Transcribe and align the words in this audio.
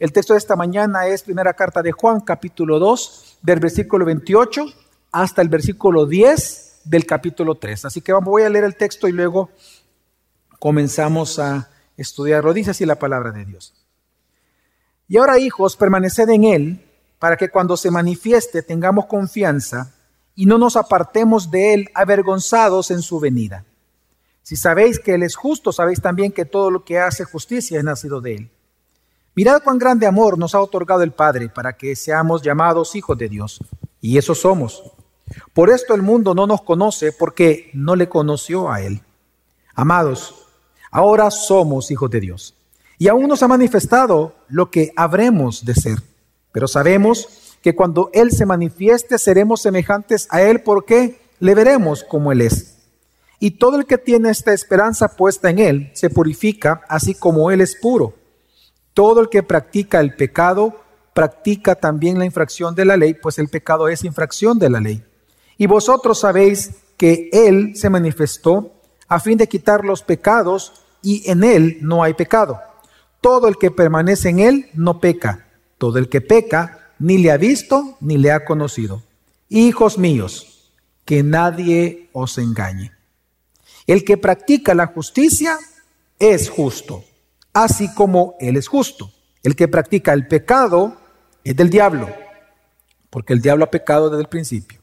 El 0.00 0.14
texto 0.14 0.32
de 0.32 0.38
esta 0.38 0.56
mañana 0.56 1.06
es 1.08 1.22
primera 1.22 1.52
carta 1.52 1.82
de 1.82 1.92
Juan, 1.92 2.20
capítulo 2.20 2.78
2, 2.78 3.40
del 3.42 3.60
versículo 3.60 4.06
28 4.06 4.64
hasta 5.12 5.42
el 5.42 5.50
versículo 5.50 6.06
10 6.06 6.80
del 6.84 7.04
capítulo 7.04 7.56
3. 7.56 7.84
Así 7.84 8.00
que 8.00 8.14
voy 8.14 8.44
a 8.44 8.48
leer 8.48 8.64
el 8.64 8.76
texto 8.76 9.08
y 9.08 9.12
luego 9.12 9.50
comenzamos 10.58 11.38
a 11.38 11.68
estudiar. 11.98 12.42
Lo 12.42 12.54
dice 12.54 12.70
así 12.70 12.86
la 12.86 12.94
palabra 12.94 13.30
de 13.30 13.44
Dios. 13.44 13.74
Y 15.06 15.18
ahora, 15.18 15.38
hijos, 15.38 15.76
permaneced 15.76 16.30
en 16.30 16.44
Él, 16.44 16.90
para 17.18 17.36
que 17.36 17.50
cuando 17.50 17.76
se 17.76 17.90
manifieste 17.90 18.62
tengamos 18.62 19.04
confianza 19.04 19.92
y 20.34 20.46
no 20.46 20.56
nos 20.56 20.76
apartemos 20.76 21.50
de 21.50 21.74
Él 21.74 21.90
avergonzados 21.92 22.90
en 22.90 23.02
su 23.02 23.20
venida. 23.20 23.66
Si 24.40 24.56
sabéis 24.56 24.98
que 24.98 25.12
Él 25.12 25.24
es 25.24 25.36
justo, 25.36 25.72
sabéis 25.72 26.00
también 26.00 26.32
que 26.32 26.46
todo 26.46 26.70
lo 26.70 26.86
que 26.86 26.98
hace 26.98 27.24
justicia 27.24 27.76
es 27.76 27.84
nacido 27.84 28.22
de 28.22 28.34
Él. 28.36 28.50
Mirad 29.34 29.62
cuán 29.62 29.78
grande 29.78 30.06
amor 30.06 30.38
nos 30.38 30.54
ha 30.54 30.60
otorgado 30.60 31.02
el 31.02 31.12
Padre 31.12 31.48
para 31.48 31.74
que 31.74 31.94
seamos 31.94 32.42
llamados 32.42 32.96
hijos 32.96 33.16
de 33.16 33.28
Dios. 33.28 33.60
Y 34.00 34.18
eso 34.18 34.34
somos. 34.34 34.82
Por 35.54 35.70
esto 35.70 35.94
el 35.94 36.02
mundo 36.02 36.34
no 36.34 36.46
nos 36.46 36.62
conoce 36.62 37.12
porque 37.12 37.70
no 37.72 37.94
le 37.94 38.08
conoció 38.08 38.70
a 38.70 38.82
Él. 38.82 39.02
Amados, 39.74 40.34
ahora 40.90 41.30
somos 41.30 41.90
hijos 41.90 42.10
de 42.10 42.20
Dios. 42.20 42.54
Y 42.98 43.08
aún 43.08 43.28
nos 43.28 43.42
ha 43.42 43.48
manifestado 43.48 44.34
lo 44.48 44.70
que 44.70 44.92
habremos 44.96 45.64
de 45.64 45.74
ser. 45.74 46.02
Pero 46.52 46.66
sabemos 46.66 47.56
que 47.62 47.74
cuando 47.74 48.10
Él 48.12 48.32
se 48.32 48.46
manifieste 48.46 49.18
seremos 49.18 49.62
semejantes 49.62 50.26
a 50.30 50.42
Él 50.42 50.62
porque 50.62 51.20
le 51.38 51.54
veremos 51.54 52.02
como 52.02 52.32
Él 52.32 52.40
es. 52.42 52.78
Y 53.38 53.52
todo 53.52 53.78
el 53.78 53.86
que 53.86 53.96
tiene 53.96 54.30
esta 54.30 54.52
esperanza 54.52 55.16
puesta 55.16 55.48
en 55.50 55.60
Él 55.60 55.90
se 55.94 56.10
purifica 56.10 56.82
así 56.88 57.14
como 57.14 57.50
Él 57.50 57.60
es 57.60 57.76
puro. 57.76 58.14
Todo 58.94 59.20
el 59.20 59.28
que 59.28 59.42
practica 59.42 60.00
el 60.00 60.14
pecado 60.14 60.80
practica 61.14 61.74
también 61.74 62.18
la 62.18 62.24
infracción 62.24 62.74
de 62.74 62.84
la 62.84 62.96
ley, 62.96 63.14
pues 63.14 63.38
el 63.38 63.48
pecado 63.48 63.88
es 63.88 64.04
infracción 64.04 64.58
de 64.58 64.70
la 64.70 64.80
ley. 64.80 65.04
Y 65.58 65.66
vosotros 65.66 66.20
sabéis 66.20 66.70
que 66.96 67.28
Él 67.32 67.72
se 67.76 67.90
manifestó 67.90 68.72
a 69.08 69.20
fin 69.20 69.36
de 69.36 69.48
quitar 69.48 69.84
los 69.84 70.02
pecados 70.02 70.84
y 71.02 71.28
en 71.30 71.44
Él 71.44 71.78
no 71.82 72.02
hay 72.02 72.14
pecado. 72.14 72.60
Todo 73.20 73.48
el 73.48 73.58
que 73.58 73.70
permanece 73.70 74.30
en 74.30 74.38
Él 74.38 74.70
no 74.74 75.00
peca. 75.00 75.46
Todo 75.78 75.98
el 75.98 76.08
que 76.08 76.20
peca 76.20 76.92
ni 76.98 77.18
le 77.18 77.30
ha 77.30 77.36
visto 77.36 77.96
ni 78.00 78.18
le 78.18 78.32
ha 78.32 78.44
conocido. 78.44 79.02
Hijos 79.48 79.98
míos, 79.98 80.72
que 81.04 81.22
nadie 81.22 82.08
os 82.12 82.38
engañe. 82.38 82.92
El 83.86 84.04
que 84.04 84.16
practica 84.16 84.74
la 84.74 84.86
justicia 84.86 85.58
es 86.18 86.48
justo, 86.48 87.04
así 87.64 87.92
como 87.94 88.36
Él 88.40 88.56
es 88.56 88.68
justo. 88.68 89.10
El 89.42 89.56
que 89.56 89.68
practica 89.68 90.12
el 90.12 90.26
pecado 90.26 90.96
es 91.44 91.56
del 91.56 91.70
diablo, 91.70 92.08
porque 93.08 93.32
el 93.32 93.40
diablo 93.40 93.64
ha 93.64 93.70
pecado 93.70 94.10
desde 94.10 94.22
el 94.22 94.28
principio. 94.28 94.80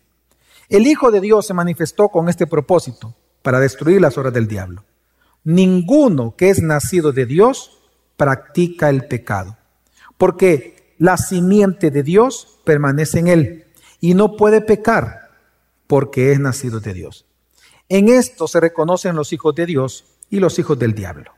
El 0.70 0.88
Hijo 0.88 1.12
de 1.12 1.22
Dios 1.22 1.46
se 1.46 1.54
manifestó 1.54 2.10
con 2.10 2.28
este 2.28 2.48
propósito, 2.48 3.16
para 3.42 3.62
destruir 3.62 4.02
las 4.02 4.18
obras 4.18 4.34
del 4.34 4.48
diablo. 4.48 4.84
Ninguno 5.46 6.36
que 6.36 6.50
es 6.50 6.62
nacido 6.62 7.14
de 7.14 7.26
Dios 7.26 7.80
practica 8.18 8.90
el 8.90 9.08
pecado, 9.08 9.58
porque 10.18 10.94
la 10.98 11.16
simiente 11.16 11.90
de 11.90 12.04
Dios 12.04 12.60
permanece 12.66 13.20
en 13.20 13.28
él 13.28 13.66
y 14.02 14.16
no 14.16 14.36
puede 14.36 14.60
pecar 14.60 15.30
porque 15.88 16.34
es 16.34 16.40
nacido 16.42 16.82
de 16.82 16.94
Dios. 16.94 17.26
En 17.88 18.10
esto 18.10 18.50
se 18.50 18.60
reconocen 18.60 19.16
los 19.16 19.32
hijos 19.32 19.56
de 19.56 19.66
Dios 19.66 20.04
y 20.30 20.42
los 20.42 20.60
hijos 20.60 20.78
del 20.78 20.94
diablo. 20.94 21.32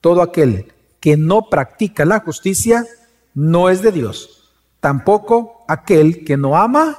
Todo 0.00 0.22
aquel 0.22 0.72
que 1.06 1.16
no 1.16 1.48
practica 1.48 2.04
la 2.04 2.18
justicia 2.18 2.84
no 3.32 3.70
es 3.70 3.80
de 3.80 3.92
Dios, 3.92 4.52
tampoco 4.80 5.64
aquel 5.68 6.24
que 6.24 6.36
no 6.36 6.56
ama 6.56 6.98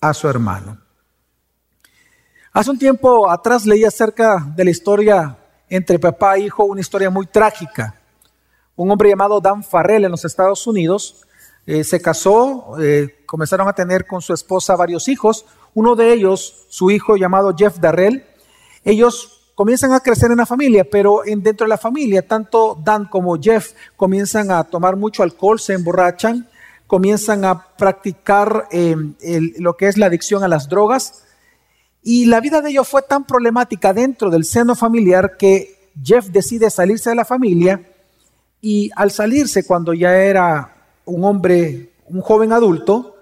a 0.00 0.12
su 0.12 0.28
hermano. 0.28 0.80
Hace 2.52 2.72
un 2.72 2.80
tiempo 2.80 3.30
atrás 3.30 3.64
leí 3.64 3.84
acerca 3.84 4.44
de 4.56 4.64
la 4.64 4.70
historia 4.72 5.38
entre 5.68 6.00
papá 6.00 6.34
e 6.34 6.46
hijo, 6.46 6.64
una 6.64 6.80
historia 6.80 7.10
muy 7.10 7.26
trágica. 7.26 7.94
Un 8.74 8.90
hombre 8.90 9.10
llamado 9.10 9.40
Dan 9.40 9.62
Farrell 9.62 10.04
en 10.04 10.10
los 10.10 10.24
Estados 10.24 10.66
Unidos 10.66 11.24
eh, 11.64 11.84
se 11.84 12.02
casó, 12.02 12.74
eh, 12.80 13.22
comenzaron 13.24 13.68
a 13.68 13.72
tener 13.72 14.04
con 14.04 14.20
su 14.20 14.34
esposa 14.34 14.74
varios 14.74 15.06
hijos. 15.06 15.46
Uno 15.74 15.94
de 15.94 16.12
ellos, 16.12 16.66
su 16.70 16.90
hijo 16.90 17.16
llamado 17.16 17.54
Jeff 17.56 17.78
Darrell, 17.78 18.26
ellos 18.82 19.41
comienzan 19.54 19.92
a 19.92 20.00
crecer 20.00 20.30
en 20.30 20.38
la 20.38 20.46
familia, 20.46 20.84
pero 20.88 21.26
en, 21.26 21.42
dentro 21.42 21.64
de 21.64 21.70
la 21.70 21.78
familia, 21.78 22.26
tanto 22.26 22.78
Dan 22.82 23.06
como 23.06 23.40
Jeff 23.40 23.72
comienzan 23.96 24.50
a 24.50 24.64
tomar 24.64 24.96
mucho 24.96 25.22
alcohol, 25.22 25.60
se 25.60 25.74
emborrachan, 25.74 26.48
comienzan 26.86 27.44
a 27.44 27.68
practicar 27.76 28.68
eh, 28.70 28.96
lo 29.58 29.76
que 29.76 29.88
es 29.88 29.96
la 29.96 30.06
adicción 30.06 30.44
a 30.44 30.48
las 30.48 30.68
drogas. 30.68 31.24
Y 32.02 32.26
la 32.26 32.40
vida 32.40 32.60
de 32.60 32.70
ellos 32.70 32.88
fue 32.88 33.02
tan 33.02 33.24
problemática 33.24 33.92
dentro 33.92 34.30
del 34.30 34.44
seno 34.44 34.74
familiar 34.74 35.36
que 35.36 35.90
Jeff 36.02 36.26
decide 36.26 36.70
salirse 36.70 37.10
de 37.10 37.16
la 37.16 37.24
familia 37.24 37.80
y 38.60 38.90
al 38.96 39.10
salirse 39.10 39.64
cuando 39.64 39.94
ya 39.94 40.16
era 40.16 40.76
un 41.04 41.24
hombre, 41.24 41.92
un 42.06 42.20
joven 42.20 42.52
adulto, 42.52 43.16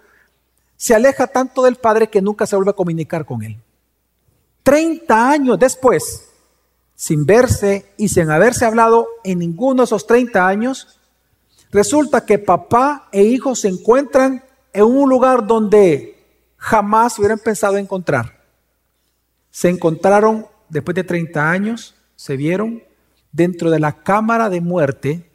se 0.77 0.95
aleja 0.95 1.27
tanto 1.27 1.63
del 1.63 1.77
padre 1.77 2.09
que 2.09 2.23
nunca 2.23 2.47
se 2.47 2.57
vuelve 2.57 2.71
a 2.71 2.75
comunicar 2.75 3.27
con 3.27 3.43
él. 3.43 3.57
Treinta 4.63 5.31
años 5.31 5.59
después, 5.59 6.29
sin 6.95 7.25
verse 7.25 7.93
y 7.97 8.09
sin 8.09 8.31
haberse 8.31 8.67
hablado 8.67 9.09
en 9.25 9.39
ninguno 9.39 9.83
de 9.83 9.85
esos 9.85 10.07
30 10.07 10.47
años, 10.47 11.01
resulta 11.71 12.27
que 12.27 12.39
papá 12.39 13.09
e 13.13 13.23
hijo 13.23 13.55
se 13.55 13.69
encuentran 13.69 14.45
en 14.73 14.85
un 14.85 15.09
lugar 15.09 15.47
donde 15.47 16.23
jamás 16.57 17.19
hubieran 17.19 17.39
pensado 17.39 17.79
encontrar. 17.79 18.45
Se 19.51 19.69
encontraron 19.69 20.47
después 20.69 20.95
de 20.95 21.05
30 21.05 21.51
años, 21.51 21.95
se 22.17 22.37
vieron 22.37 22.83
dentro 23.33 23.71
de 23.71 23.81
la 23.81 24.03
cámara 24.03 24.49
de 24.49 24.61
muerte, 24.61 25.31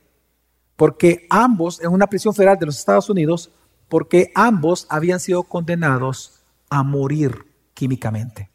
porque 0.75 1.25
ambos, 1.29 1.81
en 1.81 1.91
una 1.91 2.07
prisión 2.07 2.33
federal 2.33 2.59
de 2.59 2.67
los 2.67 2.77
Estados 2.77 3.09
Unidos, 3.09 3.51
porque 3.89 4.31
ambos 4.35 4.85
habían 4.89 5.19
sido 5.19 5.43
condenados 5.43 6.43
a 6.69 6.83
morir 6.83 7.45
químicamente. 7.73 8.49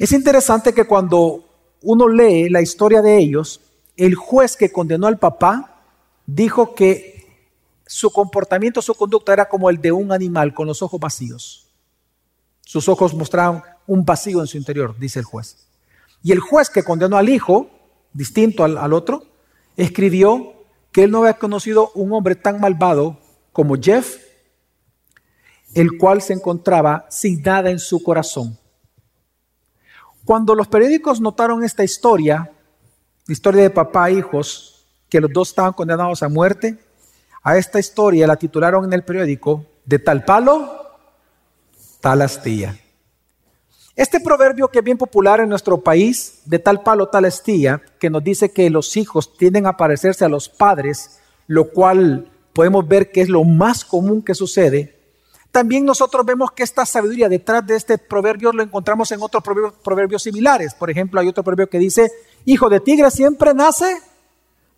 Es 0.00 0.12
interesante 0.12 0.72
que 0.72 0.86
cuando 0.86 1.44
uno 1.82 2.08
lee 2.08 2.48
la 2.48 2.62
historia 2.62 3.02
de 3.02 3.18
ellos, 3.18 3.60
el 3.98 4.14
juez 4.14 4.56
que 4.56 4.72
condenó 4.72 5.06
al 5.06 5.18
papá 5.18 5.82
dijo 6.24 6.74
que 6.74 7.26
su 7.86 8.10
comportamiento, 8.10 8.80
su 8.80 8.94
conducta 8.94 9.34
era 9.34 9.46
como 9.46 9.68
el 9.68 9.78
de 9.78 9.92
un 9.92 10.10
animal 10.10 10.54
con 10.54 10.66
los 10.66 10.80
ojos 10.80 10.98
vacíos. 10.98 11.68
Sus 12.62 12.88
ojos 12.88 13.12
mostraban 13.12 13.62
un 13.86 14.02
vacío 14.02 14.40
en 14.40 14.46
su 14.46 14.56
interior, 14.56 14.98
dice 14.98 15.18
el 15.18 15.26
juez. 15.26 15.68
Y 16.22 16.32
el 16.32 16.40
juez 16.40 16.70
que 16.70 16.82
condenó 16.82 17.18
al 17.18 17.28
hijo, 17.28 17.68
distinto 18.14 18.64
al, 18.64 18.94
otro, 18.94 19.26
escribió 19.76 20.64
que 20.92 21.02
él 21.02 21.10
no 21.10 21.18
había 21.18 21.34
conocido 21.34 21.90
un 21.94 22.10
hombre 22.14 22.36
tan 22.36 22.58
malvado 22.58 23.20
como 23.52 23.76
Jeff, 23.78 24.16
el 25.74 25.98
cual 25.98 26.22
se 26.22 26.32
encontraba 26.32 27.04
sin 27.10 27.42
nada 27.42 27.68
en 27.68 27.78
su 27.78 28.02
corazón. 28.02 28.58
Cuando 30.30 30.54
los 30.54 30.68
periódicos 30.68 31.20
notaron 31.20 31.64
esta 31.64 31.82
historia, 31.82 32.52
historia 33.26 33.62
de 33.62 33.70
papá 33.70 34.10
e 34.10 34.12
hijos, 34.12 34.86
que 35.08 35.20
los 35.20 35.32
dos 35.32 35.48
estaban 35.48 35.72
condenados 35.72 36.22
a 36.22 36.28
muerte, 36.28 36.78
a 37.42 37.56
esta 37.56 37.80
historia 37.80 38.28
la 38.28 38.36
titularon 38.36 38.84
en 38.84 38.92
el 38.92 39.02
periódico 39.02 39.66
de 39.84 39.98
tal 39.98 40.24
palo, 40.24 40.86
tal 42.00 42.22
astilla. 42.22 42.76
Este 43.96 44.20
proverbio 44.20 44.68
que 44.68 44.78
es 44.78 44.84
bien 44.84 44.98
popular 44.98 45.40
en 45.40 45.48
nuestro 45.48 45.80
país, 45.80 46.42
de 46.44 46.60
tal 46.60 46.84
palo, 46.84 47.08
tal 47.08 47.24
astilla, 47.24 47.82
que 47.98 48.08
nos 48.08 48.22
dice 48.22 48.52
que 48.52 48.70
los 48.70 48.96
hijos 48.96 49.36
tienden 49.36 49.66
a 49.66 49.76
parecerse 49.76 50.24
a 50.24 50.28
los 50.28 50.48
padres, 50.48 51.18
lo 51.48 51.70
cual 51.72 52.30
podemos 52.52 52.86
ver 52.86 53.10
que 53.10 53.22
es 53.22 53.28
lo 53.28 53.42
más 53.42 53.84
común 53.84 54.22
que 54.22 54.36
sucede. 54.36 54.99
También 55.50 55.84
nosotros 55.84 56.24
vemos 56.24 56.52
que 56.52 56.62
esta 56.62 56.86
sabiduría 56.86 57.28
detrás 57.28 57.66
de 57.66 57.76
este 57.76 57.98
proverbio 57.98 58.52
lo 58.52 58.62
encontramos 58.62 59.10
en 59.12 59.20
otros 59.20 59.42
proverbios, 59.82 60.22
similares. 60.22 60.74
Por 60.74 60.90
ejemplo, 60.90 61.20
hay 61.20 61.28
otro 61.28 61.42
proverbio 61.42 61.68
que 61.68 61.78
dice, 61.78 62.10
hijo 62.44 62.68
de 62.68 62.80
tigre 62.80 63.10
siempre 63.10 63.52
nace 63.54 64.00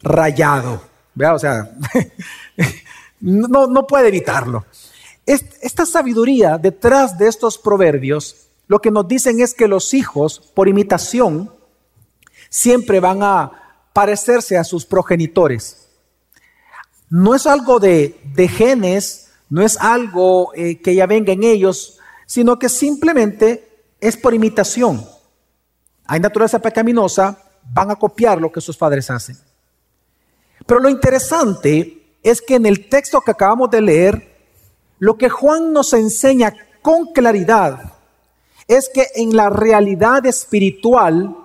rayado. 0.03 0.83
¿Vea? 1.15 1.35
O 1.35 1.39
sea, 1.39 1.71
no, 3.21 3.67
no 3.67 3.87
puede 3.87 4.09
evitarlo. 4.09 4.65
Esta 5.27 5.87
sabiduría 5.87 6.59
detrás 6.59 7.19
de 7.19 7.29
estos 7.29 7.59
proverbios 7.59 8.43
lo 8.73 8.81
que 8.81 8.91
nos 8.91 9.07
dicen 9.07 9.41
es 9.41 9.53
que 9.53 9.69
los 9.69 9.93
hijos, 9.93 10.41
por 10.55 10.67
imitación, 10.67 11.53
siempre 12.49 13.01
van 13.01 13.23
a 13.23 13.53
parecerse 13.93 14.57
a 14.57 14.65
sus 14.65 14.87
progenitores. 14.87 15.89
No 17.11 17.35
es 17.35 17.47
algo 17.47 17.81
de, 17.81 18.19
genes, 18.51 19.22
no 19.53 19.63
es 19.63 19.77
algo 19.77 20.55
eh, 20.55 20.81
que 20.81 20.95
ya 20.95 21.05
venga 21.05 21.35
en 21.35 21.43
ellos, 21.45 21.99
sino 22.25 22.59
que 22.59 22.71
simplemente 22.71 23.85
es 24.01 24.17
por 24.17 24.33
imitación. 24.33 25.05
Hay 26.07 26.21
naturaleza 26.21 26.59
pecaminosa, 26.59 27.39
van 27.71 27.91
a 27.91 27.97
copiar 27.97 28.41
lo 28.41 28.51
que 28.51 28.63
sus 28.63 28.79
padres 28.79 29.11
hacen. 29.11 29.37
Pero 30.65 30.81
lo 30.81 30.89
interesante 30.89 32.17
es 32.23 32.41
que 32.41 32.55
en 32.55 32.65
el 32.65 32.89
texto 32.89 33.21
que 33.21 33.33
acabamos 33.33 33.71
de 33.71 33.83
leer, 33.83 34.39
lo 34.99 35.19
que 35.19 35.29
Juan 35.29 35.75
nos 35.75 35.93
enseña 35.93 36.55
con 36.81 37.13
claridad 37.13 37.93
es 38.67 38.89
que 38.89 39.09
en 39.17 39.37
la 39.37 39.51
realidad 39.51 40.25
espiritual, 40.25 41.37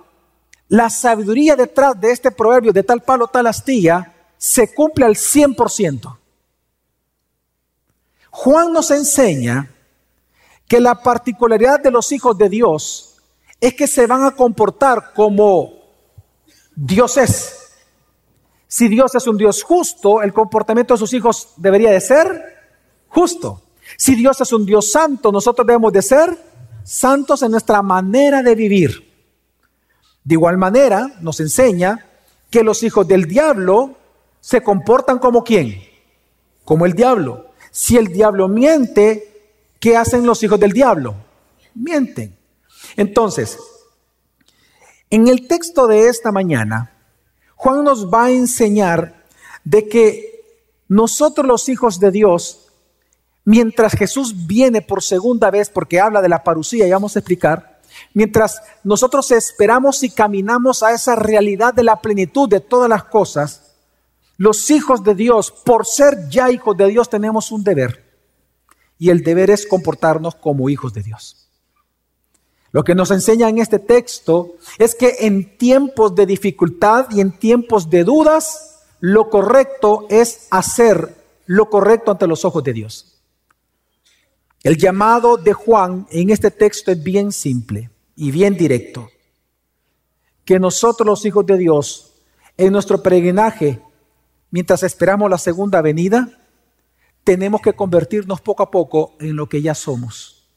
la 0.68 0.88
sabiduría 0.88 1.56
detrás 1.56 2.00
de 2.00 2.12
este 2.12 2.30
proverbio 2.30 2.72
de 2.72 2.84
tal 2.84 3.02
palo, 3.02 3.26
tal 3.26 3.48
astilla, 3.48 4.14
se 4.38 4.72
cumple 4.72 5.04
al 5.04 5.14
100%. 5.14 6.18
Juan 8.40 8.72
nos 8.72 8.92
enseña 8.92 9.68
que 10.68 10.78
la 10.78 11.02
particularidad 11.02 11.80
de 11.80 11.90
los 11.90 12.12
hijos 12.12 12.38
de 12.38 12.48
Dios 12.48 13.16
es 13.60 13.74
que 13.74 13.88
se 13.88 14.06
van 14.06 14.22
a 14.22 14.30
comportar 14.30 15.12
como 15.12 15.72
Dios 16.76 17.16
es. 17.16 17.72
Si 18.68 18.86
Dios 18.86 19.12
es 19.16 19.26
un 19.26 19.36
Dios 19.36 19.64
justo, 19.64 20.22
el 20.22 20.32
comportamiento 20.32 20.94
de 20.94 20.98
sus 20.98 21.12
hijos 21.14 21.48
debería 21.56 21.90
de 21.90 22.00
ser 22.00 22.40
justo. 23.08 23.60
Si 23.96 24.14
Dios 24.14 24.40
es 24.40 24.52
un 24.52 24.64
Dios 24.64 24.92
santo, 24.92 25.32
nosotros 25.32 25.66
debemos 25.66 25.92
de 25.92 26.02
ser 26.02 26.38
santos 26.84 27.42
en 27.42 27.50
nuestra 27.50 27.82
manera 27.82 28.40
de 28.44 28.54
vivir. 28.54 29.12
De 30.22 30.34
igual 30.36 30.58
manera, 30.58 31.12
nos 31.22 31.40
enseña 31.40 32.06
que 32.50 32.62
los 32.62 32.84
hijos 32.84 33.08
del 33.08 33.24
diablo 33.24 33.96
se 34.40 34.62
comportan 34.62 35.18
como 35.18 35.42
quién? 35.42 35.82
Como 36.64 36.86
el 36.86 36.92
diablo. 36.92 37.47
Si 37.70 37.96
el 37.96 38.08
diablo 38.08 38.48
miente, 38.48 39.52
¿qué 39.80 39.96
hacen 39.96 40.26
los 40.26 40.42
hijos 40.42 40.58
del 40.60 40.72
diablo? 40.72 41.14
Mienten. 41.74 42.36
Entonces, 42.96 43.58
en 45.10 45.28
el 45.28 45.46
texto 45.46 45.86
de 45.86 46.08
esta 46.08 46.32
mañana, 46.32 46.92
Juan 47.56 47.84
nos 47.84 48.12
va 48.12 48.26
a 48.26 48.30
enseñar 48.30 49.24
de 49.64 49.88
que 49.88 50.28
nosotros 50.88 51.46
los 51.46 51.68
hijos 51.68 52.00
de 52.00 52.10
Dios, 52.10 52.68
mientras 53.44 53.92
Jesús 53.92 54.46
viene 54.46 54.82
por 54.82 55.02
segunda 55.02 55.50
vez, 55.50 55.70
porque 55.70 56.00
habla 56.00 56.22
de 56.22 56.28
la 56.28 56.42
parucía, 56.42 56.86
y 56.86 56.90
vamos 56.90 57.16
a 57.16 57.18
explicar, 57.18 57.80
mientras 58.14 58.62
nosotros 58.84 59.30
esperamos 59.30 60.02
y 60.02 60.10
caminamos 60.10 60.82
a 60.82 60.92
esa 60.92 61.16
realidad 61.16 61.74
de 61.74 61.84
la 61.84 62.00
plenitud 62.00 62.48
de 62.48 62.60
todas 62.60 62.88
las 62.88 63.04
cosas, 63.04 63.67
los 64.38 64.70
hijos 64.70 65.02
de 65.02 65.16
Dios, 65.16 65.50
por 65.50 65.84
ser 65.84 66.28
ya 66.30 66.50
hijos 66.50 66.76
de 66.76 66.86
Dios, 66.86 67.10
tenemos 67.10 67.50
un 67.50 67.64
deber. 67.64 68.04
Y 68.96 69.10
el 69.10 69.22
deber 69.22 69.50
es 69.50 69.66
comportarnos 69.66 70.36
como 70.36 70.70
hijos 70.70 70.94
de 70.94 71.02
Dios. 71.02 71.48
Lo 72.70 72.84
que 72.84 72.94
nos 72.94 73.10
enseña 73.10 73.48
en 73.48 73.58
este 73.58 73.80
texto 73.80 74.54
es 74.78 74.94
que 74.94 75.16
en 75.20 75.58
tiempos 75.58 76.14
de 76.14 76.24
dificultad 76.24 77.08
y 77.10 77.20
en 77.20 77.32
tiempos 77.32 77.90
de 77.90 78.04
dudas, 78.04 78.84
lo 79.00 79.28
correcto 79.28 80.06
es 80.08 80.46
hacer 80.50 81.16
lo 81.46 81.68
correcto 81.68 82.12
ante 82.12 82.26
los 82.26 82.44
ojos 82.44 82.62
de 82.62 82.72
Dios. 82.74 83.20
El 84.62 84.76
llamado 84.76 85.36
de 85.36 85.52
Juan 85.52 86.06
en 86.10 86.30
este 86.30 86.50
texto 86.50 86.92
es 86.92 87.02
bien 87.02 87.32
simple 87.32 87.90
y 88.14 88.30
bien 88.30 88.56
directo. 88.56 89.08
Que 90.44 90.60
nosotros 90.60 91.06
los 91.06 91.24
hijos 91.24 91.46
de 91.46 91.56
Dios, 91.56 92.12
en 92.56 92.72
nuestro 92.72 93.02
peregrinaje, 93.02 93.80
mientras 94.50 94.82
esperamos 94.82 95.30
la 95.30 95.38
segunda 95.38 95.80
venida, 95.82 96.28
tenemos 97.24 97.60
que 97.60 97.74
convertirnos 97.74 98.40
poco 98.40 98.62
a 98.62 98.70
poco 98.70 99.16
en 99.20 99.36
lo 99.36 99.48
que 99.48 99.60
ya 99.60 99.74
somos. 99.74 100.48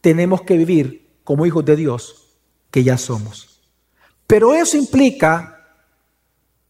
Tenemos 0.00 0.42
que 0.42 0.56
vivir 0.56 1.20
como 1.24 1.46
hijos 1.46 1.64
de 1.64 1.76
Dios 1.76 2.38
que 2.70 2.84
ya 2.84 2.98
somos. 2.98 3.60
Pero 4.26 4.54
eso 4.54 4.76
implica 4.76 5.56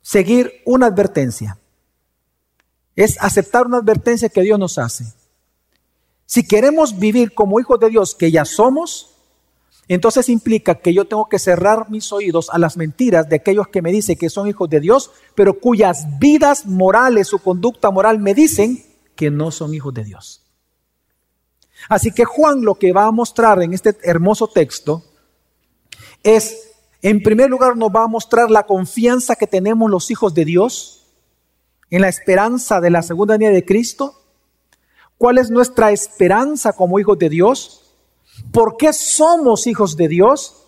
seguir 0.02 0.62
una 0.64 0.86
advertencia. 0.86 1.58
Es 2.94 3.16
aceptar 3.20 3.66
una 3.66 3.78
advertencia 3.78 4.28
que 4.28 4.42
Dios 4.42 4.58
nos 4.58 4.78
hace. 4.78 5.12
Si 6.26 6.46
queremos 6.46 6.98
vivir 6.98 7.34
como 7.34 7.60
hijos 7.60 7.78
de 7.80 7.88
Dios 7.88 8.14
que 8.14 8.30
ya 8.30 8.44
somos, 8.44 9.15
entonces 9.88 10.28
implica 10.28 10.76
que 10.76 10.92
yo 10.92 11.04
tengo 11.04 11.28
que 11.28 11.38
cerrar 11.38 11.90
mis 11.90 12.12
oídos 12.12 12.50
a 12.50 12.58
las 12.58 12.76
mentiras 12.76 13.28
de 13.28 13.36
aquellos 13.36 13.68
que 13.68 13.82
me 13.82 13.92
dicen 13.92 14.16
que 14.16 14.30
son 14.30 14.48
hijos 14.48 14.68
de 14.68 14.80
Dios, 14.80 15.12
pero 15.34 15.60
cuyas 15.60 16.18
vidas 16.18 16.66
morales, 16.66 17.28
su 17.28 17.38
conducta 17.38 17.90
moral 17.90 18.18
me 18.18 18.34
dicen 18.34 18.84
que 19.14 19.30
no 19.30 19.50
son 19.50 19.74
hijos 19.74 19.94
de 19.94 20.04
Dios. 20.04 20.42
Así 21.88 22.10
que 22.10 22.24
Juan 22.24 22.62
lo 22.62 22.74
que 22.74 22.92
va 22.92 23.04
a 23.04 23.12
mostrar 23.12 23.62
en 23.62 23.74
este 23.74 23.96
hermoso 24.02 24.48
texto 24.48 25.04
es, 26.22 26.72
en 27.02 27.22
primer 27.22 27.48
lugar, 27.48 27.76
nos 27.76 27.90
va 27.90 28.04
a 28.04 28.08
mostrar 28.08 28.50
la 28.50 28.64
confianza 28.64 29.36
que 29.36 29.46
tenemos 29.46 29.88
los 29.88 30.10
hijos 30.10 30.34
de 30.34 30.44
Dios 30.44 31.06
en 31.90 32.00
la 32.00 32.08
esperanza 32.08 32.80
de 32.80 32.90
la 32.90 33.02
segunda 33.02 33.34
venida 33.34 33.50
de 33.50 33.64
Cristo. 33.64 34.20
¿Cuál 35.16 35.38
es 35.38 35.50
nuestra 35.50 35.92
esperanza 35.92 36.72
como 36.72 36.98
hijos 36.98 37.18
de 37.18 37.28
Dios? 37.28 37.85
¿Por 38.52 38.76
qué 38.76 38.92
somos 38.92 39.66
hijos 39.66 39.96
de 39.96 40.08
Dios? 40.08 40.66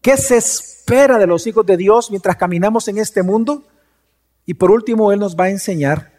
¿Qué 0.00 0.16
se 0.16 0.36
espera 0.36 1.18
de 1.18 1.26
los 1.26 1.46
hijos 1.46 1.66
de 1.66 1.76
Dios 1.76 2.10
mientras 2.10 2.36
caminamos 2.36 2.88
en 2.88 2.98
este 2.98 3.22
mundo? 3.22 3.64
Y 4.46 4.54
por 4.54 4.70
último, 4.70 5.12
Él 5.12 5.20
nos 5.20 5.36
va 5.36 5.44
a 5.44 5.50
enseñar 5.50 6.12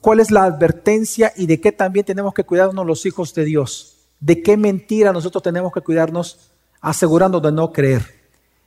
cuál 0.00 0.20
es 0.20 0.30
la 0.30 0.44
advertencia 0.44 1.32
y 1.36 1.46
de 1.46 1.60
qué 1.60 1.72
también 1.72 2.06
tenemos 2.06 2.34
que 2.34 2.44
cuidarnos 2.44 2.86
los 2.86 3.04
hijos 3.06 3.34
de 3.34 3.44
Dios. 3.44 3.96
De 4.20 4.42
qué 4.42 4.56
mentira 4.56 5.12
nosotros 5.12 5.42
tenemos 5.42 5.72
que 5.72 5.80
cuidarnos 5.80 6.50
asegurando 6.80 7.40
de 7.40 7.52
no 7.52 7.72
creer. 7.72 8.02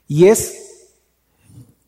Y 0.08 0.28
es 0.28 0.92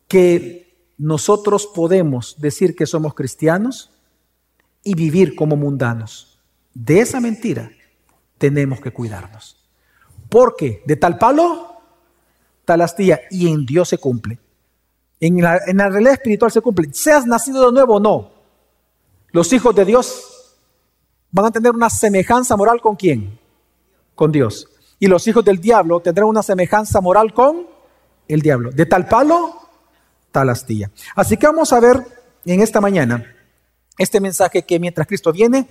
que 0.08 0.92
nosotros 0.98 1.66
podemos 1.66 2.36
decir 2.38 2.74
que 2.76 2.86
somos 2.86 3.14
cristianos 3.14 3.90
y 4.82 4.94
vivir 4.94 5.34
como 5.34 5.56
mundanos. 5.56 6.38
De 6.74 7.00
esa 7.00 7.20
mentira 7.20 7.70
tenemos 8.44 8.78
que 8.78 8.90
cuidarnos. 8.90 9.56
Porque 10.28 10.82
de 10.84 10.96
tal 10.96 11.16
palo, 11.16 11.78
tal 12.66 12.82
astilla, 12.82 13.22
y 13.30 13.48
en 13.48 13.64
Dios 13.64 13.88
se 13.88 13.96
cumple. 13.96 14.38
En 15.18 15.40
la, 15.40 15.60
en 15.66 15.78
la 15.78 15.88
realidad 15.88 16.12
espiritual 16.12 16.52
se 16.52 16.60
cumple. 16.60 16.92
Seas 16.92 17.26
nacido 17.26 17.64
de 17.64 17.72
nuevo 17.72 17.94
o 17.94 18.00
no, 18.00 18.32
los 19.30 19.50
hijos 19.54 19.74
de 19.74 19.86
Dios 19.86 20.58
van 21.30 21.46
a 21.46 21.50
tener 21.50 21.72
una 21.72 21.88
semejanza 21.88 22.54
moral 22.54 22.82
con 22.82 22.96
quién? 22.96 23.38
Con 24.14 24.30
Dios. 24.30 24.68
Y 24.98 25.06
los 25.06 25.26
hijos 25.26 25.42
del 25.42 25.58
diablo 25.58 26.00
tendrán 26.00 26.28
una 26.28 26.42
semejanza 26.42 27.00
moral 27.00 27.32
con 27.32 27.66
el 28.28 28.42
diablo. 28.42 28.72
De 28.72 28.84
tal 28.84 29.08
palo, 29.08 29.54
tal 30.30 30.50
astilla. 30.50 30.90
Así 31.16 31.38
que 31.38 31.46
vamos 31.46 31.72
a 31.72 31.80
ver 31.80 32.04
en 32.44 32.60
esta 32.60 32.82
mañana 32.82 33.24
este 33.96 34.20
mensaje 34.20 34.64
que 34.64 34.78
mientras 34.78 35.06
Cristo 35.06 35.32
viene, 35.32 35.66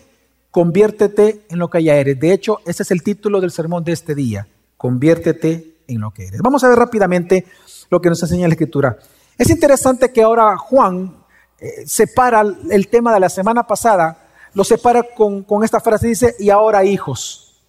conviértete 0.53 1.48
en 1.50 1.57
lo 1.57 1.67
que 1.67 1.83
ya 1.83 1.95
eres. 1.95 2.19
De 2.19 2.31
hecho, 2.31 2.60
ese 2.67 2.83
es 2.83 2.91
el 2.91 3.01
título 3.01 3.41
del 3.41 3.50
sermón 3.50 3.83
de 3.83 3.91
este 3.91 4.13
día. 4.13 4.48
Conviértete 4.77 5.77
en 5.88 6.00
lo 6.00 6.12
que 6.12 6.27
eres. 6.27 6.41
Vamos 6.43 6.63
a 6.63 6.69
ver 6.69 6.77
rápidamente 6.77 7.48
lo 7.89 8.00
que 8.00 8.10
nos 8.10 8.22
enseña 8.22 8.48
la 8.48 8.53
Escritura. 8.53 8.95
Es 9.36 9.50
interesante 9.50 10.13
que 10.13 10.22
ahora 10.22 10.55
Juan 10.57 11.17
eh, 11.60 11.88
separa 11.88 12.45
el 12.69 12.88
tema 12.88 13.12
de 13.12 13.19
la 13.19 13.29
semana 13.29 13.65
pasada, 13.65 14.27
lo 14.53 14.63
separa 14.63 15.01
con, 15.01 15.41
con 15.41 15.63
esta 15.63 15.79
frase, 15.79 16.10
dice, 16.10 16.36
y 16.38 16.51
ahora 16.51 16.86
hijos. 16.86 17.60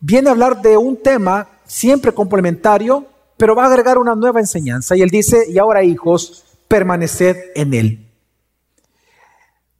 Viene 0.00 0.28
a 0.28 0.32
hablar 0.32 0.60
de 0.60 0.76
un 0.76 1.00
tema 1.00 1.46
siempre 1.66 2.10
complementario, 2.10 3.06
pero 3.36 3.54
va 3.54 3.62
a 3.62 3.68
agregar 3.68 3.98
una 3.98 4.16
nueva 4.16 4.40
enseñanza. 4.40 4.96
Y 4.96 5.02
él 5.02 5.10
dice, 5.10 5.44
y 5.48 5.56
ahora 5.56 5.84
hijos, 5.84 6.44
permaneced 6.66 7.36
en 7.54 7.74
él. 7.74 8.05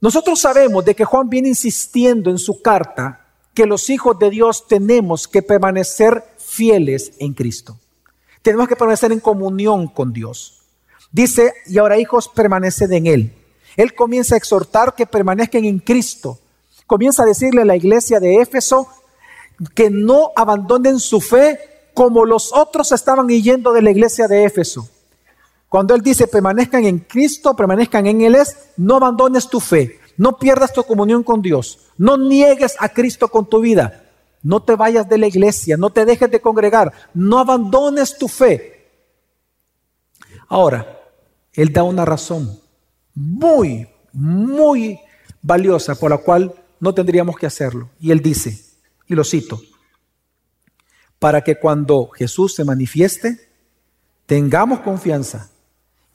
Nosotros 0.07 0.39
sabemos 0.39 0.85
de 0.85 0.95
que 0.95 1.05
Juan 1.05 1.29
viene 1.29 1.49
insistiendo 1.49 2.31
en 2.31 2.39
su 2.39 2.63
carta 2.63 3.27
que 3.53 3.67
los 3.67 3.91
hijos 3.91 4.17
de 4.21 4.31
Dios 4.31 4.69
tenemos 4.69 5.27
que 5.27 5.43
permanecer 5.43 6.23
fieles 6.39 7.15
en 7.19 7.35
Cristo. 7.35 7.77
Tenemos 8.41 8.69
que 8.69 8.77
permanecer 8.77 9.11
en 9.11 9.19
comunión 9.19 9.89
con 9.89 10.13
Dios. 10.13 10.63
Dice, 11.11 11.55
y 11.67 11.79
ahora 11.79 11.99
hijos, 11.99 12.29
permaneced 12.29 12.89
en 12.93 13.09
Él. 13.09 13.35
Él 13.77 13.97
comienza 13.97 14.37
a 14.37 14.39
exhortar 14.39 14.95
que 14.95 15.07
permanezcan 15.07 15.65
en 15.65 15.81
Cristo. 15.81 16.39
Comienza 16.87 17.25
a 17.25 17.27
decirle 17.27 17.63
a 17.63 17.65
la 17.65 17.75
iglesia 17.75 18.21
de 18.21 18.37
Éfeso 18.37 18.87
que 19.75 19.91
no 19.91 20.31
abandonen 20.37 21.01
su 21.01 21.21
fe 21.21 21.59
como 21.95 22.25
los 22.25 22.53
otros 22.53 22.93
estaban 22.93 23.27
yendo 23.27 23.73
de 23.73 23.83
la 23.83 23.91
iglesia 23.91 24.29
de 24.29 24.45
Éfeso. 24.45 24.89
Cuando 25.77 25.95
Él 25.95 26.01
dice 26.01 26.27
permanezcan 26.27 26.87
en 26.87 27.01
Cristo, 27.01 27.55
permanezcan 27.55 28.07
en 28.07 28.23
Él 28.23 28.35
es, 28.35 28.71
no 28.79 28.97
abandones 28.97 29.47
tu 29.51 29.61
fe, 29.61 30.01
no 30.17 30.39
pierdas 30.39 30.73
tu 30.73 30.83
comunión 30.85 31.23
con 31.23 31.43
Dios, 31.43 31.81
no 31.99 32.17
niegues 32.17 32.77
a 32.79 32.89
Cristo 32.89 33.29
con 33.29 33.47
tu 33.47 33.61
vida, 33.61 34.11
no 34.43 34.63
te 34.63 34.75
vayas 34.75 35.07
de 35.07 35.19
la 35.19 35.27
iglesia, 35.27 35.77
no 35.77 35.91
te 35.91 36.07
dejes 36.07 36.31
de 36.31 36.41
congregar, 36.41 36.95
no 37.13 37.41
abandones 37.41 38.17
tu 38.17 38.27
fe. 38.27 38.89
Ahora, 40.49 40.99
él 41.53 41.71
da 41.75 41.83
una 41.83 42.07
razón 42.07 42.59
muy, 43.15 43.87
muy 44.15 44.99
valiosa 45.43 45.95
por 45.95 46.11
la 46.11 46.17
cual 46.17 46.55
no 46.81 46.95
tendríamos 46.95 47.37
que 47.37 47.45
hacerlo. 47.45 47.91
Y 48.01 48.13
él 48.13 48.21
dice, 48.21 48.59
y 49.09 49.15
lo 49.15 49.25
cito, 49.25 49.61
para 51.19 51.45
que 51.45 51.57
cuando 51.57 52.09
Jesús 52.15 52.55
se 52.55 52.65
manifieste, 52.65 53.51
tengamos 54.25 54.81
confianza 54.81 55.51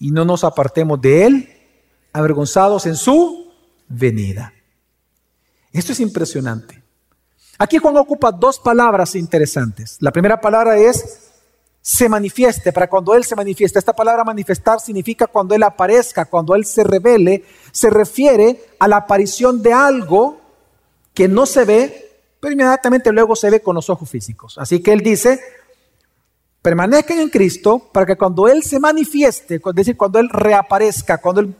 y 0.01 0.09
no 0.09 0.25
nos 0.25 0.43
apartemos 0.43 0.99
de 0.99 1.25
él 1.25 1.49
avergonzados 2.11 2.87
en 2.87 2.95
su 2.95 3.53
venida. 3.87 4.51
Esto 5.71 5.91
es 5.91 5.99
impresionante. 5.99 6.83
Aquí 7.59 7.77
Juan 7.77 7.95
ocupa 7.95 8.31
dos 8.31 8.59
palabras 8.59 9.13
interesantes. 9.15 9.97
La 9.99 10.11
primera 10.11 10.41
palabra 10.41 10.75
es 10.75 11.29
se 11.81 12.09
manifieste, 12.09 12.73
para 12.73 12.89
cuando 12.89 13.13
Él 13.13 13.23
se 13.23 13.35
manifieste. 13.35 13.77
Esta 13.77 13.93
palabra 13.93 14.23
manifestar 14.23 14.79
significa 14.79 15.27
cuando 15.27 15.53
Él 15.53 15.61
aparezca, 15.61 16.25
cuando 16.25 16.55
Él 16.55 16.65
se 16.65 16.83
revele, 16.83 17.45
se 17.71 17.91
refiere 17.91 18.59
a 18.79 18.87
la 18.87 18.97
aparición 18.97 19.61
de 19.61 19.73
algo 19.73 20.41
que 21.13 21.27
no 21.27 21.45
se 21.45 21.63
ve, 21.63 22.19
pero 22.39 22.53
inmediatamente 22.53 23.11
luego 23.11 23.35
se 23.35 23.51
ve 23.51 23.61
con 23.61 23.75
los 23.75 23.89
ojos 23.89 24.09
físicos. 24.09 24.57
Así 24.57 24.81
que 24.81 24.93
Él 24.93 25.01
dice, 25.01 25.39
permanezcan 26.61 27.19
en 27.19 27.29
Cristo 27.29 27.89
para 27.91 28.05
que 28.05 28.15
cuando 28.15 28.47
Él 28.47 28.63
se 28.63 28.79
manifieste, 28.79 29.55
es 29.55 29.75
decir, 29.75 29.97
cuando 29.97 30.19
Él 30.19 30.29
reaparezca, 30.29 31.17
cuando 31.19 31.41
Él 31.41 31.55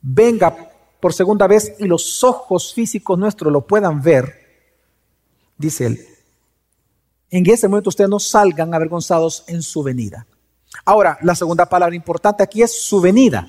venga 0.00 0.54
por 1.00 1.12
segunda 1.12 1.46
vez 1.46 1.74
y 1.78 1.84
los 1.86 2.22
ojos 2.24 2.74
físicos 2.74 3.18
nuestros 3.18 3.52
lo 3.52 3.66
puedan 3.66 4.02
ver, 4.02 4.34
dice 5.56 5.86
Él, 5.86 6.06
en 7.30 7.48
ese 7.48 7.68
momento 7.68 7.90
ustedes 7.90 8.10
no 8.10 8.18
salgan 8.18 8.74
avergonzados 8.74 9.44
en 9.48 9.62
su 9.62 9.82
venida. 9.82 10.26
Ahora, 10.84 11.18
la 11.22 11.34
segunda 11.34 11.66
palabra 11.66 11.94
importante 11.94 12.42
aquí 12.42 12.62
es 12.62 12.82
su 12.82 13.00
venida. 13.00 13.48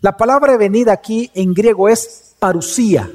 La 0.00 0.16
palabra 0.16 0.56
venida 0.56 0.92
aquí 0.92 1.30
en 1.34 1.54
griego 1.54 1.88
es 1.88 2.34
parusía. 2.38 3.10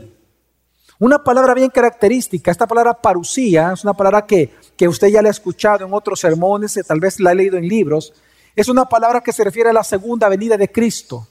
Una 1.00 1.24
palabra 1.24 1.54
bien 1.54 1.70
característica, 1.70 2.52
esta 2.52 2.68
palabra 2.68 2.94
parusía 2.94 3.72
es 3.74 3.84
una 3.84 3.94
palabra 3.94 4.26
que, 4.26 4.54
que 4.80 4.88
usted 4.88 5.10
ya 5.10 5.22
la 5.22 5.28
ha 5.28 5.32
escuchado 5.32 5.86
en 5.86 5.94
otros 5.94 6.22
sermones, 6.22 6.80
tal 6.88 7.02
vez 7.02 7.20
la 7.20 7.32
ha 7.32 7.34
leído 7.34 7.58
en 7.58 7.68
libros. 7.68 8.14
Es 8.56 8.70
una 8.70 8.86
palabra 8.86 9.20
que 9.20 9.34
se 9.34 9.44
refiere 9.44 9.72
a 9.72 9.74
la 9.74 9.84
segunda 9.84 10.30
venida 10.30 10.56
de 10.56 10.72
Cristo. 10.72 11.28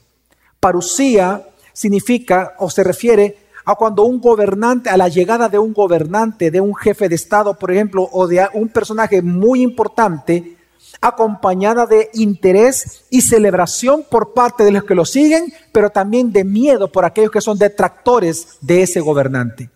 Parusía 0.59 1.49
significa 1.73 2.53
o 2.59 2.69
se 2.69 2.83
refiere 2.83 3.49
a 3.65 3.73
cuando 3.73 4.03
un 4.03 4.21
gobernante, 4.21 4.91
a 4.91 4.97
la 4.97 5.07
llegada 5.07 5.49
de 5.49 5.57
un 5.57 5.73
gobernante, 5.73 6.51
de 6.51 6.61
un 6.61 6.75
jefe 6.75 7.09
de 7.09 7.15
Estado, 7.15 7.57
por 7.57 7.71
ejemplo, 7.71 8.07
o 8.11 8.27
de 8.27 8.47
un 8.53 8.69
personaje 8.69 9.23
muy 9.23 9.63
importante, 9.63 10.55
acompañada 11.01 11.87
de 11.87 12.11
interés 12.13 13.05
y 13.09 13.21
celebración 13.21 14.05
por 14.11 14.35
parte 14.35 14.63
de 14.63 14.73
los 14.73 14.83
que 14.83 14.93
lo 14.93 15.05
siguen, 15.05 15.51
pero 15.71 15.89
también 15.89 16.31
de 16.31 16.43
miedo 16.43 16.91
por 16.91 17.03
aquellos 17.03 17.31
que 17.31 17.41
son 17.41 17.57
detractores 17.57 18.59
de 18.61 18.83
ese 18.83 18.99
gobernante. 18.99 19.71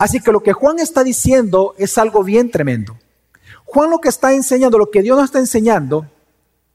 Así 0.00 0.18
que 0.18 0.32
lo 0.32 0.42
que 0.42 0.54
Juan 0.54 0.78
está 0.78 1.04
diciendo 1.04 1.74
es 1.76 1.98
algo 1.98 2.24
bien 2.24 2.50
tremendo. 2.50 2.96
Juan 3.66 3.90
lo 3.90 3.98
que 4.00 4.08
está 4.08 4.32
enseñando, 4.32 4.78
lo 4.78 4.90
que 4.90 5.02
Dios 5.02 5.18
nos 5.18 5.26
está 5.26 5.40
enseñando, 5.40 6.06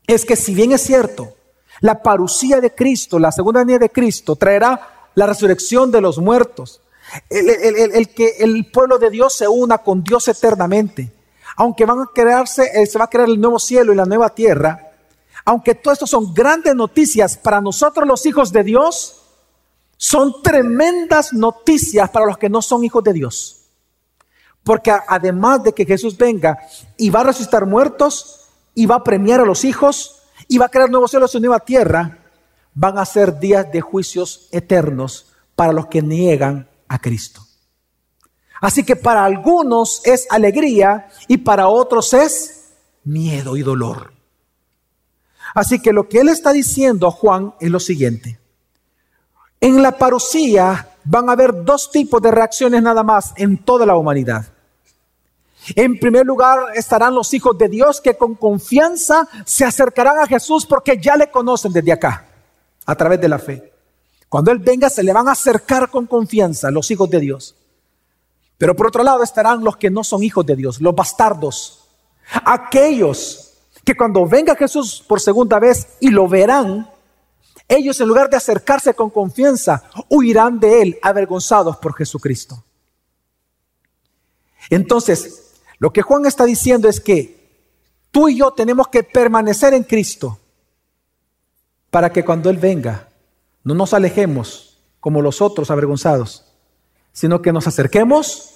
es 0.06 0.26
que 0.26 0.36
si 0.36 0.54
bien 0.54 0.72
es 0.74 0.82
cierto, 0.82 1.34
la 1.82 2.04
parucía 2.04 2.62
de 2.62 2.76
Cristo, 2.76 3.18
la 3.18 3.32
segunda 3.32 3.62
venida 3.62 3.80
de 3.80 3.90
Cristo, 3.90 4.36
traerá 4.36 5.10
la 5.16 5.26
resurrección 5.26 5.90
de 5.90 6.02
los 6.02 6.20
muertos, 6.20 6.82
el, 7.28 8.10
que 8.10 8.36
el 8.42 8.70
pueblo 8.70 9.00
de 9.00 9.10
Dios 9.10 9.34
se 9.34 9.48
una 9.48 9.80
con 9.80 10.04
Dios 10.04 10.28
eternamente, 10.28 11.12
aunque 11.58 11.86
van 11.86 12.02
a 12.02 12.10
crearse, 12.14 12.70
eh, 12.76 12.86
se 12.86 13.00
va 13.00 13.06
a 13.06 13.10
crear 13.10 13.28
el 13.28 13.42
nuevo 13.42 13.58
cielo 13.58 13.92
y 13.92 13.96
la 13.96 14.06
nueva 14.06 14.30
tierra, 14.30 14.92
aunque 15.46 15.74
todo 15.74 15.94
esto 15.94 16.06
son 16.06 16.32
grandes 16.32 16.76
noticias 16.76 17.38
para 17.38 17.60
nosotros 17.60 18.08
los 18.08 18.24
hijos 18.28 18.52
de 18.52 18.64
Dios, 18.64 19.25
son 19.98 20.42
tremendas 20.42 21.34
noticias 21.34 22.10
para 22.10 22.26
los 22.26 22.38
que 22.38 22.50
no 22.50 22.62
son 22.62 22.84
hijos 22.84 23.04
de 23.04 23.14
Dios. 23.14 23.62
Porque 24.64 24.92
además 24.92 25.64
de 25.64 25.74
que 25.74 25.86
Jesús 25.86 26.18
venga 26.18 26.58
y 26.98 27.10
va 27.10 27.22
a 27.22 27.26
resucitar 27.26 27.66
muertos 27.66 28.50
y 28.74 28.86
va 28.86 28.96
a 28.96 29.04
premiar 29.04 29.42
a 29.42 29.46
los 29.46 29.64
hijos 29.64 30.24
y 30.48 30.58
va 30.58 30.66
a 30.66 30.70
crear 30.70 30.90
nuevos 30.90 31.12
cielos 31.12 31.34
y 31.36 31.40
nueva 31.40 31.60
tierra, 31.60 32.20
van 32.74 32.98
a 32.98 33.06
ser 33.06 33.40
días 33.40 33.72
de 33.72 33.82
juicios 33.82 34.50
eternos 34.52 35.34
para 35.56 35.72
los 35.72 35.88
que 35.88 36.02
niegan 36.02 36.68
a 36.88 37.00
Cristo. 37.00 37.42
Así 38.62 38.84
que 38.84 38.96
para 38.96 39.24
algunos 39.24 40.02
es 40.06 40.28
alegría 40.30 41.08
y 41.28 41.38
para 41.38 41.68
otros 41.68 42.14
es 42.14 42.74
miedo 43.04 43.58
y 43.58 43.62
dolor. 43.62 44.14
Así 45.54 45.82
que 45.82 45.94
lo 45.94 46.10
que 46.10 46.20
él 46.20 46.30
está 46.30 46.52
diciendo 46.52 47.08
a 47.08 47.12
Juan 47.12 47.54
es 47.60 47.70
lo 47.70 47.80
siguiente. 47.80 48.40
En 49.60 49.82
la 49.82 49.98
parucía 49.98 50.90
van 51.04 51.30
a 51.30 51.34
haber 51.34 51.64
dos 51.64 51.92
tipos 51.92 52.22
de 52.22 52.32
reacciones 52.32 52.82
nada 52.82 53.04
más 53.04 53.34
en 53.38 53.58
toda 53.58 53.86
la 53.86 53.96
humanidad. 53.96 54.46
En 55.76 56.00
primer 56.00 56.26
lugar 56.26 56.60
estarán 56.76 57.16
los 57.16 57.34
hijos 57.34 57.58
de 57.58 57.68
Dios 57.68 58.00
que 58.00 58.16
con 58.16 58.36
confianza 58.36 59.28
se 59.46 59.66
acercarán 59.66 60.20
a 60.20 60.28
Jesús 60.28 60.66
porque 60.66 61.00
ya 61.02 61.16
le 61.16 61.32
conocen 61.32 61.72
desde 61.72 61.92
acá 61.92 62.26
a 62.86 62.96
través 62.96 63.20
de 63.20 63.30
la 63.30 63.40
fe. 63.40 63.74
Cuando 64.30 64.52
Él 64.52 64.60
venga 64.60 64.90
se 64.90 65.02
le 65.02 65.14
van 65.14 65.28
a 65.28 65.32
acercar 65.32 65.90
con 65.90 66.06
confianza 66.06 66.70
los 66.70 66.92
hijos 66.92 67.10
de 67.10 67.20
Dios. 67.20 67.56
Pero 68.58 68.76
por 68.76 68.88
otro 68.88 69.04
lado 69.04 69.24
estarán 69.24 69.64
los 69.64 69.78
que 69.78 69.90
no 69.90 70.04
son 70.04 70.24
hijos 70.24 70.46
de 70.46 70.56
Dios, 70.56 70.80
los 70.80 70.96
bastardos, 70.96 71.88
aquellos 72.46 73.54
que 73.84 73.96
cuando 73.96 74.26
venga 74.26 74.56
Jesús 74.56 75.04
por 75.08 75.20
segunda 75.20 75.60
vez 75.60 75.98
y 76.00 76.10
lo 76.10 76.28
verán, 76.28 76.90
ellos 77.68 78.00
en 78.00 78.08
lugar 78.08 78.30
de 78.30 78.38
acercarse 78.38 78.94
con 78.94 79.10
confianza, 79.10 79.84
huirán 80.10 80.60
de 80.60 80.82
Él 80.82 81.00
avergonzados 81.02 81.78
por 81.78 81.96
Jesucristo. 81.96 82.64
Entonces, 84.70 85.54
lo 85.80 85.92
que 85.92 86.02
Juan 86.02 86.26
está 86.26 86.46
diciendo 86.46 86.88
es 86.88 87.00
que 87.00 87.36
tú 88.12 88.30
y 88.30 88.38
yo 88.38 88.52
tenemos 88.52 88.88
que 88.88 89.04
permanecer 89.04 89.74
en 89.74 89.84
Cristo 89.84 90.40
para 91.90 92.12
que 92.12 92.24
cuando 92.24 92.50
Él 92.50 92.58
venga 92.58 93.10
no 93.64 93.74
nos 93.74 93.94
alejemos 93.94 94.78
como 95.00 95.22
los 95.22 95.42
otros 95.42 95.72
avergonzados, 95.72 96.46
sino 97.12 97.42
que 97.42 97.52
nos 97.52 97.68
acerquemos 97.68 98.52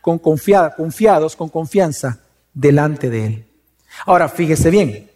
con 0.00 0.18
confiados, 0.18 1.36
con 1.36 1.48
confianza 1.48 2.20
delante 2.54 3.10
de 3.10 3.26
Él. 3.26 3.46
Ahora, 4.06 4.28
fíjese 4.28 4.70
bien, 4.70 5.10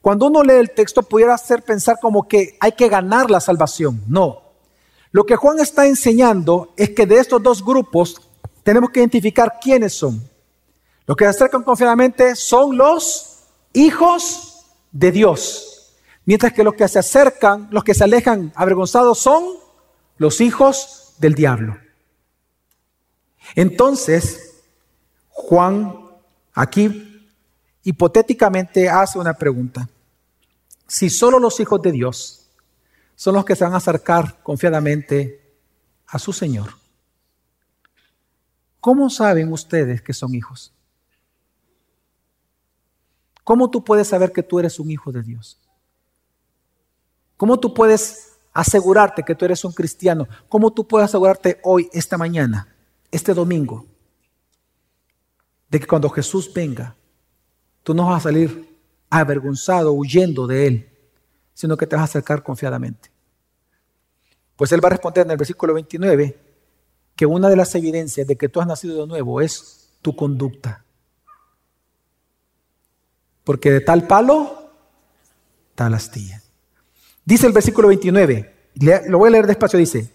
cuando 0.00 0.26
uno 0.26 0.42
lee 0.42 0.54
el 0.54 0.70
texto 0.70 1.02
pudiera 1.02 1.34
hacer 1.34 1.62
pensar 1.62 1.98
como 2.00 2.28
que 2.28 2.56
hay 2.60 2.72
que 2.72 2.88
ganar 2.88 3.30
la 3.30 3.40
salvación. 3.40 4.02
No. 4.06 4.42
Lo 5.10 5.24
que 5.24 5.36
Juan 5.36 5.58
está 5.58 5.86
enseñando 5.86 6.72
es 6.76 6.90
que 6.90 7.06
de 7.06 7.18
estos 7.18 7.42
dos 7.42 7.64
grupos 7.64 8.20
tenemos 8.62 8.90
que 8.90 9.00
identificar 9.00 9.58
quiénes 9.60 9.94
son. 9.94 10.22
Los 11.06 11.16
que 11.16 11.24
se 11.24 11.30
acercan 11.30 11.62
confiadamente 11.62 12.36
son 12.36 12.76
los 12.76 13.44
hijos 13.72 14.66
de 14.92 15.10
Dios. 15.10 15.94
Mientras 16.26 16.52
que 16.52 16.62
los 16.62 16.74
que 16.74 16.86
se 16.86 16.98
acercan, 16.98 17.68
los 17.70 17.82
que 17.82 17.94
se 17.94 18.04
alejan 18.04 18.52
avergonzados 18.54 19.18
son 19.18 19.44
los 20.18 20.40
hijos 20.42 21.14
del 21.18 21.34
diablo. 21.34 21.78
Entonces, 23.54 24.62
Juan 25.30 26.10
aquí 26.52 27.07
hipotéticamente 27.88 28.90
hace 28.90 29.18
una 29.18 29.32
pregunta. 29.32 29.88
Si 30.86 31.08
solo 31.08 31.38
los 31.38 31.58
hijos 31.58 31.80
de 31.80 31.90
Dios 31.90 32.46
son 33.14 33.34
los 33.34 33.46
que 33.46 33.56
se 33.56 33.64
van 33.64 33.72
a 33.72 33.78
acercar 33.78 34.42
confiadamente 34.42 35.56
a 36.06 36.18
su 36.18 36.34
Señor, 36.34 36.74
¿cómo 38.78 39.08
saben 39.08 39.50
ustedes 39.50 40.02
que 40.02 40.12
son 40.12 40.34
hijos? 40.34 40.74
¿Cómo 43.42 43.70
tú 43.70 43.82
puedes 43.82 44.08
saber 44.08 44.32
que 44.32 44.42
tú 44.42 44.58
eres 44.58 44.78
un 44.78 44.90
hijo 44.90 45.10
de 45.10 45.22
Dios? 45.22 45.58
¿Cómo 47.38 47.58
tú 47.58 47.72
puedes 47.72 48.36
asegurarte 48.52 49.22
que 49.22 49.34
tú 49.34 49.46
eres 49.46 49.64
un 49.64 49.72
cristiano? 49.72 50.28
¿Cómo 50.50 50.74
tú 50.74 50.86
puedes 50.86 51.06
asegurarte 51.06 51.58
hoy, 51.64 51.88
esta 51.94 52.18
mañana, 52.18 52.68
este 53.10 53.32
domingo, 53.32 53.86
de 55.70 55.80
que 55.80 55.86
cuando 55.86 56.10
Jesús 56.10 56.52
venga, 56.52 56.94
tú 57.88 57.94
no 57.94 58.04
vas 58.04 58.18
a 58.18 58.28
salir 58.28 58.68
avergonzado, 59.08 59.94
huyendo 59.94 60.46
de 60.46 60.66
Él, 60.66 60.90
sino 61.54 61.74
que 61.74 61.86
te 61.86 61.96
vas 61.96 62.02
a 62.02 62.04
acercar 62.04 62.42
confiadamente? 62.42 63.10
Pues 64.56 64.72
Él 64.72 64.84
va 64.84 64.88
a 64.88 64.90
responder 64.90 65.24
en 65.24 65.30
el 65.30 65.38
versículo 65.38 65.72
29 65.72 66.38
que 67.16 67.24
una 67.24 67.48
de 67.48 67.56
las 67.56 67.74
evidencias 67.74 68.26
de 68.26 68.36
que 68.36 68.50
tú 68.50 68.60
has 68.60 68.66
nacido 68.66 69.00
de 69.00 69.06
nuevo 69.06 69.40
es 69.40 69.88
tu 70.02 70.14
conducta. 70.14 70.84
Porque 73.42 73.70
de 73.70 73.80
tal 73.80 74.06
palo, 74.06 74.70
tal 75.74 75.94
astilla. 75.94 76.42
Dice 77.24 77.46
el 77.46 77.54
versículo 77.54 77.88
29, 77.88 78.54
lo 79.08 79.16
voy 79.16 79.28
a 79.28 79.30
leer 79.30 79.46
despacio, 79.46 79.78
dice, 79.78 80.12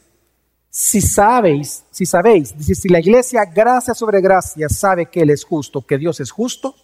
si 0.70 1.02
sabéis, 1.02 1.86
si 1.90 2.06
sabéis, 2.06 2.54
si 2.60 2.88
la 2.90 3.00
iglesia 3.00 3.46
gracia 3.46 3.96
sobre 3.96 4.22
gracia 4.22 4.70
sabe 4.70 5.08
que 5.08 5.22
Él 5.22 5.32
es 5.32 5.44
justo, 5.44 5.84
que 5.84 5.98
Dios 5.98 6.20
es 6.20 6.30
justo, 6.30 6.76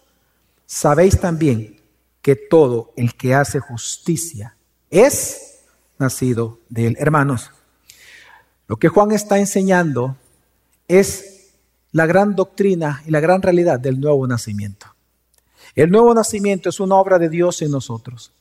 sabéis 0.69 1.19
también 1.19 1.81
que 2.21 2.35
todo 2.35 2.93
el 2.95 3.15
que 3.15 3.33
hace 3.33 3.59
justicia 3.59 4.55
es 4.91 5.61
nacido 5.97 6.59
de 6.69 6.85
Él. 6.85 6.97
Hermanos, 6.99 7.49
lo 8.67 8.77
que 8.77 8.87
Juan 8.87 9.11
está 9.11 9.39
enseñando 9.39 10.15
es 10.87 11.55
la 11.91 12.05
gran 12.05 12.35
doctrina 12.35 13.01
y 13.07 13.09
la 13.09 13.19
gran 13.19 13.41
realidad 13.41 13.79
del 13.79 13.99
nuevo 13.99 14.27
nacimiento. 14.27 14.93
El 15.73 15.89
nuevo 15.89 16.13
nacimiento 16.13 16.69
es 16.69 16.79
una 16.79 16.95
obra 16.97 17.17
de 17.17 17.29
Dios 17.29 17.63
en 17.63 17.71
nosotros. 17.71 18.31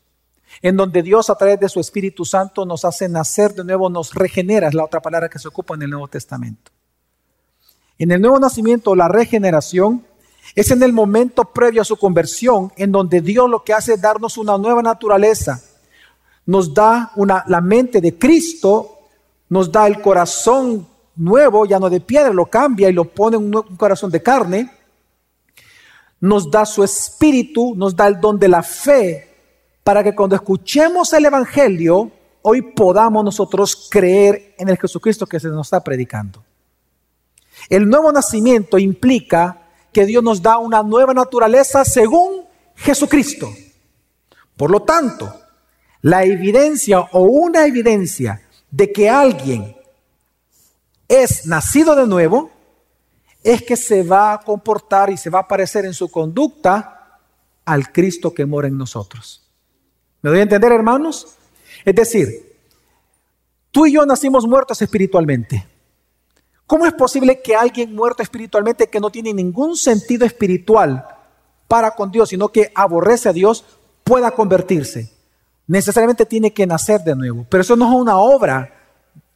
en 0.63 0.77
donde 0.77 1.03
Dios 1.03 1.29
a 1.29 1.35
través 1.35 1.61
de 1.61 1.69
su 1.69 1.79
Espíritu 1.79 2.25
Santo 2.25 2.65
nos 2.65 2.85
hace 2.85 3.07
nacer 3.09 3.55
de 3.55 3.65
nuevo, 3.65 3.91
nos 3.91 4.15
regenera, 4.15 4.69
es 4.69 4.75
la 4.75 4.85
otra 4.85 5.01
palabra 5.01 5.29
que 5.29 5.39
se 5.39 5.47
ocupa 5.47 5.75
en 5.75 5.83
el 5.83 5.91
Nuevo 5.91 6.09
Testamento. 6.09 6.73
En 7.99 8.11
el 8.11 8.21
nuevo 8.21 8.41
nacimiento, 8.41 8.97
la 8.97 9.09
regeneración 9.09 10.05
es 10.55 10.71
en 10.71 10.83
el 10.83 10.93
momento 10.93 11.45
previo 11.45 11.83
a 11.83 11.85
su 11.85 11.97
conversión, 11.97 12.73
en 12.77 12.93
donde 12.93 13.21
Dios 13.21 13.49
lo 13.49 13.63
que 13.63 13.73
hace 13.73 13.95
es 13.95 14.01
darnos 14.01 14.39
una 14.39 14.59
nueva 14.59 14.83
naturaleza, 14.83 15.63
nos 16.47 16.73
da 16.73 17.13
una, 17.17 17.45
la 17.47 17.61
mente 17.61 18.01
de 18.01 18.19
Cristo, 18.19 18.99
nos 19.49 19.71
da 19.71 19.87
el 19.87 20.01
corazón 20.01 20.87
nuevo, 21.17 21.67
ya 21.67 21.79
no 21.79 21.91
de 21.91 22.01
piedra, 22.01 22.33
lo 22.33 22.47
cambia 22.47 22.89
y 22.89 22.93
lo 22.93 23.05
pone 23.05 23.37
en 23.37 23.55
un 23.55 23.77
corazón 23.77 24.11
de 24.11 24.23
carne, 24.23 24.73
nos 26.21 26.51
da 26.51 26.65
su 26.65 26.83
espíritu, 26.83 27.75
nos 27.77 27.95
da 27.95 28.07
el 28.07 28.21
don 28.21 28.39
de 28.39 28.49
la 28.49 28.63
fe, 28.63 29.29
para 29.85 30.03
que 30.03 30.15
cuando 30.15 30.37
escuchemos 30.37 31.13
el 31.13 31.27
Evangelio, 31.27 32.11
hoy 32.43 32.63
podamos 32.63 33.25
nosotros 33.25 33.89
creer 33.91 34.55
en 34.59 34.69
el 34.69 34.79
Jesucristo 34.79 35.27
que 35.27 35.41
se 35.41 35.49
nos 35.49 35.67
está 35.67 35.83
predicando. 35.83 36.43
El 37.69 37.89
nuevo 37.89 38.13
nacimiento 38.13 38.79
implica 38.79 39.68
que 39.93 40.07
Dios 40.07 40.23
nos 40.23 40.43
da 40.43 40.59
una 40.59 40.83
nueva 40.83 41.15
naturaleza 41.15 41.85
según 41.85 42.45
Jesucristo. 42.77 43.51
Por 44.57 44.71
lo 44.71 44.83
tanto, 44.83 45.33
la 46.03 46.25
evidencia 46.25 47.01
o 47.01 47.21
una 47.21 47.67
evidencia 47.67 48.43
de 48.71 48.93
que 48.93 49.09
alguien 49.09 49.77
es 51.09 51.47
nacido 51.47 51.95
de 51.95 52.07
nuevo 52.07 52.51
es 53.43 53.63
que 53.63 53.77
se 53.77 54.03
va 54.03 54.33
a 54.33 54.41
comportar 54.41 55.11
y 55.11 55.17
se 55.17 55.31
va 55.31 55.41
a 55.41 55.49
parecer 55.49 55.85
en 55.85 55.95
su 55.95 56.11
conducta 56.11 57.19
al 57.65 57.93
Cristo 57.93 58.35
que 58.35 58.47
mora 58.47 58.69
en 58.69 58.77
nosotros. 58.77 59.49
¿Me 60.23 60.31
doy 60.31 60.41
a 60.41 60.43
entender, 60.43 60.73
hermanos? 60.73 61.37
Es 61.85 61.95
decir, 61.95 62.57
tú 63.71 63.87
y 63.87 63.93
yo 63.93 64.05
nacimos 64.05 64.47
muertos 64.47 64.83
espiritualmente. 64.83 65.67
¿Cómo 66.69 66.87
es 66.87 66.93
posible 66.93 67.43
que 67.43 67.57
alguien 67.57 67.93
muerto 67.93 68.23
espiritualmente, 68.23 68.89
que 68.89 69.01
no 69.01 69.11
tiene 69.11 69.35
ningún 69.35 69.77
sentido 69.77 70.25
espiritual 70.25 71.05
para 71.67 71.91
con 71.91 72.13
Dios, 72.13 72.29
sino 72.29 72.51
que 72.51 72.71
aborrece 72.77 73.29
a 73.29 73.33
Dios, 73.33 73.65
pueda 74.05 74.31
convertirse? 74.31 75.13
Necesariamente 75.67 76.25
tiene 76.25 76.53
que 76.53 76.65
nacer 76.65 77.01
de 77.01 77.17
nuevo. 77.17 77.45
Pero 77.51 77.63
eso 77.63 77.75
no 77.75 77.89
es 77.89 78.01
una 78.01 78.19
obra 78.19 78.73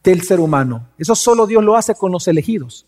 del 0.01 0.21
ser 0.21 0.39
humano. 0.39 0.87
Eso 0.97 1.13
solo 1.13 1.45
Dios 1.45 1.61
lo 1.61 1.75
hace 1.75 1.93
con 1.93 2.13
los 2.13 2.25
elegidos. 2.29 2.85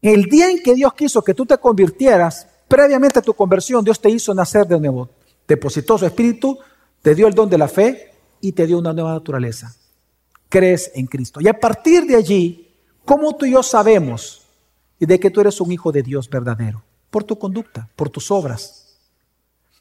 El 0.00 0.24
día 0.24 0.50
en 0.50 0.60
que 0.60 0.74
Dios 0.74 0.92
quiso 0.94 1.22
que 1.22 1.34
tú 1.34 1.46
te 1.46 1.56
convirtieras, 1.58 2.48
previamente 2.66 3.20
a 3.20 3.22
tu 3.22 3.34
conversión, 3.34 3.84
Dios 3.84 4.00
te 4.00 4.10
hizo 4.10 4.34
nacer 4.34 4.66
de 4.66 4.80
nuevo 4.80 5.08
depositó 5.46 5.98
su 5.98 6.06
espíritu, 6.06 6.58
te 7.00 7.14
dio 7.14 7.26
el 7.26 7.34
don 7.34 7.48
de 7.48 7.58
la 7.58 7.68
fe 7.68 8.12
y 8.40 8.52
te 8.52 8.66
dio 8.66 8.78
una 8.78 8.92
nueva 8.92 9.12
naturaleza. 9.12 9.74
Crees 10.48 10.90
en 10.94 11.06
Cristo. 11.06 11.40
Y 11.40 11.48
a 11.48 11.58
partir 11.58 12.06
de 12.06 12.16
allí, 12.16 12.61
¿cómo 13.04 13.36
tú 13.36 13.46
y 13.46 13.52
yo 13.52 13.62
sabemos 13.62 14.42
de 14.98 15.18
que 15.18 15.30
tú 15.30 15.40
eres 15.40 15.60
un 15.60 15.72
hijo 15.72 15.92
de 15.92 16.02
Dios 16.02 16.28
verdadero? 16.28 16.82
Por 17.10 17.24
tu 17.24 17.38
conducta, 17.38 17.88
por 17.96 18.08
tus 18.08 18.30
obras. 18.30 18.98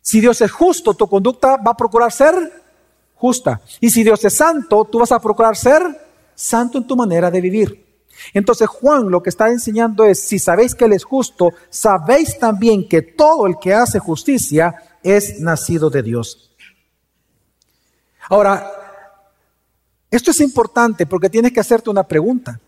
Si 0.02 0.20
Dios 0.20 0.42
es 0.42 0.52
justo, 0.52 0.94
tu 0.94 1.08
conducta 1.08 1.58
va 1.58 1.72
a 1.72 1.78
procurar 1.78 2.12
ser 2.12 2.34
justa. 3.16 3.62
Y 3.80 3.90
si 3.90 4.04
Dios 4.04 4.24
es 4.26 4.36
santo, 4.36 4.86
tú 4.86 5.00
vas 5.00 5.12
a 5.12 5.20
procurar 5.20 5.56
ser 5.56 5.82
santo 6.34 6.80
en 6.80 6.88
tu 6.88 6.96
manera 6.96 7.30
de 7.30 7.40
vivir. 7.40 7.86
Entonces 8.34 8.68
Juan 8.68 9.10
lo 9.10 9.22
que 9.22 9.30
está 9.30 9.50
enseñando 9.50 10.04
es, 10.04 10.22
si 10.22 10.40
sabéis 10.40 10.76
que 10.76 10.86
Él 10.86 10.94
es 10.94 11.04
justo, 11.04 11.52
sabéis 11.70 12.38
también 12.40 12.88
que 12.88 13.02
todo 13.02 13.48
el 13.48 13.58
que 13.60 13.74
hace 13.74 14.00
justicia 14.00 14.76
es 15.04 15.40
nacido 15.40 15.90
de 15.90 16.04
Dios. 16.04 16.52
Ahora, 18.30 18.72
esto 20.10 20.32
es 20.32 20.40
importante 20.42 21.06
porque 21.06 21.30
tienes 21.30 21.52
que 21.52 21.60
hacerte 21.60 21.90
una 21.90 22.04
pregunta. 22.04 22.60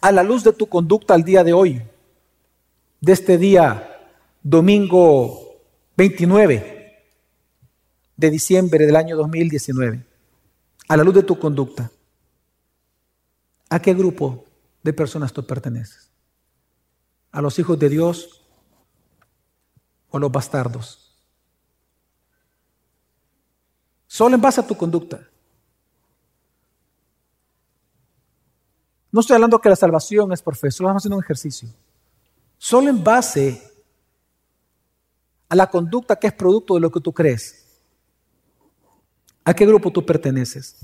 A 0.00 0.12
la 0.12 0.22
luz 0.22 0.44
de 0.44 0.52
tu 0.52 0.68
conducta 0.68 1.14
al 1.14 1.24
día 1.24 1.42
de 1.44 1.52
hoy, 1.52 1.82
de 3.00 3.12
este 3.12 3.38
día 3.38 4.00
domingo 4.42 5.60
29 5.96 7.04
de 8.16 8.30
diciembre 8.30 8.86
del 8.86 8.96
año 8.96 9.16
2019, 9.16 10.04
a 10.88 10.96
la 10.96 11.04
luz 11.04 11.14
de 11.14 11.22
tu 11.22 11.38
conducta, 11.38 11.90
¿a 13.68 13.80
qué 13.80 13.94
grupo 13.94 14.44
de 14.82 14.92
personas 14.92 15.32
tú 15.32 15.46
perteneces? 15.46 16.10
¿A 17.30 17.42
los 17.42 17.58
hijos 17.58 17.78
de 17.78 17.88
Dios 17.88 18.38
o 20.10 20.18
los 20.18 20.32
bastardos. 20.32 21.16
Solo 24.06 24.34
en 24.34 24.40
base 24.40 24.60
a 24.60 24.66
tu 24.66 24.76
conducta. 24.76 25.28
No 29.10 29.20
estoy 29.20 29.34
hablando 29.34 29.60
que 29.60 29.68
la 29.68 29.76
salvación 29.76 30.32
es 30.32 30.42
por 30.42 30.56
fe, 30.56 30.70
solo 30.70 30.88
estamos 30.88 31.00
haciendo 31.00 31.16
un 31.16 31.24
ejercicio. 31.24 31.68
Solo 32.58 32.90
en 32.90 33.02
base 33.02 33.62
a 35.48 35.56
la 35.56 35.68
conducta 35.68 36.16
que 36.16 36.26
es 36.26 36.32
producto 36.32 36.74
de 36.74 36.80
lo 36.80 36.90
que 36.90 37.00
tú 37.00 37.12
crees. 37.12 37.64
¿A 39.44 39.54
qué 39.54 39.64
grupo 39.64 39.90
tú 39.90 40.04
perteneces? 40.04 40.76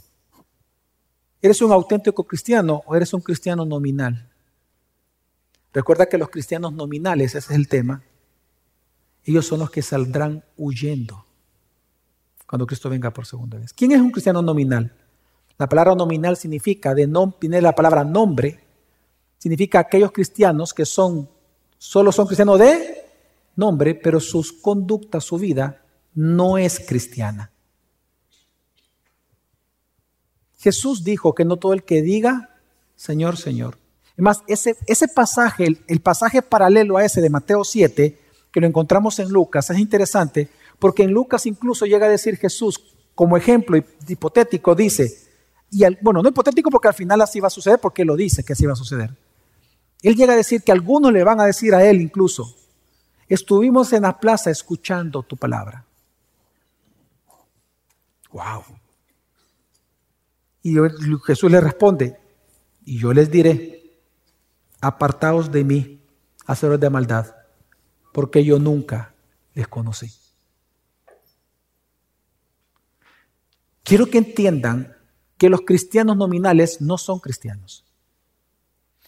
¿Eres 1.43 1.61
un 1.61 1.73
auténtico 1.73 2.25
cristiano 2.25 2.83
o 2.87 2.97
eres 2.97 3.13
un 3.13 3.21
cristiano 3.21 3.67
nominal? 3.67 4.31
Recuerda 5.75 6.07
que 6.07 6.17
los 6.17 6.31
cristianos 6.31 6.73
nominales, 6.73 7.35
ese 7.35 7.53
es 7.53 7.59
el 7.59 7.69
tema, 7.69 8.03
ellos 9.25 9.47
son 9.47 9.59
los 9.59 9.71
que 9.71 9.83
saldrán 9.83 10.45
huyendo 10.57 11.27
cuando 12.47 12.67
Cristo 12.67 12.89
venga 12.89 13.11
por 13.11 13.27
segunda 13.27 13.59
vez. 13.59 13.73
¿Quién 13.73 13.93
es 13.93 14.01
un 14.01 14.11
cristiano 14.11 14.41
nominal? 14.41 14.95
La 15.59 15.69
palabra 15.69 15.95
nominal 15.95 16.37
significa, 16.37 16.95
de 16.95 17.07
nom, 17.07 17.33
tiene 17.39 17.61
la 17.61 17.75
palabra 17.75 18.05
nombre, 18.05 18.61
significa 19.39 19.79
aquellos 19.79 20.13
cristianos 20.13 20.75
que 20.75 20.85
son, 20.85 21.29
solo 21.79 22.13
son 22.13 22.27
cristianos 22.27 22.59
de 22.59 23.05
nombre, 23.57 23.95
pero 23.95 24.21
sus 24.21 24.53
conductas, 24.53 25.25
su 25.25 25.39
vida, 25.39 25.83
no 26.15 26.59
es 26.59 26.81
cristiana. 26.81 27.51
Jesús 30.59 31.05
dijo 31.05 31.35
que 31.35 31.45
no 31.45 31.57
todo 31.57 31.73
el 31.73 31.85
que 31.85 32.03
diga, 32.03 32.57
Señor, 32.97 33.37
Señor. 33.37 33.79
Además, 34.15 34.43
ese, 34.47 34.77
ese 34.87 35.09
pasaje, 35.09 35.67
el, 35.67 35.85
el 35.89 36.01
pasaje 36.01 36.43
paralelo 36.43 36.97
a 36.97 37.05
ese 37.05 37.21
de 37.21 37.31
Mateo 37.31 37.65
7, 37.65 38.19
que 38.51 38.61
lo 38.61 38.67
encontramos 38.67 39.19
en 39.19 39.29
Lucas, 39.29 39.71
es 39.71 39.79
interesante 39.79 40.49
porque 40.79 41.05
en 41.05 41.13
Lucas 41.13 41.47
incluso 41.47 41.87
llega 41.87 42.07
a 42.07 42.11
decir 42.11 42.37
Jesús 42.37 42.95
como 43.15 43.37
ejemplo 43.37 43.79
hipotético, 44.09 44.75
dice, 44.75 45.17
y 45.75 45.85
bueno, 46.01 46.23
no 46.23 46.29
hipotético 46.29 46.71
porque 46.71 46.89
al 46.89 46.95
final 46.95 47.21
así 47.21 47.41
va 47.41 47.49
a 47.49 47.51
suceder, 47.51 47.79
porque 47.81 48.05
lo 48.05 48.17
dice 48.17 48.45
que 48.45 48.53
así 48.53 48.67
va 48.67 48.73
a 48.73 48.77
suceder. 48.77 49.17
Él 50.03 50.15
llega 50.15 50.35
a 50.35 50.37
decir 50.37 50.63
que 50.63 50.73
algunos 50.73 51.13
le 51.13 51.25
van 51.25 51.41
a 51.41 51.47
decir 51.47 51.75
a 51.75 51.85
él 51.85 52.01
incluso, 52.01 52.55
estuvimos 53.29 53.93
en 53.93 54.03
la 54.03 54.19
plaza 54.19 54.51
escuchando 54.51 55.23
tu 55.23 55.37
palabra. 55.37 55.85
Wow. 58.31 58.63
Y 60.63 60.77
Jesús 61.27 61.51
le 61.51 61.61
responde, 61.61 62.19
y 62.85 62.99
yo 62.99 63.13
les 63.13 63.31
diré, 63.31 63.99
apartaos 64.81 65.51
de 65.51 65.65
mí, 65.65 66.01
hacedores 66.47 66.81
de 66.81 66.91
maldad 66.91 67.35
porque 68.15 68.45
yo 68.45 68.61
nunca 68.61 69.13
les 69.55 69.67
conocí. 69.67 70.09
Quiero 73.83 74.07
que 74.07 74.19
entiendan 74.19 74.94
que 75.45 75.51
los 75.51 75.61
cristianos 75.61 76.17
nominales 76.17 76.81
no 76.81 76.97
son 76.97 77.19
cristianos. 77.19 77.85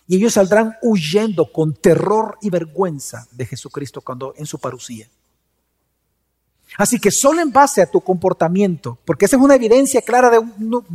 Y 0.06 0.16
ellos 0.16 0.34
saldrán 0.34 0.76
huyendo 0.82 1.50
con 1.50 1.72
terror 1.72 2.36
y 2.42 2.50
vergüenza 2.50 3.26
de 3.30 3.46
Jesucristo 3.46 4.02
cuando 4.02 4.34
en 4.36 4.44
su 4.44 4.58
parucía. 4.58 5.08
Así 6.76 6.98
que 6.98 7.10
solo 7.10 7.40
en 7.40 7.52
base 7.52 7.80
a 7.80 7.90
tu 7.90 8.02
comportamiento, 8.02 8.98
porque 9.06 9.24
esa 9.24 9.36
es 9.36 9.42
una 9.42 9.54
evidencia 9.54 10.02
clara 10.02 10.28
de 10.28 10.38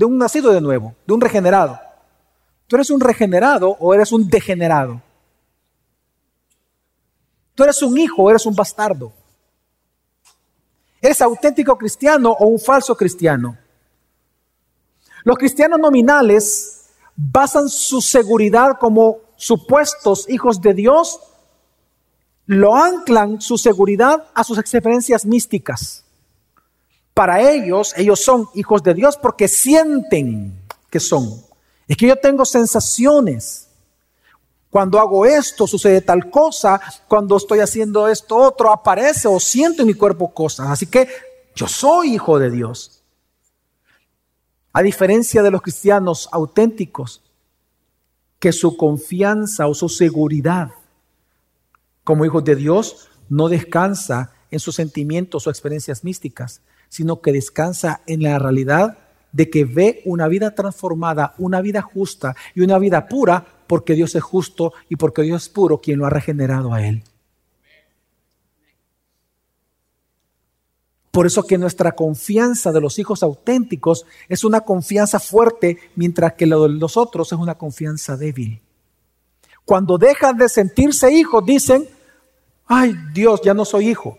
un, 0.06 0.18
nacido 0.20 0.52
de 0.52 0.62
nuevo, 0.62 0.94
de 1.08 1.14
un 1.16 1.22
regenerado. 1.22 1.80
¿Tú 2.68 2.76
eres 2.76 2.92
un 2.92 3.00
regenerado 3.00 3.76
o 3.80 3.96
eres 3.96 4.12
un 4.12 4.30
degenerado? 4.30 5.02
Tú 7.56 7.64
eres 7.64 7.82
un 7.82 7.98
hijo, 7.98 8.30
eres 8.30 8.46
un 8.46 8.54
bastardo. 8.54 9.12
¿Eres 11.02 11.20
auténtico 11.20 11.76
cristiano 11.80 12.30
o 12.30 12.46
un 12.46 12.60
falso 12.60 12.96
cristiano? 12.96 13.58
Los 15.24 15.38
cristianos 15.38 15.80
nominales 15.80 16.82
basan 17.16 17.70
su 17.70 18.02
seguridad 18.02 18.78
como 18.80 19.20
supuestos 19.36 20.30
hijos 20.30 20.62
de 20.62 20.74
Dios, 20.74 21.20
lo 22.46 22.76
anclan 22.76 23.42
su 23.42 23.58
seguridad 23.58 24.28
a 24.34 24.44
sus 24.44 24.58
experiencias 24.58 25.26
místicas. 25.26 26.04
Para 27.14 27.42
ellos, 27.42 27.94
ellos 27.98 28.20
son 28.20 28.48
hijos 28.56 28.84
de 28.84 28.94
Dios 28.94 29.18
porque 29.18 29.48
sienten 29.48 30.60
que 30.90 31.00
son. 31.00 31.44
Es 31.88 31.98
que 31.98 32.08
yo 32.08 32.16
tengo 32.16 32.46
sensaciones. 32.46 33.68
Cuando 34.70 35.00
hago 35.00 35.26
esto, 35.26 35.68
sucede 35.68 36.02
tal 36.02 36.30
cosa. 36.30 36.80
Cuando 37.08 37.36
estoy 37.38 37.60
haciendo 37.60 38.08
esto 38.08 38.38
otro, 38.38 38.72
aparece 38.72 39.28
o 39.28 39.40
siento 39.40 39.82
en 39.82 39.88
mi 39.88 39.94
cuerpo 39.94 40.34
cosas. 40.34 40.70
Así 40.70 40.86
que 40.86 41.08
yo 41.56 41.68
soy 41.68 42.14
hijo 42.14 42.40
de 42.40 42.50
Dios. 42.50 43.01
A 44.74 44.82
diferencia 44.82 45.44
de 45.44 45.52
los 45.52 45.62
cristianos 45.62 46.30
auténticos, 46.32 47.22
que 48.40 48.52
su 48.52 48.78
confianza 48.78 49.68
o 49.68 49.74
su 49.74 49.88
seguridad 49.88 50.72
como 52.04 52.26
hijos 52.26 52.44
de 52.44 52.56
Dios 52.56 53.10
no 53.30 53.50
descansa 53.50 54.34
en 54.50 54.60
sus 54.60 54.76
sentimientos 54.76 55.46
o 55.46 55.50
experiencias 55.50 56.04
místicas, 56.04 56.62
sino 56.90 57.22
que 57.22 57.32
descansa 57.32 58.02
en 58.08 58.24
la 58.24 58.40
realidad 58.40 58.98
de 59.32 59.50
que 59.50 59.64
ve 59.66 60.02
una 60.06 60.28
vida 60.28 60.56
transformada, 60.56 61.36
una 61.38 61.62
vida 61.62 61.82
justa 61.82 62.36
y 62.56 62.62
una 62.62 62.80
vida 62.80 63.08
pura 63.08 63.46
porque 63.68 63.94
Dios 63.94 64.16
es 64.16 64.24
justo 64.24 64.74
y 64.90 64.96
porque 64.96 65.22
Dios 65.22 65.44
es 65.44 65.50
puro 65.50 65.80
quien 65.80 66.00
lo 66.00 66.06
ha 66.06 66.10
regenerado 66.10 66.74
a 66.74 66.86
él. 66.86 67.04
Por 71.12 71.28
eso 71.28 71.44
que 71.44 71.58
nuestra 71.58 71.92
confianza 71.92 72.72
de 72.72 72.80
los 72.80 72.98
hijos 72.98 73.22
auténticos 73.22 74.06
es 74.30 74.46
una 74.46 74.62
confianza 74.62 75.20
fuerte, 75.20 75.78
mientras 75.96 76.34
que 76.34 76.46
lo 76.46 76.64
de 76.64 76.70
los 76.70 76.96
otros 76.96 77.34
es 77.34 77.38
una 77.38 77.56
confianza 77.56 78.16
débil. 78.16 78.62
Cuando 79.66 79.98
dejan 79.98 80.38
de 80.38 80.48
sentirse 80.48 81.12
hijos, 81.12 81.46
dicen, 81.46 81.88
ay 82.66 82.96
Dios, 83.14 83.42
ya 83.44 83.54
no 83.54 83.66
soy 83.66 83.90
hijo. 83.90 84.18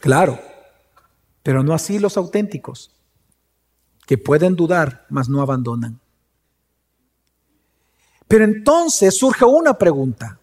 Claro, 0.00 0.40
pero 1.42 1.62
no 1.62 1.74
así 1.74 1.98
los 1.98 2.16
auténticos, 2.16 2.90
que 4.06 4.16
pueden 4.16 4.56
dudar, 4.56 5.06
mas 5.10 5.28
no 5.28 5.42
abandonan. 5.42 6.00
Pero 8.26 8.44
entonces 8.44 9.16
surge 9.18 9.44
una 9.44 9.74
pregunta. 9.74 10.38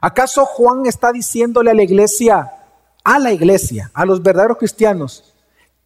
¿Acaso 0.00 0.44
Juan 0.44 0.86
está 0.86 1.12
diciéndole 1.12 1.70
a 1.70 1.74
la 1.74 1.84
iglesia, 1.84 2.57
a 3.04 3.18
la 3.18 3.32
iglesia, 3.32 3.90
a 3.94 4.04
los 4.04 4.22
verdaderos 4.22 4.58
cristianos, 4.58 5.34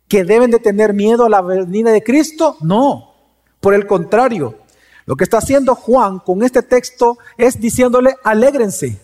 que 0.08 0.24
deben 0.24 0.50
de 0.50 0.58
tener 0.58 0.92
miedo 0.92 1.24
a 1.24 1.28
la 1.28 1.40
venida 1.40 1.90
de 1.90 2.02
Cristo? 2.02 2.56
No, 2.60 3.14
por 3.60 3.74
el 3.74 3.86
contrario, 3.86 4.58
lo 5.04 5.16
que 5.16 5.24
está 5.24 5.38
haciendo 5.38 5.74
Juan 5.74 6.18
con 6.18 6.42
este 6.42 6.62
texto 6.62 7.18
es 7.36 7.60
diciéndole, 7.60 8.16
alégrense, 8.22 9.00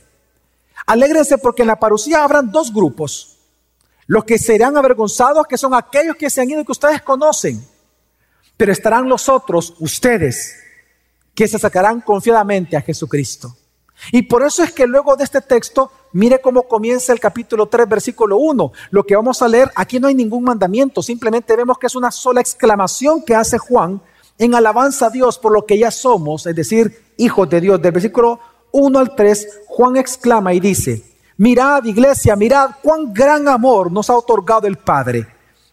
alégrense 0.87 1.38
porque 1.38 1.62
en 1.62 1.68
la 1.68 1.79
parucía 1.81 2.25
habrán 2.25 2.51
dos 2.51 2.73
grupos. 2.73 3.37
Los 4.07 4.25
que 4.25 4.38
serán 4.38 4.77
avergonzados, 4.77 5.47
que 5.47 5.59
son 5.59 5.75
aquellos 5.75 6.16
que 6.16 6.31
se 6.31 6.40
han 6.40 6.51
ido 6.51 6.62
y 6.62 6.64
que 6.64 6.73
ustedes 6.73 7.03
conocen, 7.03 7.62
pero 8.57 8.73
estarán 8.73 9.09
los 9.09 9.29
otros, 9.29 9.75
ustedes, 9.81 10.57
que 11.35 11.47
se 11.47 11.59
sacarán 11.59 12.01
confiadamente 12.01 12.77
a 12.77 12.81
Jesucristo. 12.81 13.55
Y 14.12 14.22
por 14.22 14.42
eso 14.42 14.62
es 14.62 14.72
que 14.72 14.87
luego 14.87 15.16
de 15.16 15.24
este 15.24 15.40
texto, 15.40 15.90
mire 16.12 16.40
cómo 16.40 16.62
comienza 16.62 17.12
el 17.12 17.20
capítulo 17.20 17.66
3, 17.66 17.88
versículo 17.88 18.38
1. 18.38 18.72
Lo 18.90 19.04
que 19.04 19.16
vamos 19.16 19.42
a 19.42 19.48
leer, 19.48 19.70
aquí 19.74 20.00
no 20.00 20.08
hay 20.08 20.14
ningún 20.14 20.44
mandamiento, 20.44 21.02
simplemente 21.02 21.56
vemos 21.56 21.78
que 21.78 21.87
es 21.87 21.96
una 21.96 22.11
sola 22.11 22.40
exclamación 22.40 23.22
que 23.22 23.34
hace 23.34 23.58
Juan 23.58 24.00
en 24.38 24.54
alabanza 24.54 25.06
a 25.06 25.11
Dios 25.11 25.38
por 25.38 25.52
lo 25.52 25.66
que 25.66 25.78
ya 25.78 25.90
somos, 25.90 26.46
es 26.46 26.54
decir, 26.54 27.12
hijos 27.16 27.50
de 27.50 27.61
Dios. 27.61 27.82
Del 27.82 27.92
versículo 27.92 28.40
1 28.72 28.98
al 28.98 29.14
3, 29.14 29.62
Juan 29.66 29.96
exclama 29.96 30.54
y 30.54 30.61
dice, 30.61 31.02
mirad 31.37 31.84
iglesia, 31.84 32.37
mirad 32.37 32.70
cuán 32.82 33.12
gran 33.12 33.48
amor 33.48 33.90
nos 33.90 34.08
ha 34.11 34.16
otorgado 34.16 34.66
el 34.66 34.78
Padre 34.78 35.26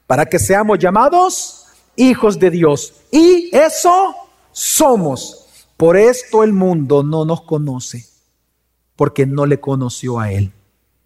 para 0.07 0.25
que 0.25 0.39
seamos 0.39 0.79
llamados 0.79 1.67
hijos 1.95 2.39
de 2.39 2.49
Dios. 2.49 2.93
Y 3.11 3.55
eso 3.55 4.15
somos. 4.51 5.41
Por 5.77 5.97
esto 5.97 6.41
el 6.43 6.53
mundo 6.53 7.03
no 7.03 7.25
nos 7.25 7.41
conoce 7.41 8.14
porque 8.95 9.25
no 9.25 9.45
le 9.45 9.59
conoció 9.59 10.19
a 10.19 10.31
Él. 10.31 10.53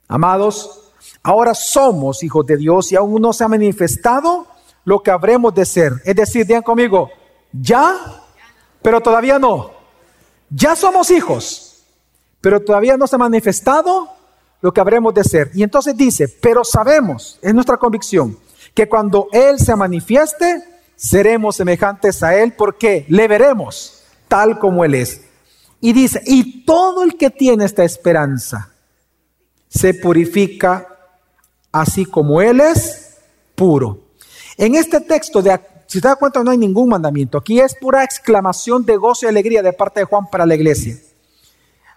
Amados, 0.07 0.91
ahora 1.23 1.53
somos 1.53 2.23
hijos 2.23 2.45
de 2.45 2.57
Dios 2.57 2.91
y 2.91 2.95
aún 2.95 3.21
no 3.21 3.33
se 3.33 3.43
ha 3.43 3.47
manifestado 3.47 4.47
lo 4.85 5.01
que 5.01 5.11
habremos 5.11 5.53
de 5.53 5.65
ser. 5.65 5.93
Es 6.05 6.15
decir, 6.15 6.45
digan 6.45 6.63
conmigo, 6.63 7.09
ya, 7.51 8.23
pero 8.81 9.01
todavía 9.01 9.39
no. 9.39 9.71
Ya 10.49 10.75
somos 10.75 11.11
hijos, 11.11 11.83
pero 12.41 12.61
todavía 12.61 12.97
no 12.97 13.05
se 13.07 13.15
ha 13.15 13.19
manifestado 13.19 14.09
lo 14.61 14.73
que 14.73 14.81
habremos 14.81 15.13
de 15.13 15.23
ser. 15.23 15.51
Y 15.53 15.63
entonces 15.63 15.95
dice, 15.95 16.27
pero 16.27 16.63
sabemos, 16.63 17.39
es 17.41 17.53
nuestra 17.53 17.77
convicción, 17.77 18.37
que 18.73 18.89
cuando 18.89 19.27
Él 19.31 19.59
se 19.59 19.75
manifieste, 19.75 20.63
seremos 20.95 21.55
semejantes 21.55 22.23
a 22.23 22.35
Él 22.35 22.53
porque 22.57 23.05
le 23.09 23.27
veremos 23.27 24.03
tal 24.27 24.59
como 24.59 24.83
Él 24.83 24.95
es. 24.95 25.21
Y 25.81 25.93
dice, 25.93 26.21
y 26.25 26.65
todo 26.65 27.03
el 27.03 27.15
que 27.15 27.29
tiene 27.29 27.65
esta 27.65 27.83
esperanza 27.83 28.69
se 29.69 29.93
purifica 29.93 30.87
así 31.71 32.05
como 32.05 32.41
Él 32.41 32.59
es 32.59 33.17
puro. 33.55 33.99
En 34.57 34.75
este 34.75 34.99
texto, 35.01 35.41
de, 35.41 35.59
si 35.87 36.01
te 36.01 36.07
das 36.07 36.17
cuenta, 36.17 36.43
no 36.43 36.51
hay 36.51 36.57
ningún 36.57 36.89
mandamiento. 36.89 37.37
Aquí 37.37 37.59
es 37.59 37.75
pura 37.75 38.03
exclamación 38.03 38.85
de 38.85 38.97
gozo 38.97 39.25
y 39.25 39.29
alegría 39.29 39.61
de 39.61 39.73
parte 39.73 40.01
de 40.01 40.05
Juan 40.05 40.29
para 40.29 40.45
la 40.45 40.55
iglesia. 40.55 40.97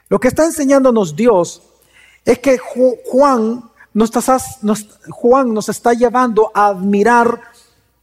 Lo 0.09 0.21
que 0.21 0.29
está 0.29 0.45
enseñándonos 0.45 1.17
Dios 1.17 1.63
es 2.25 2.39
que 2.39 2.59
Juan 2.59 3.71
nos, 3.93 4.11
Juan 5.11 5.53
nos 5.53 5.69
está 5.69 5.93
llevando 5.93 6.51
a 6.55 6.69
admirar 6.69 7.41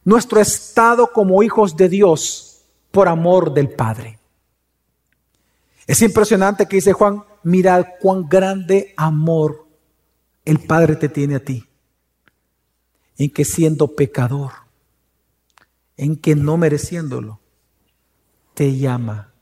nuestro 0.04 0.40
estado 0.40 1.12
como 1.12 1.42
hijos 1.42 1.76
de 1.76 1.88
Dios 1.88 2.62
por 2.90 3.08
amor 3.08 3.52
del 3.52 3.70
Padre. 3.70 4.19
Es 5.90 6.02
impresionante 6.02 6.66
que 6.66 6.76
dice 6.76 6.92
Juan, 6.92 7.24
mirad 7.42 7.84
cuán 7.98 8.28
grande 8.28 8.94
amor 8.96 9.66
el 10.44 10.60
Padre 10.60 10.94
te 10.94 11.08
tiene 11.08 11.34
a 11.34 11.44
ti. 11.44 11.66
En 13.16 13.28
que 13.28 13.44
siendo 13.44 13.96
pecador, 13.96 14.52
en 15.96 16.14
que 16.14 16.36
no 16.36 16.56
mereciéndolo, 16.56 17.40
te 18.54 18.78
llama 18.78 19.32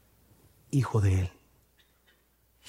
hijo 0.70 1.02
de 1.02 1.20
Él. 1.20 1.30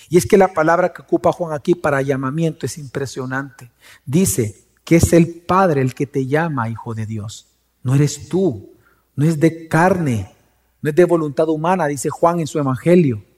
Y 0.10 0.18
es 0.18 0.26
que 0.26 0.38
la 0.38 0.54
palabra 0.54 0.92
que 0.92 1.04
ocupa 1.04 1.32
Juan 1.32 1.54
aquí 1.54 1.74
para 1.74 2.02
llamamiento 2.02 2.66
es 2.66 2.78
impresionante. 2.78 3.72
Dice 4.06 4.62
que 4.84 4.98
es 4.98 5.14
el 5.14 5.40
Padre 5.40 5.80
el 5.80 5.96
que 5.96 6.06
te 6.06 6.28
llama 6.28 6.68
hijo 6.68 6.94
de 6.94 7.06
Dios. 7.06 7.48
No 7.82 7.96
eres 7.96 8.28
tú, 8.28 8.74
no 9.16 9.24
es 9.24 9.40
de 9.40 9.70
carne, 9.70 10.36
no 10.82 10.90
es 10.90 10.96
de 10.98 11.06
voluntad 11.06 11.48
humana, 11.48 11.88
dice 11.88 12.10
Juan 12.10 12.42
en 12.42 12.48
su 12.48 12.60
Evangelio. 12.60 13.29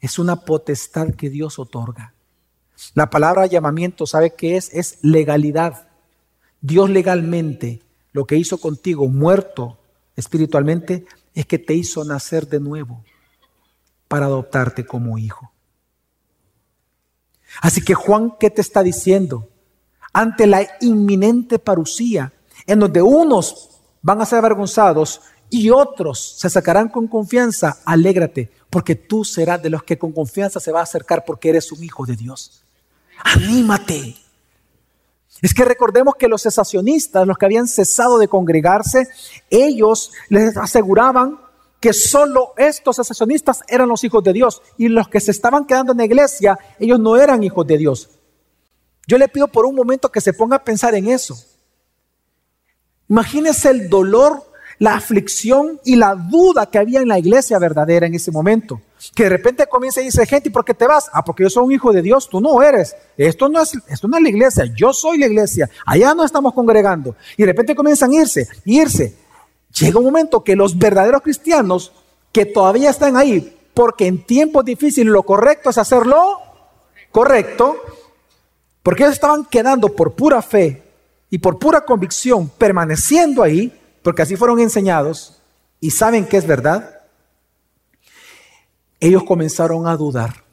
Es 0.00 0.18
una 0.18 0.36
potestad 0.36 1.14
que 1.14 1.30
Dios 1.30 1.58
otorga. 1.58 2.14
La 2.94 3.10
palabra 3.10 3.46
llamamiento, 3.46 4.06
¿sabe 4.06 4.34
qué 4.34 4.56
es? 4.56 4.72
Es 4.72 4.98
legalidad. 5.02 5.88
Dios 6.60 6.90
legalmente 6.90 7.82
lo 8.12 8.24
que 8.24 8.36
hizo 8.36 8.58
contigo, 8.58 9.08
muerto 9.08 9.78
espiritualmente, 10.16 11.06
es 11.34 11.46
que 11.46 11.58
te 11.58 11.74
hizo 11.74 12.04
nacer 12.04 12.48
de 12.48 12.60
nuevo 12.60 13.04
para 14.08 14.26
adoptarte 14.26 14.86
como 14.86 15.18
hijo. 15.18 15.52
Así 17.60 17.82
que 17.82 17.94
Juan, 17.94 18.34
¿qué 18.38 18.50
te 18.50 18.60
está 18.60 18.82
diciendo? 18.82 19.48
Ante 20.12 20.46
la 20.46 20.66
inminente 20.80 21.58
parucía, 21.58 22.32
en 22.66 22.80
donde 22.80 23.02
unos 23.02 23.80
van 24.02 24.20
a 24.20 24.26
ser 24.26 24.38
avergonzados 24.38 25.20
y 25.50 25.70
otros 25.70 26.36
se 26.38 26.50
sacarán 26.50 26.88
con 26.88 27.06
confianza, 27.06 27.78
alégrate, 27.84 28.50
porque 28.70 28.94
tú 28.94 29.24
serás 29.24 29.62
de 29.62 29.70
los 29.70 29.82
que 29.82 29.98
con 29.98 30.12
confianza 30.12 30.60
se 30.60 30.72
va 30.72 30.80
a 30.80 30.84
acercar 30.84 31.24
porque 31.24 31.48
eres 31.48 31.72
un 31.72 31.82
hijo 31.82 32.04
de 32.04 32.16
Dios. 32.16 32.64
Anímate. 33.24 34.16
Es 35.40 35.54
que 35.54 35.64
recordemos 35.64 36.14
que 36.16 36.28
los 36.28 36.42
cesacionistas, 36.42 37.26
los 37.26 37.38
que 37.38 37.46
habían 37.46 37.68
cesado 37.68 38.18
de 38.18 38.28
congregarse, 38.28 39.08
ellos 39.50 40.12
les 40.28 40.56
aseguraban 40.56 41.38
que 41.80 41.92
solo 41.92 42.54
estos 42.56 42.96
cesacionistas 42.96 43.62
eran 43.68 43.88
los 43.88 44.02
hijos 44.02 44.24
de 44.24 44.32
Dios 44.32 44.62
y 44.76 44.88
los 44.88 45.08
que 45.08 45.20
se 45.20 45.30
estaban 45.30 45.64
quedando 45.64 45.92
en 45.92 45.98
la 45.98 46.04
iglesia, 46.04 46.58
ellos 46.78 46.98
no 46.98 47.16
eran 47.16 47.44
hijos 47.44 47.66
de 47.66 47.78
Dios. 47.78 48.10
Yo 49.06 49.16
le 49.16 49.28
pido 49.28 49.48
por 49.48 49.64
un 49.64 49.76
momento 49.76 50.10
que 50.10 50.20
se 50.20 50.32
ponga 50.32 50.56
a 50.56 50.64
pensar 50.64 50.94
en 50.94 51.08
eso. 51.08 51.38
Imagínese 53.08 53.70
el 53.70 53.88
dolor 53.88 54.47
la 54.78 54.94
aflicción 54.94 55.80
y 55.84 55.96
la 55.96 56.14
duda 56.14 56.66
que 56.66 56.78
había 56.78 57.00
en 57.00 57.08
la 57.08 57.18
iglesia 57.18 57.58
verdadera 57.58 58.06
en 58.06 58.14
ese 58.14 58.30
momento. 58.30 58.80
Que 59.14 59.24
de 59.24 59.28
repente 59.30 59.66
comienza 59.66 60.00
y 60.00 60.06
dice, 60.06 60.26
gente, 60.26 60.48
¿y 60.48 60.52
por 60.52 60.64
qué 60.64 60.74
te 60.74 60.86
vas? 60.86 61.10
Ah, 61.12 61.24
porque 61.24 61.42
yo 61.42 61.50
soy 61.50 61.64
un 61.64 61.72
hijo 61.72 61.92
de 61.92 62.02
Dios, 62.02 62.28
tú 62.28 62.40
no 62.40 62.62
eres. 62.62 62.94
Esto 63.16 63.48
no 63.48 63.62
es, 63.62 63.72
esto 63.88 64.08
no 64.08 64.16
es 64.16 64.22
la 64.22 64.28
iglesia, 64.28 64.64
yo 64.76 64.92
soy 64.92 65.18
la 65.18 65.26
iglesia. 65.26 65.68
Allá 65.86 66.14
no 66.14 66.24
estamos 66.24 66.54
congregando. 66.54 67.16
Y 67.36 67.42
de 67.42 67.46
repente 67.46 67.74
comienzan 67.74 68.10
a 68.12 68.14
irse, 68.16 68.48
irse. 68.64 69.16
Llega 69.78 69.98
un 69.98 70.04
momento 70.04 70.42
que 70.42 70.56
los 70.56 70.78
verdaderos 70.78 71.22
cristianos 71.22 71.92
que 72.32 72.46
todavía 72.46 72.90
están 72.90 73.16
ahí, 73.16 73.56
porque 73.74 74.06
en 74.06 74.24
tiempos 74.24 74.64
difíciles 74.64 75.12
lo 75.12 75.22
correcto 75.22 75.70
es 75.70 75.78
hacerlo 75.78 76.40
correcto, 77.10 77.76
porque 78.82 79.02
ellos 79.02 79.14
estaban 79.14 79.44
quedando 79.44 79.88
por 79.94 80.14
pura 80.14 80.42
fe 80.42 80.82
y 81.30 81.38
por 81.38 81.58
pura 81.58 81.82
convicción, 81.82 82.48
permaneciendo 82.48 83.42
ahí, 83.42 83.77
porque 84.02 84.22
así 84.22 84.36
fueron 84.36 84.60
enseñados 84.60 85.40
y 85.80 85.90
saben 85.90 86.26
que 86.26 86.36
es 86.36 86.46
verdad, 86.46 87.00
ellos 89.00 89.24
comenzaron 89.24 89.86
a 89.86 89.96
dudar. 89.96 90.44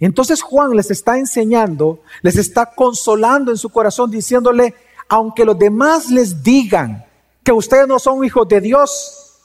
Entonces 0.00 0.42
Juan 0.42 0.70
les 0.72 0.90
está 0.90 1.18
enseñando, 1.18 2.02
les 2.22 2.36
está 2.36 2.66
consolando 2.66 3.50
en 3.50 3.56
su 3.56 3.68
corazón, 3.68 4.10
diciéndole, 4.10 4.74
aunque 5.08 5.44
los 5.44 5.58
demás 5.58 6.10
les 6.10 6.42
digan 6.42 7.04
que 7.44 7.52
ustedes 7.52 7.86
no 7.86 7.98
son 7.98 8.24
hijos 8.24 8.48
de 8.48 8.60
Dios, 8.60 9.38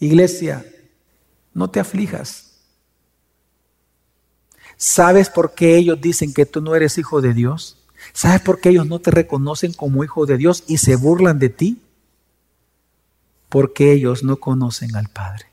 iglesia, 0.00 0.64
no 1.52 1.70
te 1.70 1.80
aflijas. 1.80 2.52
¿Sabes 4.76 5.30
por 5.30 5.54
qué 5.54 5.76
ellos 5.76 6.00
dicen 6.00 6.34
que 6.34 6.46
tú 6.46 6.60
no 6.60 6.74
eres 6.74 6.98
hijo 6.98 7.20
de 7.20 7.32
Dios? 7.32 7.78
¿Sabes 8.12 8.40
por 8.40 8.60
qué 8.60 8.70
ellos 8.70 8.86
no 8.86 8.98
te 8.98 9.10
reconocen 9.10 9.72
como 9.72 10.02
hijo 10.02 10.26
de 10.26 10.36
Dios 10.36 10.64
y 10.66 10.78
se 10.78 10.96
burlan 10.96 11.38
de 11.38 11.48
ti? 11.48 11.80
Porque 13.54 13.92
ellos 13.92 14.24
no 14.24 14.38
conocen 14.38 14.96
al 14.96 15.06
Padre. 15.06 15.46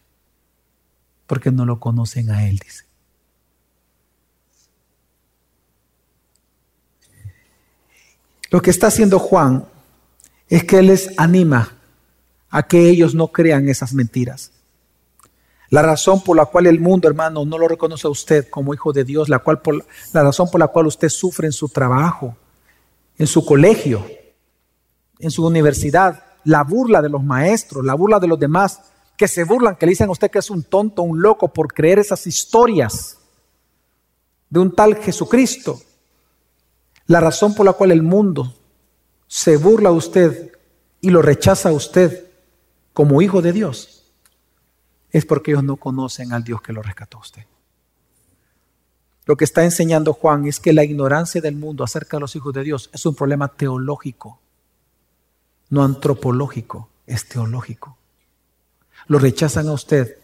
Porque 1.27 1.51
no 1.51 1.65
lo 1.65 1.79
conocen 1.79 2.31
a 2.31 2.49
Él, 2.49 2.57
dice. 2.57 2.85
Lo 8.49 8.59
que 8.59 8.71
está 8.71 8.87
haciendo 8.87 9.19
Juan 9.19 9.67
es 10.49 10.63
que 10.63 10.81
les 10.81 11.13
anima 11.19 11.77
a 12.49 12.63
que 12.63 12.89
ellos 12.89 13.13
no 13.13 13.27
crean 13.27 13.69
esas 13.69 13.93
mentiras. 13.93 14.51
La 15.69 15.83
razón 15.83 16.23
por 16.23 16.35
la 16.35 16.47
cual 16.47 16.65
el 16.65 16.79
mundo, 16.79 17.07
hermano, 17.07 17.45
no 17.45 17.59
lo 17.59 17.67
reconoce 17.67 18.07
a 18.07 18.09
usted 18.09 18.49
como 18.49 18.73
hijo 18.73 18.91
de 18.91 19.03
Dios, 19.03 19.29
la, 19.29 19.37
cual 19.37 19.61
la 20.11 20.23
razón 20.23 20.49
por 20.49 20.59
la 20.59 20.69
cual 20.69 20.87
usted 20.87 21.09
sufre 21.09 21.45
en 21.45 21.53
su 21.53 21.69
trabajo, 21.69 22.35
en 23.19 23.27
su 23.27 23.45
colegio, 23.45 24.03
en 25.19 25.29
su 25.29 25.45
universidad, 25.45 26.30
la 26.43 26.63
burla 26.63 27.01
de 27.01 27.09
los 27.09 27.23
maestros, 27.23 27.85
la 27.85 27.93
burla 27.93 28.19
de 28.19 28.27
los 28.27 28.39
demás, 28.39 28.81
que 29.17 29.27
se 29.27 29.43
burlan, 29.43 29.75
que 29.75 29.85
le 29.85 29.91
dicen 29.91 30.09
a 30.09 30.11
usted 30.11 30.31
que 30.31 30.39
es 30.39 30.49
un 30.49 30.63
tonto, 30.63 31.03
un 31.03 31.21
loco 31.21 31.53
por 31.53 31.73
creer 31.73 31.99
esas 31.99 32.25
historias 32.27 33.17
de 34.49 34.59
un 34.59 34.73
tal 34.73 34.95
Jesucristo. 34.95 35.79
La 37.07 37.19
razón 37.19 37.53
por 37.55 37.65
la 37.65 37.73
cual 37.73 37.91
el 37.91 38.03
mundo 38.03 38.53
se 39.27 39.57
burla 39.57 39.89
a 39.89 39.93
usted 39.93 40.51
y 40.99 41.09
lo 41.09 41.21
rechaza 41.21 41.69
a 41.69 41.73
usted 41.73 42.25
como 42.93 43.21
hijo 43.21 43.41
de 43.41 43.53
Dios 43.53 44.01
es 45.11 45.25
porque 45.25 45.51
ellos 45.51 45.63
no 45.63 45.77
conocen 45.77 46.33
al 46.33 46.43
Dios 46.43 46.61
que 46.61 46.73
lo 46.73 46.81
rescató 46.81 47.17
a 47.17 47.21
usted. 47.21 47.43
Lo 49.25 49.37
que 49.37 49.45
está 49.45 49.63
enseñando 49.63 50.13
Juan 50.13 50.45
es 50.47 50.59
que 50.59 50.73
la 50.73 50.83
ignorancia 50.83 51.41
del 51.41 51.55
mundo 51.55 51.83
acerca 51.83 52.17
de 52.17 52.21
los 52.21 52.35
hijos 52.35 52.53
de 52.53 52.63
Dios 52.63 52.89
es 52.91 53.05
un 53.05 53.15
problema 53.15 53.47
teológico, 53.47 54.40
no 55.71 55.83
antropológico, 55.83 56.89
es 57.07 57.27
teológico. 57.27 57.97
Lo 59.07 59.17
rechazan 59.17 59.67
a 59.67 59.73
usted 59.73 60.17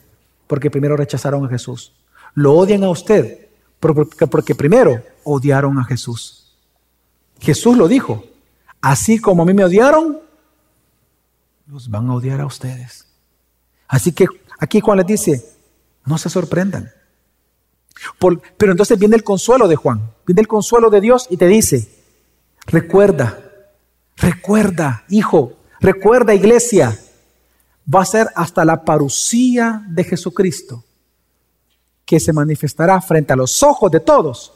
porque 0.46 0.70
primero 0.70 0.96
rechazaron 0.96 1.44
a 1.46 1.50
Jesús. 1.50 1.94
Lo 2.36 2.54
odian 2.54 2.84
a 2.84 2.90
usted 2.90 3.48
porque, 3.80 4.54
primero 4.54 5.04
odiaron 5.24 5.80
a 5.80 5.86
Jesús. 5.86 6.56
Jesús 7.40 7.76
lo 7.76 7.88
dijo, 7.88 8.24
así 8.82 9.20
como 9.20 9.42
a 9.42 9.46
mí 9.48 9.56
me 9.56 9.66
odiaron, 9.66 10.20
los 11.66 11.90
van 11.90 12.08
a 12.10 12.14
odiar 12.14 12.42
a 12.42 12.46
ustedes. 12.46 13.08
Así 13.88 14.12
que 14.12 14.28
Aquí 14.60 14.80
Juan 14.80 14.98
les 14.98 15.08
dice, 15.08 15.46
no 16.06 16.18
se 16.18 16.30
sorprendan. 16.30 16.92
pero 18.58 18.72
entonces 18.72 18.98
viene 18.98 19.16
el 19.16 19.24
consuelo 19.24 19.68
de 19.68 19.76
Juan, 19.76 20.12
viene 20.26 20.42
el 20.42 20.48
consuelo 20.48 20.90
de 20.90 21.02
Dios 21.02 21.28
y 21.30 21.38
te 21.38 21.48
dice, 21.48 21.90
recuerda, 22.66 23.47
recuerda, 24.17 25.06
hijo, 25.10 25.53
recuerda 25.80 26.34
iglesia, 26.34 26.99
va 27.93 28.01
a 28.01 28.06
ser 28.06 28.27
hasta 28.36 28.65
la 28.65 28.84
parucía 28.84 29.84
de 29.88 30.03
Jesucristo 30.03 30.84
que 32.06 32.19
se 32.19 32.34
manifestará 32.34 32.99
frente 33.01 33.34
a 33.34 33.38
los 33.38 33.63
ojos 33.63 33.91
de 33.91 34.01
todos 34.01 34.53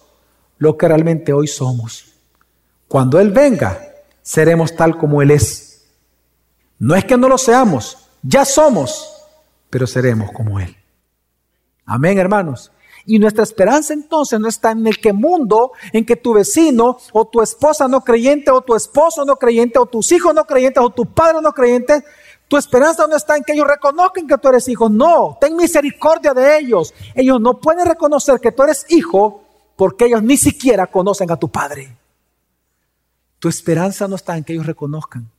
lo 0.57 0.77
que 0.77 0.87
realmente 0.87 1.33
hoy 1.33 1.47
somos. 1.47 2.05
Cuando 2.87 3.19
Él 3.19 3.31
venga, 3.31 3.79
seremos 4.21 4.75
tal 4.75 4.97
como 4.97 5.21
Él 5.21 5.31
es. 5.31 5.85
No 6.79 6.95
es 6.95 7.05
que 7.05 7.17
no 7.17 7.29
lo 7.29 7.37
seamos, 7.37 7.97
ya 8.21 8.43
somos 8.43 9.11
pero 9.71 9.87
seremos 9.87 10.31
como 10.31 10.59
Él. 10.59 10.75
Amén, 11.85 12.19
hermanos. 12.19 12.71
Y 13.05 13.19
nuestra 13.19 13.43
esperanza 13.43 13.93
entonces 13.93 14.39
no 14.39 14.47
está 14.47 14.71
en 14.71 14.85
el 14.87 14.99
que 14.99 15.13
mundo, 15.13 15.71
en 15.91 16.05
que 16.05 16.15
tu 16.15 16.33
vecino 16.33 16.97
o 17.13 17.25
tu 17.25 17.41
esposa 17.41 17.87
no 17.87 18.01
creyente 18.01 18.51
o 18.51 18.61
tu 18.61 18.75
esposo 18.75 19.25
no 19.25 19.35
creyente 19.35 19.79
o 19.79 19.85
tus 19.85 20.11
hijos 20.11 20.33
no 20.33 20.45
creyentes 20.45 20.83
o 20.83 20.89
tu 20.89 21.05
padre 21.05 21.41
no 21.41 21.51
creyente. 21.51 22.03
Tu 22.47 22.57
esperanza 22.57 23.07
no 23.07 23.15
está 23.15 23.37
en 23.37 23.43
que 23.43 23.53
ellos 23.53 23.67
reconozcan 23.67 24.27
que 24.27 24.37
tú 24.37 24.49
eres 24.49 24.67
hijo. 24.67 24.89
No, 24.89 25.37
ten 25.39 25.55
misericordia 25.55 26.33
de 26.33 26.59
ellos. 26.59 26.93
Ellos 27.15 27.39
no 27.39 27.59
pueden 27.59 27.85
reconocer 27.85 28.39
que 28.39 28.51
tú 28.51 28.63
eres 28.63 28.85
hijo 28.89 29.43
porque 29.75 30.05
ellos 30.05 30.21
ni 30.21 30.37
siquiera 30.37 30.87
conocen 30.87 31.31
a 31.31 31.37
tu 31.37 31.49
padre. 31.49 31.95
Tu 33.39 33.47
esperanza 33.47 34.07
no 34.07 34.15
está 34.15 34.37
en 34.37 34.43
que 34.43 34.53
ellos 34.53 34.65
reconozcan. 34.65 35.29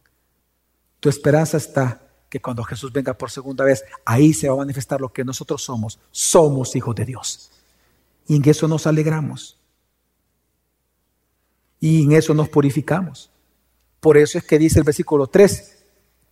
Tu 1.01 1.09
esperanza 1.09 1.57
está 1.57 2.01
que 2.33 2.40
cuando 2.40 2.64
Jesús 2.64 2.90
venga 2.90 3.12
por 3.12 3.31
segunda 3.31 3.62
vez, 3.62 3.85
ahí 4.07 4.33
se 4.33 4.49
va 4.49 4.55
a 4.55 4.64
manifestar 4.64 4.99
lo 5.03 5.12
que 5.12 5.23
nosotros 5.23 5.62
somos. 5.62 5.99
Somos 6.11 6.75
hijos 6.75 6.95
de 6.95 7.05
Dios. 7.05 7.51
Y 8.27 8.37
en 8.37 8.49
eso 8.49 8.66
nos 8.66 8.87
alegramos. 8.87 9.59
Y 11.79 12.05
en 12.05 12.12
eso 12.12 12.33
nos 12.33 12.49
purificamos. 12.49 13.31
Por 14.01 14.16
eso 14.16 14.38
es 14.38 14.45
que 14.45 14.59
dice 14.59 14.79
el 14.79 14.85
versículo 14.87 15.27
3, 15.27 15.85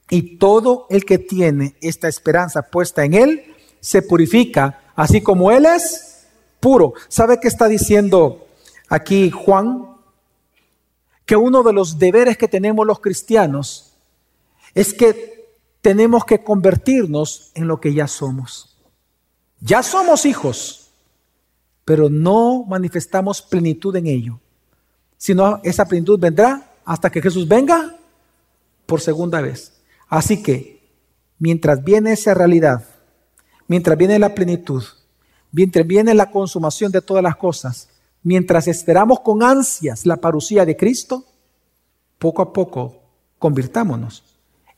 y 0.08 0.38
todo 0.38 0.86
el 0.88 1.04
que 1.04 1.18
tiene 1.18 1.76
esta 1.82 2.08
esperanza 2.08 2.62
puesta 2.62 3.04
en 3.04 3.12
Él, 3.12 3.54
se 3.80 4.00
purifica, 4.00 4.92
así 4.96 5.20
como 5.20 5.52
Él 5.52 5.66
es 5.66 6.28
puro. 6.60 6.94
¿Sabe 7.08 7.40
qué 7.40 7.48
está 7.48 7.68
diciendo 7.68 8.46
aquí 8.88 9.30
Juan? 9.30 9.96
Que 11.26 11.36
uno 11.36 11.62
de 11.62 11.74
los 11.74 11.98
deberes 11.98 12.38
que 12.38 12.48
tenemos 12.48 12.86
los 12.86 13.00
cristianos 13.00 13.92
es 14.74 14.94
que 14.94 15.39
tenemos 15.80 16.24
que 16.24 16.42
convertirnos 16.42 17.50
en 17.54 17.66
lo 17.66 17.80
que 17.80 17.94
ya 17.94 18.06
somos. 18.06 18.76
Ya 19.60 19.82
somos 19.82 20.26
hijos, 20.26 20.90
pero 21.84 22.08
no 22.08 22.64
manifestamos 22.64 23.42
plenitud 23.42 23.94
en 23.96 24.06
ello, 24.06 24.40
sino 25.16 25.60
esa 25.62 25.86
plenitud 25.86 26.18
vendrá 26.18 26.70
hasta 26.84 27.10
que 27.10 27.22
Jesús 27.22 27.46
venga 27.46 27.96
por 28.86 29.00
segunda 29.00 29.40
vez. 29.40 29.80
Así 30.08 30.42
que, 30.42 30.80
mientras 31.38 31.82
viene 31.84 32.12
esa 32.12 32.34
realidad, 32.34 32.84
mientras 33.66 33.96
viene 33.96 34.18
la 34.18 34.34
plenitud, 34.34 34.82
mientras 35.52 35.86
viene 35.86 36.14
la 36.14 36.30
consumación 36.30 36.92
de 36.92 37.02
todas 37.02 37.22
las 37.22 37.36
cosas, 37.36 37.88
mientras 38.22 38.66
esperamos 38.66 39.20
con 39.20 39.42
ansias 39.42 40.06
la 40.06 40.16
parucía 40.16 40.64
de 40.64 40.76
Cristo, 40.76 41.24
poco 42.18 42.42
a 42.42 42.52
poco 42.52 43.02
convirtámonos 43.38 44.29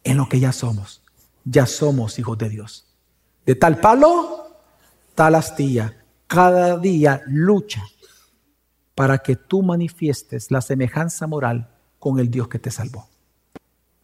en 0.05 0.17
lo 0.17 0.29
que 0.29 0.41
ya 0.41 0.53
somos. 0.53 1.03
Ya 1.45 1.67
somos 1.67 2.19
hijos 2.19 2.38
de 2.38 2.49
Dios. 2.49 2.87
De 3.47 3.55
tal 3.55 3.81
palo, 3.81 4.57
tal 5.15 5.35
astilla. 5.35 5.97
Cada 6.27 6.79
día 6.79 7.23
lucha 7.27 7.83
para 8.95 9.19
que 9.19 9.37
tú 9.37 9.62
manifiestes 9.62 10.51
la 10.51 10.61
semejanza 10.61 11.27
moral 11.27 11.69
con 11.99 12.19
el 12.19 12.31
Dios 12.31 12.49
que 12.49 12.59
te 12.59 12.71
salvó. 12.71 13.09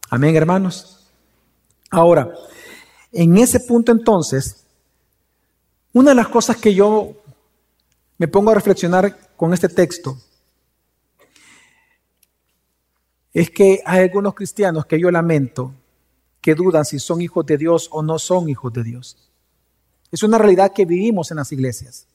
Amén, 0.09 0.35
hermanos. 0.35 1.07
Ahora, 1.91 2.31
en 3.11 3.37
ese 3.37 3.59
punto 3.59 3.91
entonces, 3.91 4.65
una 5.93 6.11
de 6.11 6.15
las 6.15 6.27
cosas 6.27 6.57
que 6.57 6.73
yo 6.73 7.13
me 8.17 8.27
pongo 8.27 8.51
a 8.51 8.55
reflexionar 8.55 9.17
con 9.35 9.53
este 9.53 9.69
texto 9.69 10.17
es 13.33 13.49
que 13.49 13.81
hay 13.85 14.01
algunos 14.01 14.33
cristianos 14.33 14.85
que 14.85 14.99
yo 14.99 15.09
lamento 15.09 15.73
que 16.41 16.55
dudan 16.55 16.85
si 16.85 16.99
son 16.99 17.21
hijos 17.21 17.45
de 17.45 17.57
Dios 17.57 17.89
o 17.91 18.01
no 18.01 18.19
son 18.19 18.49
hijos 18.49 18.71
de 18.73 18.83
Dios. 18.83 19.17
Es 20.11 20.23
una 20.23 20.37
realidad 20.37 20.73
que 20.73 20.85
vivimos 20.85 21.31
en 21.31 21.37
las 21.37 21.51
iglesias. 21.51 22.07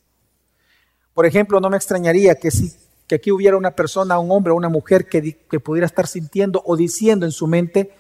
Por 1.13 1.27
ejemplo, 1.27 1.61
no 1.61 1.71
me 1.71 1.77
extrañaría 1.77 2.35
que 2.35 2.51
si 2.51 2.73
que 3.07 3.17
aquí 3.17 3.31
hubiera 3.31 3.57
una 3.57 3.73
persona, 3.73 4.19
un 4.19 4.31
hombre 4.31 4.53
o 4.53 4.57
una 4.57 4.69
mujer 4.69 5.09
que, 5.09 5.39
que 5.51 5.61
pudiera 5.61 5.87
estar 5.87 6.07
sintiendo 6.07 6.63
o 6.65 6.77
diciendo 6.77 7.27
en 7.27 7.33
su 7.33 7.47
mente, 7.47 7.95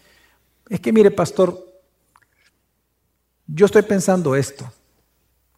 es 0.69 0.81
que 0.81 0.93
mire, 0.93 1.11
pastor, 1.11 1.63
yo 3.47 3.67
estoy 3.67 3.83
pensando 3.83 4.35
esto. 4.35 4.71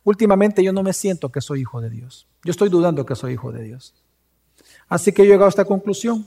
Últimamente 0.03 0.63
yo 0.63 0.73
no 0.73 0.83
me 0.83 0.93
siento 0.93 1.31
que 1.31 1.41
soy 1.41 1.61
hijo 1.61 1.81
de 1.81 1.91
Dios. 1.91 2.27
Yo 2.45 2.51
estoy 2.51 2.69
dudando 2.69 3.07
que 3.07 3.15
soy 3.15 3.35
hijo 3.35 3.53
de 3.53 3.63
Dios. 3.63 3.95
Así 4.89 5.13
que 5.13 5.23
yo 5.23 5.29
he 5.29 5.33
llegado 5.33 5.47
a 5.47 5.51
esta 5.51 5.65
conclusión. 5.65 6.27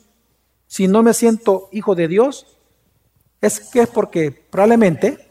Si 0.68 0.88
no 0.88 1.04
me 1.04 1.14
siento 1.14 1.70
hijo 1.72 1.96
de 1.96 2.08
Dios, 2.08 2.58
es 3.42 3.60
que 3.60 3.82
es 3.82 3.90
porque 3.90 4.32
probablemente 4.32 5.30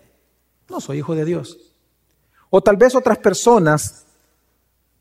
no 0.68 0.80
soy 0.80 0.98
hijo 0.98 1.14
de 1.14 1.24
Dios. 1.24 1.58
O 2.50 2.60
tal 2.60 2.76
vez 2.76 2.94
otras 2.94 3.18
personas 3.18 4.04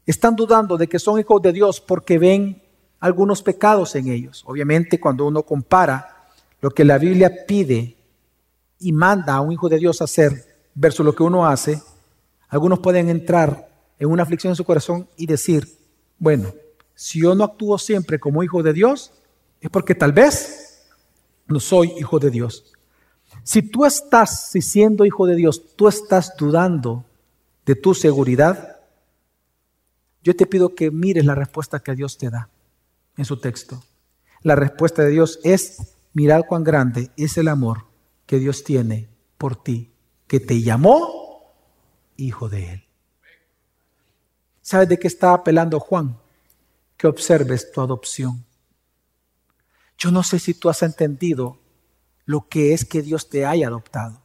están 0.05 0.35
dudando 0.35 0.77
de 0.77 0.87
que 0.87 0.99
son 0.99 1.19
hijos 1.19 1.41
de 1.41 1.53
Dios 1.53 1.81
porque 1.81 2.17
ven 2.17 2.61
algunos 2.99 3.41
pecados 3.41 3.95
en 3.95 4.07
ellos. 4.09 4.43
Obviamente 4.45 4.99
cuando 4.99 5.25
uno 5.25 5.43
compara 5.43 6.29
lo 6.61 6.71
que 6.71 6.85
la 6.85 6.97
Biblia 6.97 7.45
pide 7.45 7.95
y 8.79 8.91
manda 8.91 9.35
a 9.35 9.41
un 9.41 9.51
hijo 9.51 9.69
de 9.69 9.77
Dios 9.77 10.01
a 10.01 10.05
hacer 10.05 10.45
versus 10.73 11.05
lo 11.05 11.13
que 11.13 11.23
uno 11.23 11.45
hace, 11.45 11.81
algunos 12.49 12.79
pueden 12.79 13.09
entrar 13.09 13.69
en 13.99 14.09
una 14.09 14.23
aflicción 14.23 14.51
en 14.51 14.55
su 14.55 14.63
corazón 14.63 15.07
y 15.17 15.25
decir, 15.25 15.67
bueno, 16.19 16.53
si 16.95 17.21
yo 17.21 17.35
no 17.35 17.43
actúo 17.43 17.77
siempre 17.77 18.19
como 18.19 18.43
hijo 18.43 18.63
de 18.63 18.73
Dios, 18.73 19.11
es 19.61 19.69
porque 19.69 19.95
tal 19.95 20.13
vez 20.13 20.87
no 21.47 21.59
soy 21.59 21.93
hijo 21.97 22.19
de 22.19 22.29
Dios. 22.29 22.76
Si 23.47 23.61
tú 23.61 23.85
estás, 23.85 24.49
si 24.49 24.61
siendo 24.61 25.05
hijo 25.05 25.25
de 25.25 25.37
Dios, 25.37 25.73
tú 25.77 25.87
estás 25.87 26.35
dudando 26.37 27.05
de 27.65 27.75
tu 27.75 27.93
seguridad, 27.93 28.81
yo 30.21 30.35
te 30.35 30.45
pido 30.45 30.75
que 30.75 30.91
mires 30.91 31.23
la 31.23 31.33
respuesta 31.33 31.79
que 31.79 31.95
Dios 31.95 32.17
te 32.17 32.29
da 32.29 32.49
en 33.15 33.23
su 33.23 33.39
texto. 33.39 33.81
La 34.41 34.57
respuesta 34.57 35.01
de 35.03 35.11
Dios 35.11 35.39
es, 35.45 35.95
mirad 36.11 36.41
cuán 36.45 36.65
grande 36.65 37.09
es 37.15 37.37
el 37.37 37.47
amor 37.47 37.85
que 38.25 38.37
Dios 38.37 38.65
tiene 38.65 39.07
por 39.37 39.55
ti, 39.55 39.93
que 40.27 40.41
te 40.41 40.61
llamó 40.61 41.53
hijo 42.17 42.49
de 42.49 42.73
Él. 42.73 42.83
¿Sabes 44.61 44.89
de 44.89 44.99
qué 44.99 45.07
está 45.07 45.33
apelando 45.33 45.79
Juan? 45.79 46.17
Que 46.97 47.07
observes 47.07 47.71
tu 47.71 47.79
adopción. 47.79 48.43
Yo 49.97 50.11
no 50.11 50.21
sé 50.23 50.37
si 50.37 50.53
tú 50.53 50.67
has 50.67 50.83
entendido 50.83 51.61
lo 52.27 52.47
que 52.47 52.73
es 52.73 52.85
que 52.85 53.01
Dios 53.01 53.29
te 53.29 53.45
haya 53.45 53.67
adoptado. 53.67 54.21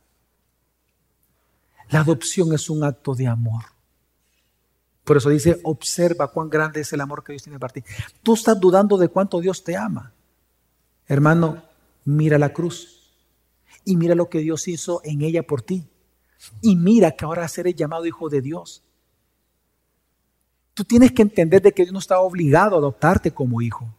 La 1.88 2.00
adopción 2.00 2.52
es 2.52 2.68
un 2.68 2.82
acto 2.82 3.14
de 3.14 3.28
amor. 3.28 3.62
Por 5.04 5.16
eso 5.16 5.30
dice, 5.30 5.60
observa 5.62 6.32
cuán 6.32 6.50
grande 6.50 6.80
es 6.80 6.92
el 6.92 7.00
amor 7.00 7.22
que 7.22 7.32
Dios 7.32 7.44
tiene 7.44 7.60
para 7.60 7.72
ti. 7.72 7.84
Tú 8.22 8.34
estás 8.34 8.58
dudando 8.58 8.98
de 8.98 9.08
cuánto 9.08 9.40
Dios 9.40 9.62
te 9.62 9.76
ama. 9.76 10.12
Hermano, 11.06 11.62
mira 12.04 12.38
la 12.38 12.52
cruz 12.52 13.12
y 13.84 13.96
mira 13.96 14.16
lo 14.16 14.28
que 14.28 14.40
Dios 14.40 14.66
hizo 14.66 15.00
en 15.04 15.22
ella 15.22 15.44
por 15.44 15.62
ti. 15.62 15.88
Y 16.60 16.74
mira 16.74 17.12
que 17.12 17.24
ahora 17.24 17.46
seré 17.46 17.72
llamado 17.72 18.04
hijo 18.04 18.28
de 18.28 18.42
Dios. 18.42 18.82
Tú 20.74 20.82
tienes 20.82 21.12
que 21.12 21.22
entender 21.22 21.62
de 21.62 21.70
que 21.72 21.82
Dios 21.84 21.92
no 21.92 22.00
está 22.00 22.18
obligado 22.18 22.74
a 22.74 22.78
adoptarte 22.78 23.30
como 23.30 23.62
hijo. 23.62 23.94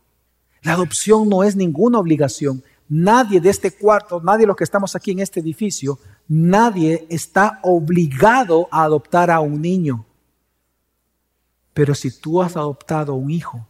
La 0.61 0.73
adopción 0.73 1.29
no 1.29 1.43
es 1.43 1.55
ninguna 1.55 1.99
obligación. 1.99 2.63
Nadie 2.95 3.41
de 3.41 3.49
este 3.49 3.71
cuarto, 3.71 4.21
nadie 4.21 4.41
de 4.41 4.47
los 4.47 4.55
que 4.55 4.63
estamos 4.63 4.95
aquí 4.95 5.09
en 5.09 5.19
este 5.19 5.39
edificio, 5.39 5.97
nadie 6.27 7.07
está 7.09 7.59
obligado 7.63 8.67
a 8.69 8.83
adoptar 8.83 9.31
a 9.31 9.39
un 9.39 9.59
niño. 9.59 10.05
Pero 11.73 11.95
si 11.95 12.11
tú 12.11 12.39
has 12.39 12.55
adoptado 12.55 13.13
a 13.13 13.15
un 13.15 13.31
hijo, 13.31 13.67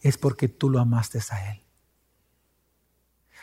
es 0.00 0.18
porque 0.18 0.48
tú 0.48 0.68
lo 0.68 0.80
amaste 0.80 1.20
a 1.30 1.52
él. 1.52 1.60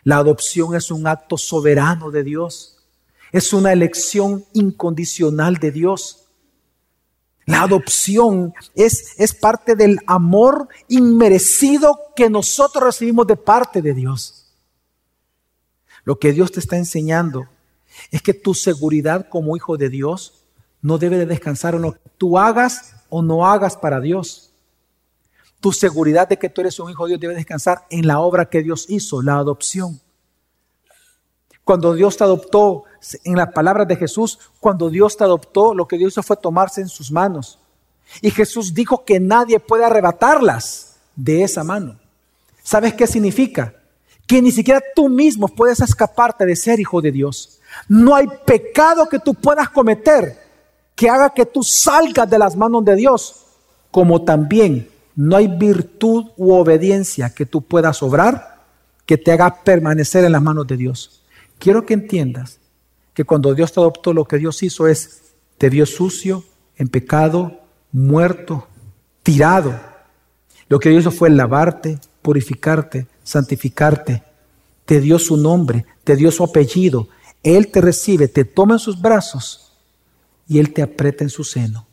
La 0.04 0.17
adopción 0.17 0.75
es 0.75 0.91
un 0.91 1.08
acto 1.08 1.38
soberano 1.38 2.12
de 2.12 2.23
Dios. 2.23 2.84
Es 3.32 3.54
una 3.54 3.71
elección 3.71 4.43
incondicional 4.51 5.56
de 5.56 5.71
Dios. 5.71 6.25
La 7.45 7.62
adopción 7.62 8.54
es, 8.75 9.13
es 9.17 9.34
parte 9.34 9.77
del 9.77 9.99
amor 10.06 10.67
inmerecido 10.89 11.97
que 12.13 12.30
nosotros 12.30 12.84
recibimos 12.84 13.25
de 13.25 13.38
parte 13.38 13.82
de 13.82 13.93
Dios. 13.93 14.40
Lo 16.03 16.19
que 16.19 16.33
Dios 16.33 16.51
te 16.51 16.59
está 16.59 16.77
enseñando 16.77 17.47
es 18.09 18.21
que 18.21 18.33
tu 18.33 18.53
seguridad 18.53 19.27
como 19.29 19.55
hijo 19.55 19.77
de 19.77 19.89
Dios 19.89 20.45
no 20.81 20.97
debe 20.97 21.17
de 21.17 21.25
descansar 21.25 21.75
en 21.75 21.83
lo 21.83 21.93
que 21.93 22.09
tú 22.17 22.37
hagas 22.37 22.95
o 23.09 23.21
no 23.21 23.45
hagas 23.45 23.77
para 23.77 23.99
Dios. 23.99 24.51
Tu 25.59 25.71
seguridad 25.71 26.27
de 26.27 26.37
que 26.37 26.49
tú 26.49 26.61
eres 26.61 26.79
un 26.79 26.89
hijo 26.89 27.05
de 27.05 27.09
Dios 27.09 27.21
debe 27.21 27.35
descansar 27.35 27.85
en 27.89 28.07
la 28.07 28.19
obra 28.19 28.49
que 28.49 28.63
Dios 28.63 28.85
hizo, 28.89 29.21
la 29.21 29.35
adopción. 29.35 29.99
Cuando 31.63 31.93
Dios 31.93 32.17
te 32.17 32.23
adoptó, 32.23 32.85
en 33.23 33.35
las 33.35 33.51
palabras 33.51 33.87
de 33.87 33.95
Jesús, 33.95 34.39
cuando 34.59 34.89
Dios 34.89 35.17
te 35.17 35.23
adoptó, 35.23 35.73
lo 35.73 35.87
que 35.87 35.97
Dios 35.97 36.13
hizo 36.13 36.23
fue 36.23 36.37
tomarse 36.37 36.81
en 36.81 36.89
sus 36.89 37.11
manos. 37.11 37.59
Y 38.21 38.31
Jesús 38.31 38.73
dijo 38.73 39.05
que 39.05 39.19
nadie 39.19 39.59
puede 39.59 39.85
arrebatarlas 39.85 40.97
de 41.15 41.43
esa 41.43 41.63
mano. 41.63 41.99
¿Sabes 42.63 42.93
qué 42.93 43.07
significa? 43.07 43.75
Que 44.32 44.41
ni 44.41 44.50
siquiera 44.54 44.82
tú 44.96 45.10
mismo 45.10 45.50
puedes 45.50 45.82
escaparte 45.82 46.46
de 46.46 46.56
ser 46.56 46.80
hijo 46.80 47.02
de 47.02 47.12
Dios. 47.12 47.60
No 47.89 48.15
hay 48.15 48.28
pecado 48.46 49.10
que 49.10 49.20
tú 49.20 49.34
puedas 49.34 49.70
cometer 49.70 50.41
que 50.96 51.10
haga 51.10 51.34
que 51.34 51.46
tú 51.46 51.63
salgas 51.63 52.30
de 52.30 52.39
las 52.39 52.56
manos 52.56 52.86
de 52.86 52.96
Dios, 52.96 53.44
como 53.91 54.22
también 54.22 54.89
no 55.17 55.36
hay 55.36 55.50
virtud 55.50 56.28
u 56.38 56.54
obediencia 56.54 57.34
que 57.36 57.46
tú 57.46 57.62
puedas 57.62 58.02
obrar 58.02 58.62
que 59.06 59.17
te 59.17 59.34
haga 59.34 59.54
permanecer 59.65 60.24
en 60.24 60.32
las 60.32 60.41
manos 60.41 60.65
de 60.65 60.78
Dios. 60.78 61.24
Quiero 61.60 61.86
que 61.86 61.94
entiendas 61.94 62.58
que 63.13 63.26
cuando 63.26 63.54
Dios 63.54 63.74
te 63.74 63.82
adoptó, 63.82 64.13
lo 64.13 64.24
que 64.24 64.38
Dios 64.38 64.63
hizo 64.63 64.88
es, 64.88 65.34
te 65.58 65.70
vio 65.70 65.86
sucio, 65.86 66.46
en 66.78 66.88
pecado, 66.88 67.60
muerto, 67.91 68.65
tirado. 69.24 69.78
Lo 70.70 70.80
que 70.80 70.88
Dios 70.88 71.02
hizo 71.02 71.12
fue 71.12 71.30
lavarte, 71.30 72.00
purificarte, 72.22 73.08
santificarte. 73.23 74.23
Te 74.86 74.99
dio 74.99 75.19
su 75.19 75.38
nombre, 75.38 75.86
te 76.03 76.15
dio 76.15 76.31
su 76.31 76.43
apellido. 76.43 77.07
Él 77.43 77.71
te 77.71 77.81
recibe, 77.81 78.27
te 78.27 78.45
toma 78.45 78.75
en 78.75 78.79
sus 78.79 79.01
brazos 79.01 79.73
y 80.47 80.60
Él 80.60 80.73
te 80.73 80.81
aprieta 80.81 81.23
en 81.23 81.29
su 81.29 81.43
seno. 81.43 81.88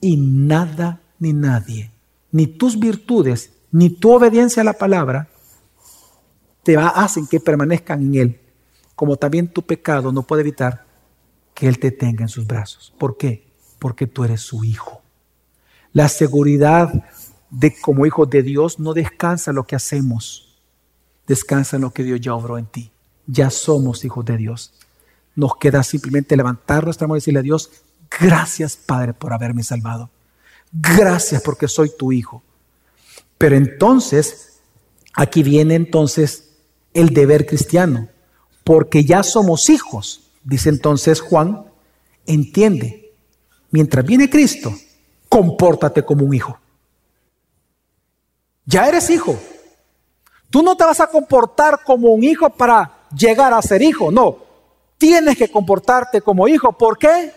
Y 0.00 0.16
nada 0.16 1.00
ni 1.18 1.32
nadie, 1.32 1.90
ni 2.30 2.46
tus 2.46 2.78
virtudes, 2.78 3.50
ni 3.72 3.90
tu 3.90 4.12
obediencia 4.12 4.62
a 4.62 4.64
la 4.64 4.74
palabra, 4.74 5.28
te 6.62 6.76
hacen 6.76 7.26
que 7.26 7.40
permanezcan 7.40 8.02
en 8.02 8.14
Él 8.14 8.40
como 8.98 9.16
también 9.16 9.46
tu 9.46 9.62
pecado 9.62 10.10
no 10.10 10.24
puede 10.24 10.42
evitar 10.42 10.84
que 11.54 11.68
Él 11.68 11.78
te 11.78 11.92
tenga 11.92 12.22
en 12.22 12.28
sus 12.28 12.48
brazos. 12.48 12.92
¿Por 12.98 13.16
qué? 13.16 13.46
Porque 13.78 14.08
tú 14.08 14.24
eres 14.24 14.40
su 14.40 14.64
hijo. 14.64 15.02
La 15.92 16.08
seguridad 16.08 17.04
de 17.50 17.74
como 17.80 18.06
hijo 18.06 18.26
de 18.26 18.42
Dios 18.42 18.78
no 18.78 18.94
descansa 18.94 19.52
lo 19.52 19.64
que 19.64 19.76
hacemos, 19.76 20.58
descansa 21.26 21.78
lo 21.78 21.92
que 21.92 22.04
Dios 22.04 22.20
ya 22.20 22.34
obró 22.34 22.58
en 22.58 22.66
ti. 22.66 22.90
Ya 23.26 23.50
somos 23.50 24.04
hijos 24.04 24.24
de 24.24 24.36
Dios. 24.36 24.72
Nos 25.34 25.56
queda 25.56 25.82
simplemente 25.82 26.36
levantar 26.36 26.84
nuestra 26.84 27.06
mano 27.06 27.16
y 27.16 27.20
decirle 27.20 27.40
a 27.40 27.42
Dios, 27.42 27.70
gracias 28.20 28.76
Padre 28.76 29.12
por 29.12 29.32
haberme 29.32 29.62
salvado. 29.62 30.10
Gracias 30.72 31.42
porque 31.42 31.68
soy 31.68 31.90
tu 31.96 32.12
hijo. 32.12 32.42
Pero 33.36 33.56
entonces, 33.56 34.60
aquí 35.14 35.42
viene 35.42 35.74
entonces 35.74 36.56
el 36.94 37.10
deber 37.10 37.46
cristiano 37.46 38.08
porque 38.64 39.04
ya 39.04 39.22
somos 39.22 39.70
hijos. 39.70 40.30
Dice 40.44 40.68
entonces 40.68 41.20
Juan, 41.20 41.64
entiende, 42.26 43.12
mientras 43.70 44.04
viene 44.04 44.28
Cristo, 44.28 44.74
compórtate 45.28 46.04
como 46.04 46.24
un 46.24 46.34
hijo. 46.34 46.58
Ya 48.68 48.86
eres 48.86 49.08
hijo. 49.08 49.34
Tú 50.50 50.62
no 50.62 50.76
te 50.76 50.84
vas 50.84 51.00
a 51.00 51.06
comportar 51.06 51.80
como 51.84 52.08
un 52.08 52.22
hijo 52.22 52.50
para 52.50 53.06
llegar 53.16 53.54
a 53.54 53.62
ser 53.62 53.80
hijo, 53.80 54.10
no. 54.10 54.36
Tienes 54.98 55.38
que 55.38 55.50
comportarte 55.50 56.20
como 56.20 56.46
hijo. 56.46 56.70
¿Por 56.72 56.98
qué? 56.98 57.32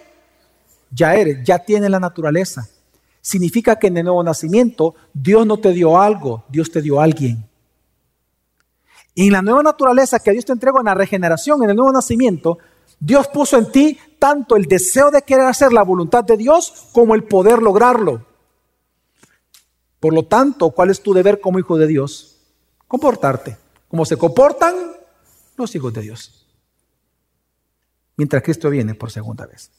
Ya 0.91 1.15
eres, 1.15 1.37
ya 1.45 1.57
tienes 1.59 1.89
la 1.89 2.01
naturaleza. 2.01 2.67
Significa 3.21 3.77
que 3.77 3.87
en 3.87 3.97
el 3.97 4.03
nuevo 4.03 4.21
nacimiento 4.21 4.93
Dios 5.13 5.47
no 5.47 5.57
te 5.57 5.71
dio 5.71 6.01
algo, 6.01 6.43
Dios 6.49 6.69
te 6.69 6.81
dio 6.81 6.99
a 6.99 7.05
alguien. 7.05 7.47
Y 9.15 9.27
en 9.27 9.33
la 9.33 9.41
nueva 9.41 9.63
naturaleza 9.63 10.19
que 10.19 10.31
Dios 10.31 10.43
te 10.43 10.51
entregó 10.51 10.79
en 10.79 10.87
la 10.87 10.95
regeneración, 10.95 11.63
en 11.63 11.69
el 11.69 11.77
nuevo 11.77 11.93
nacimiento, 11.93 12.57
Dios 12.99 13.29
puso 13.29 13.57
en 13.57 13.71
ti 13.71 13.97
tanto 14.19 14.57
el 14.57 14.65
deseo 14.65 15.11
de 15.11 15.21
querer 15.21 15.45
hacer 15.45 15.71
la 15.71 15.83
voluntad 15.83 16.25
de 16.25 16.35
Dios 16.35 16.89
como 16.91 17.15
el 17.15 17.23
poder 17.23 17.61
lograrlo. 17.61 18.25
Por 20.01 20.13
lo 20.13 20.25
tanto, 20.25 20.71
¿cuál 20.71 20.89
es 20.89 21.01
tu 21.01 21.13
deber 21.13 21.39
como 21.39 21.59
hijo 21.59 21.77
de 21.77 21.87
Dios? 21.87 22.35
Comportarte 22.89 23.57
como 23.91 24.05
se 24.05 24.15
comportan 24.15 24.73
los 25.57 25.75
hijos 25.75 25.93
de 25.93 26.01
Dios. 26.01 26.47
Mientras 28.15 28.41
Cristo 28.41 28.69
viene 28.69 28.95
por 28.95 29.11
segunda 29.11 29.45
vez. 29.45 29.69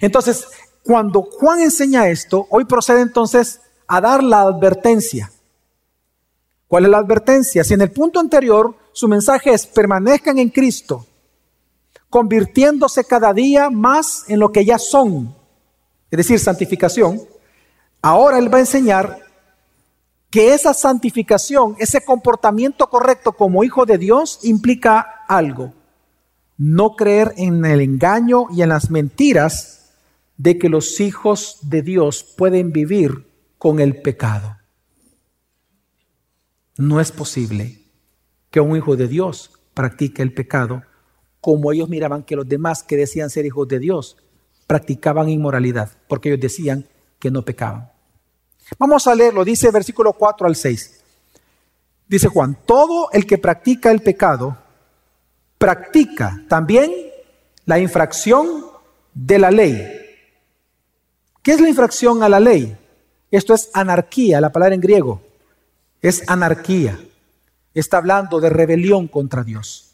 Entonces, 0.00 0.46
cuando 0.84 1.22
Juan 1.22 1.60
enseña 1.60 2.08
esto, 2.08 2.46
hoy 2.48 2.64
procede 2.64 3.00
entonces 3.00 3.60
a 3.88 4.00
dar 4.00 4.22
la 4.22 4.42
advertencia. 4.42 5.32
¿Cuál 6.68 6.84
es 6.84 6.90
la 6.92 6.98
advertencia? 6.98 7.64
Si 7.64 7.74
en 7.74 7.80
el 7.80 7.90
punto 7.90 8.20
anterior 8.20 8.76
su 8.92 9.08
mensaje 9.08 9.52
es 9.52 9.66
permanezcan 9.66 10.38
en 10.38 10.50
Cristo, 10.50 11.04
convirtiéndose 12.08 13.02
cada 13.02 13.32
día 13.32 13.68
más 13.68 14.26
en 14.28 14.38
lo 14.38 14.52
que 14.52 14.64
ya 14.64 14.78
son, 14.78 15.34
es 16.08 16.18
decir, 16.18 16.38
santificación, 16.38 17.20
ahora 18.02 18.38
Él 18.38 18.52
va 18.52 18.58
a 18.58 18.60
enseñar 18.60 19.20
que 20.30 20.54
esa 20.54 20.74
santificación, 20.74 21.76
ese 21.78 22.04
comportamiento 22.04 22.88
correcto 22.88 23.32
como 23.32 23.64
hijo 23.64 23.86
de 23.86 23.98
Dios 23.98 24.40
implica 24.42 25.24
algo. 25.28 25.72
No 26.56 26.96
creer 26.96 27.34
en 27.36 27.64
el 27.64 27.80
engaño 27.80 28.46
y 28.50 28.62
en 28.62 28.70
las 28.70 28.90
mentiras 28.90 29.90
de 30.36 30.58
que 30.58 30.68
los 30.68 31.00
hijos 31.00 31.58
de 31.62 31.82
Dios 31.82 32.24
pueden 32.36 32.72
vivir 32.72 33.26
con 33.58 33.78
el 33.78 34.00
pecado. 34.00 34.56
No 36.78 37.00
es 37.00 37.12
posible 37.12 37.82
que 38.50 38.60
un 38.60 38.76
hijo 38.76 38.96
de 38.96 39.06
Dios 39.08 39.52
practique 39.74 40.22
el 40.22 40.32
pecado 40.32 40.82
como 41.42 41.72
ellos 41.72 41.88
miraban 41.88 42.22
que 42.22 42.36
los 42.36 42.48
demás 42.48 42.82
que 42.82 42.96
decían 42.96 43.28
ser 43.28 43.44
hijos 43.44 43.68
de 43.68 43.80
Dios 43.80 44.16
practicaban 44.66 45.28
inmoralidad, 45.28 45.90
porque 46.08 46.30
ellos 46.30 46.40
decían 46.40 46.86
que 47.18 47.30
no 47.30 47.44
pecaban. 47.44 47.91
Vamos 48.78 49.06
a 49.06 49.14
leerlo, 49.14 49.44
dice 49.44 49.70
versículo 49.70 50.12
4 50.12 50.46
al 50.46 50.56
6. 50.56 51.00
Dice 52.08 52.28
Juan, 52.28 52.58
todo 52.66 53.08
el 53.12 53.26
que 53.26 53.38
practica 53.38 53.90
el 53.90 54.00
pecado, 54.00 54.56
practica 55.58 56.42
también 56.48 56.92
la 57.64 57.78
infracción 57.78 58.66
de 59.14 59.38
la 59.38 59.50
ley. 59.50 60.00
¿Qué 61.42 61.52
es 61.52 61.60
la 61.60 61.68
infracción 61.68 62.22
a 62.22 62.28
la 62.28 62.40
ley? 62.40 62.76
Esto 63.30 63.54
es 63.54 63.70
anarquía, 63.72 64.40
la 64.40 64.52
palabra 64.52 64.74
en 64.74 64.80
griego. 64.80 65.22
Es 66.00 66.28
anarquía. 66.28 66.98
Está 67.74 67.96
hablando 67.96 68.40
de 68.40 68.50
rebelión 68.50 69.08
contra 69.08 69.42
Dios. 69.42 69.92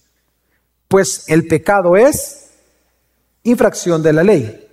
Pues 0.89 1.29
el 1.29 1.47
pecado 1.47 1.97
es 1.97 2.51
infracción 3.45 4.03
de 4.03 4.12
la 4.12 4.24
ley. 4.24 4.68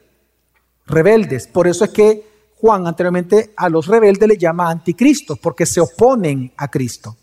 Rebeldes. 0.88 1.48
Por 1.48 1.68
eso 1.68 1.86
es 1.86 1.92
que 1.92 2.35
Juan 2.56 2.88
anteriormente 2.88 3.54
a 3.56 3.70
los 3.70 3.88
rebeldes 3.88 4.28
le 4.28 4.38
llama 4.38 4.70
anticristo, 4.70 5.36
porque 5.36 5.66
se 5.66 5.82
oponen 5.82 6.54
a 6.58 6.68
Cristo. 6.70 7.16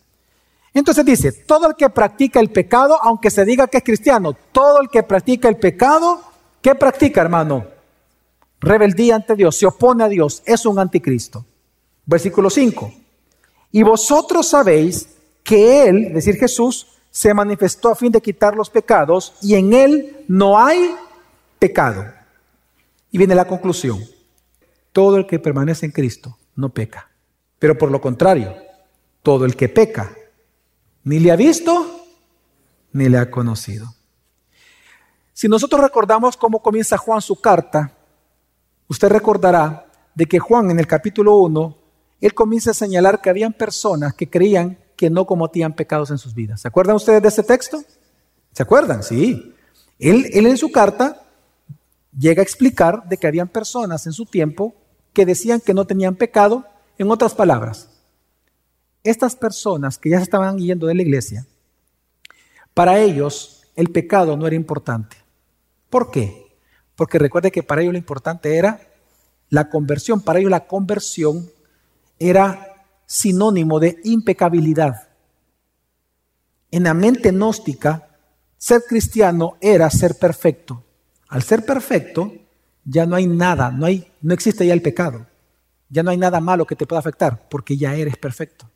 Entonces 0.74 1.04
dice, 1.04 1.32
todo 1.32 1.68
el 1.68 1.74
que 1.74 1.90
practica 1.90 2.40
el 2.40 2.50
pecado, 2.50 2.98
aunque 3.02 3.30
se 3.30 3.44
diga 3.44 3.66
que 3.66 3.78
es 3.78 3.84
cristiano, 3.84 4.34
todo 4.52 4.80
el 4.80 4.88
que 4.88 5.02
practica 5.02 5.48
el 5.48 5.56
pecado, 5.56 6.22
¿qué 6.60 6.74
practica, 6.74 7.20
hermano? 7.20 7.66
Rebeldía 8.60 9.16
ante 9.16 9.34
Dios, 9.34 9.56
se 9.56 9.66
opone 9.66 10.04
a 10.04 10.08
Dios, 10.08 10.42
es 10.46 10.64
un 10.64 10.78
anticristo. 10.78 11.44
Versículo 12.06 12.48
5. 12.48 12.92
Y 13.72 13.82
vosotros 13.82 14.48
sabéis 14.48 15.08
que 15.42 15.88
Él, 15.88 16.06
es 16.06 16.14
decir, 16.14 16.36
Jesús, 16.36 16.86
se 17.10 17.34
manifestó 17.34 17.90
a 17.90 17.94
fin 17.94 18.10
de 18.10 18.22
quitar 18.22 18.56
los 18.56 18.70
pecados 18.70 19.34
y 19.42 19.54
en 19.54 19.72
Él 19.72 20.24
no 20.28 20.58
hay 20.58 20.94
pecado. 21.58 22.04
Y 23.10 23.18
viene 23.18 23.34
la 23.34 23.46
conclusión. 23.46 24.00
Todo 24.92 25.16
el 25.16 25.26
que 25.26 25.38
permanece 25.38 25.86
en 25.86 25.92
Cristo 25.92 26.38
no 26.54 26.68
peca. 26.68 27.10
Pero 27.58 27.76
por 27.78 27.90
lo 27.90 28.00
contrario, 28.00 28.54
todo 29.22 29.44
el 29.44 29.56
que 29.56 29.68
peca 29.68 30.14
ni 31.04 31.18
le 31.18 31.32
ha 31.32 31.36
visto, 31.36 32.06
ni 32.92 33.08
le 33.08 33.18
ha 33.18 33.30
conocido. 33.30 33.94
Si 35.32 35.48
nosotros 35.48 35.80
recordamos 35.80 36.36
cómo 36.36 36.60
comienza 36.60 36.98
Juan 36.98 37.20
su 37.20 37.40
carta, 37.40 37.96
usted 38.86 39.08
recordará 39.08 39.86
de 40.14 40.26
que 40.26 40.38
Juan 40.38 40.70
en 40.70 40.78
el 40.78 40.86
capítulo 40.86 41.36
1, 41.36 41.78
él 42.20 42.34
comienza 42.34 42.70
a 42.70 42.74
señalar 42.74 43.20
que 43.20 43.30
habían 43.30 43.52
personas 43.52 44.14
que 44.14 44.28
creían 44.28 44.78
que 44.96 45.10
no 45.10 45.26
cometían 45.26 45.72
pecados 45.72 46.10
en 46.10 46.18
sus 46.18 46.34
vidas. 46.34 46.60
¿Se 46.60 46.68
acuerdan 46.68 46.96
ustedes 46.96 47.22
de 47.22 47.28
ese 47.28 47.42
texto? 47.42 47.82
¿Se 48.52 48.62
acuerdan? 48.62 49.02
Sí. 49.02 49.54
Él, 49.98 50.26
él 50.32 50.46
en 50.46 50.56
su 50.56 50.70
carta 50.70 51.22
llega 52.16 52.40
a 52.40 52.44
explicar 52.44 53.08
de 53.08 53.16
que 53.16 53.26
habían 53.26 53.48
personas 53.48 54.06
en 54.06 54.12
su 54.12 54.26
tiempo 54.26 54.74
que 55.12 55.26
decían 55.26 55.60
que 55.60 55.74
no 55.74 55.86
tenían 55.86 56.16
pecado, 56.16 56.66
en 56.98 57.10
otras 57.10 57.34
palabras, 57.34 57.88
estas 59.04 59.34
personas 59.34 59.98
que 59.98 60.10
ya 60.10 60.18
se 60.18 60.24
estaban 60.24 60.58
yendo 60.58 60.86
de 60.86 60.94
la 60.94 61.02
iglesia, 61.02 61.46
para 62.74 62.98
ellos 62.98 63.62
el 63.74 63.90
pecado 63.90 64.36
no 64.36 64.46
era 64.46 64.56
importante. 64.56 65.16
¿Por 65.90 66.10
qué? 66.10 66.56
Porque 66.94 67.18
recuerde 67.18 67.50
que 67.50 67.62
para 67.62 67.82
ellos 67.82 67.92
lo 67.92 67.98
importante 67.98 68.56
era 68.56 68.80
la 69.48 69.68
conversión. 69.68 70.20
Para 70.20 70.38
ellos 70.38 70.50
la 70.50 70.66
conversión 70.66 71.50
era 72.18 72.86
sinónimo 73.06 73.80
de 73.80 73.98
impecabilidad. 74.04 75.08
En 76.70 76.84
la 76.84 76.94
mente 76.94 77.30
gnóstica, 77.30 78.08
ser 78.56 78.84
cristiano 78.88 79.56
era 79.60 79.90
ser 79.90 80.16
perfecto. 80.16 80.84
Al 81.28 81.42
ser 81.42 81.66
perfecto, 81.66 82.32
ya 82.84 83.06
no 83.06 83.16
hay 83.16 83.26
nada, 83.26 83.70
no, 83.70 83.86
hay, 83.86 84.10
no 84.20 84.34
existe 84.34 84.66
ya 84.66 84.72
el 84.72 84.82
pecado. 84.82 85.26
Ya 85.88 86.02
no 86.02 86.10
hay 86.10 86.16
nada 86.16 86.40
malo 86.40 86.66
que 86.66 86.76
te 86.76 86.86
pueda 86.86 87.00
afectar, 87.00 87.48
porque 87.48 87.76
ya 87.76 87.94
eres 87.94 88.16
perfecto. 88.16 88.66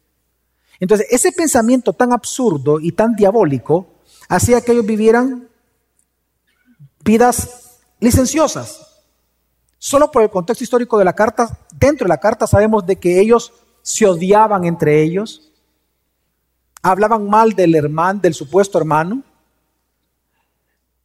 Entonces, 0.79 1.07
ese 1.11 1.33
pensamiento 1.33 1.93
tan 1.95 2.13
absurdo 2.13 2.79
y 2.79 2.93
tan 2.93 3.15
diabólico 3.15 4.03
hacía 4.29 4.61
que 4.61 4.73
ellos 4.73 4.85
vivieran 4.85 5.49
vidas 7.03 7.81
licenciosas. 8.01 9.05
Solo 9.79 10.11
por 10.11 10.23
el 10.23 10.31
contexto 10.31 10.65
histórico 10.65 10.99
de 10.99 11.05
la 11.05 11.15
carta, 11.15 11.59
dentro 11.75 12.05
de 12.05 12.09
la 12.09 12.21
carta 12.21 12.47
sabemos 12.47 12.85
de 12.85 12.97
que 12.97 13.21
ellos 13.21 13.53
se 13.83 14.07
odiaban 14.07 14.65
entre 14.65 15.03
ellos, 15.03 15.53
hablaban 16.83 17.29
mal 17.29 17.53
del 17.53 17.75
hermano, 17.75 18.21
del 18.21 18.35
supuesto 18.35 18.79
hermano, 18.79 19.23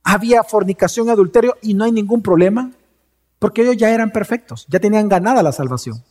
había 0.03 0.43
fornicación 0.43 1.07
y 1.07 1.11
adulterio 1.11 1.57
y 1.61 1.73
no 1.73 1.83
hay 1.85 1.91
ningún 1.91 2.21
problema, 2.21 2.71
porque 3.41 3.63
ellos 3.63 3.75
ya 3.75 3.89
eran 3.89 4.11
perfectos, 4.11 4.67
ya 4.69 4.79
tenían 4.79 5.09
ganada 5.09 5.41
la 5.41 5.51
salvación 5.51 6.03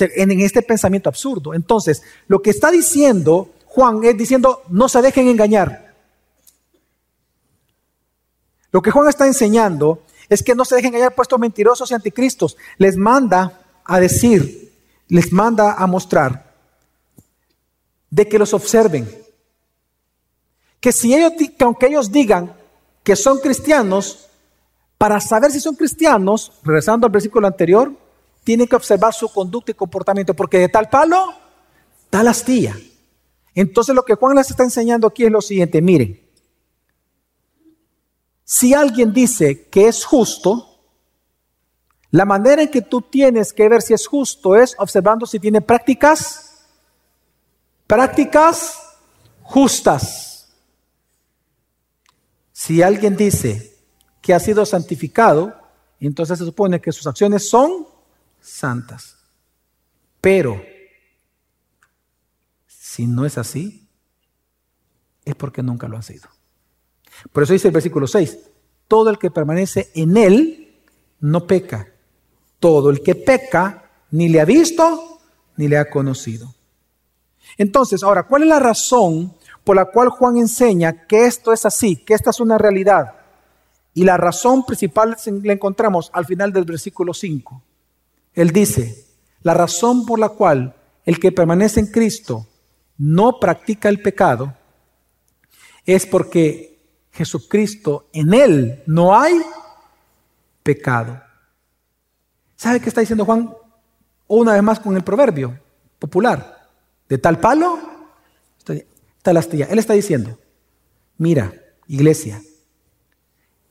en 0.00 0.40
este 0.40 0.62
pensamiento 0.62 1.10
absurdo. 1.10 1.52
Entonces, 1.52 2.02
lo 2.26 2.40
que 2.40 2.48
está 2.48 2.70
diciendo 2.70 3.50
Juan 3.66 4.02
es 4.02 4.16
diciendo, 4.16 4.62
no 4.70 4.88
se 4.88 5.02
dejen 5.02 5.28
engañar. 5.28 5.94
Lo 8.70 8.80
que 8.80 8.90
Juan 8.90 9.10
está 9.10 9.26
enseñando 9.26 10.04
es 10.30 10.42
que 10.42 10.54
no 10.54 10.64
se 10.64 10.76
dejen 10.76 10.94
engañar 10.94 11.14
puestos 11.14 11.38
mentirosos 11.38 11.90
y 11.90 11.94
anticristos. 11.94 12.56
Les 12.78 12.96
manda 12.96 13.60
a 13.84 14.00
decir, 14.00 14.72
les 15.08 15.34
manda 15.34 15.74
a 15.74 15.86
mostrar 15.86 16.54
de 18.08 18.26
que 18.26 18.38
los 18.38 18.54
observen. 18.54 19.06
Que 20.80 20.92
si 20.92 21.14
ellos, 21.14 21.32
que 21.36 21.64
aunque 21.64 21.88
ellos 21.88 22.10
digan 22.10 22.56
que 23.02 23.16
son 23.16 23.38
cristianos, 23.38 24.30
para 25.02 25.18
saber 25.18 25.50
si 25.50 25.58
son 25.58 25.74
cristianos, 25.74 26.52
regresando 26.62 27.08
al 27.08 27.12
versículo 27.12 27.48
anterior, 27.48 27.92
tiene 28.44 28.68
que 28.68 28.76
observar 28.76 29.12
su 29.12 29.28
conducta 29.28 29.72
y 29.72 29.74
comportamiento, 29.74 30.32
porque 30.32 30.58
de 30.58 30.68
tal 30.68 30.88
palo, 30.88 31.34
tal 32.08 32.28
astilla. 32.28 32.76
Entonces 33.52 33.96
lo 33.96 34.04
que 34.04 34.14
Juan 34.14 34.36
les 34.36 34.48
está 34.48 34.62
enseñando 34.62 35.08
aquí 35.08 35.24
es 35.24 35.32
lo 35.32 35.42
siguiente, 35.42 35.82
miren, 35.82 36.24
si 38.44 38.74
alguien 38.74 39.12
dice 39.12 39.66
que 39.70 39.88
es 39.88 40.04
justo, 40.04 40.78
la 42.12 42.24
manera 42.24 42.62
en 42.62 42.70
que 42.70 42.82
tú 42.82 43.02
tienes 43.02 43.52
que 43.52 43.68
ver 43.68 43.82
si 43.82 43.94
es 43.94 44.06
justo 44.06 44.54
es 44.54 44.76
observando 44.78 45.26
si 45.26 45.40
tiene 45.40 45.60
prácticas, 45.60 46.64
prácticas 47.88 48.78
justas. 49.42 50.48
Si 52.52 52.82
alguien 52.82 53.16
dice 53.16 53.71
que 54.22 54.32
ha 54.32 54.40
sido 54.40 54.64
santificado, 54.64 55.54
entonces 56.00 56.38
se 56.38 56.44
supone 56.44 56.80
que 56.80 56.92
sus 56.92 57.06
acciones 57.06 57.50
son 57.50 57.86
santas. 58.40 59.16
Pero, 60.20 60.62
si 62.66 63.06
no 63.06 63.26
es 63.26 63.36
así, 63.36 63.88
es 65.24 65.34
porque 65.34 65.62
nunca 65.62 65.88
lo 65.88 65.98
ha 65.98 66.02
sido. 66.02 66.28
Por 67.32 67.42
eso 67.42 67.52
dice 67.52 67.68
el 67.68 67.74
versículo 67.74 68.06
6, 68.06 68.38
todo 68.88 69.10
el 69.10 69.18
que 69.18 69.30
permanece 69.30 69.90
en 69.94 70.16
él 70.16 70.80
no 71.20 71.46
peca. 71.46 71.88
Todo 72.58 72.90
el 72.90 73.02
que 73.02 73.14
peca 73.14 73.90
ni 74.12 74.28
le 74.28 74.40
ha 74.40 74.44
visto 74.44 75.20
ni 75.56 75.68
le 75.68 75.78
ha 75.78 75.90
conocido. 75.90 76.54
Entonces, 77.58 78.02
ahora, 78.02 78.24
¿cuál 78.24 78.42
es 78.42 78.48
la 78.48 78.60
razón 78.60 79.34
por 79.64 79.76
la 79.76 79.86
cual 79.86 80.08
Juan 80.08 80.36
enseña 80.36 81.06
que 81.06 81.26
esto 81.26 81.52
es 81.52 81.66
así, 81.66 81.96
que 81.96 82.14
esta 82.14 82.30
es 82.30 82.40
una 82.40 82.56
realidad? 82.56 83.21
Y 83.94 84.04
la 84.04 84.16
razón 84.16 84.64
principal 84.64 85.16
la 85.42 85.52
encontramos 85.52 86.10
al 86.14 86.24
final 86.24 86.52
del 86.52 86.64
versículo 86.64 87.12
5. 87.12 87.62
Él 88.34 88.50
dice, 88.50 89.06
la 89.42 89.54
razón 89.54 90.06
por 90.06 90.18
la 90.18 90.30
cual 90.30 90.74
el 91.04 91.18
que 91.18 91.32
permanece 91.32 91.80
en 91.80 91.86
Cristo 91.86 92.46
no 92.96 93.38
practica 93.38 93.88
el 93.88 94.00
pecado 94.00 94.54
es 95.84 96.06
porque 96.06 96.80
Jesucristo 97.12 98.08
en 98.12 98.32
él 98.32 98.82
no 98.86 99.14
hay 99.18 99.40
pecado. 100.62 101.20
¿Sabe 102.56 102.80
qué 102.80 102.88
está 102.88 103.00
diciendo 103.00 103.24
Juan? 103.24 103.52
Una 104.28 104.52
vez 104.52 104.62
más 104.62 104.80
con 104.80 104.96
el 104.96 105.02
proverbio 105.02 105.58
popular. 105.98 106.68
De 107.08 107.18
tal 107.18 107.38
palo, 107.38 107.78
tal 109.20 109.36
astilla. 109.36 109.66
Él 109.66 109.78
está 109.78 109.92
diciendo, 109.92 110.38
mira, 111.18 111.52
iglesia, 111.88 112.40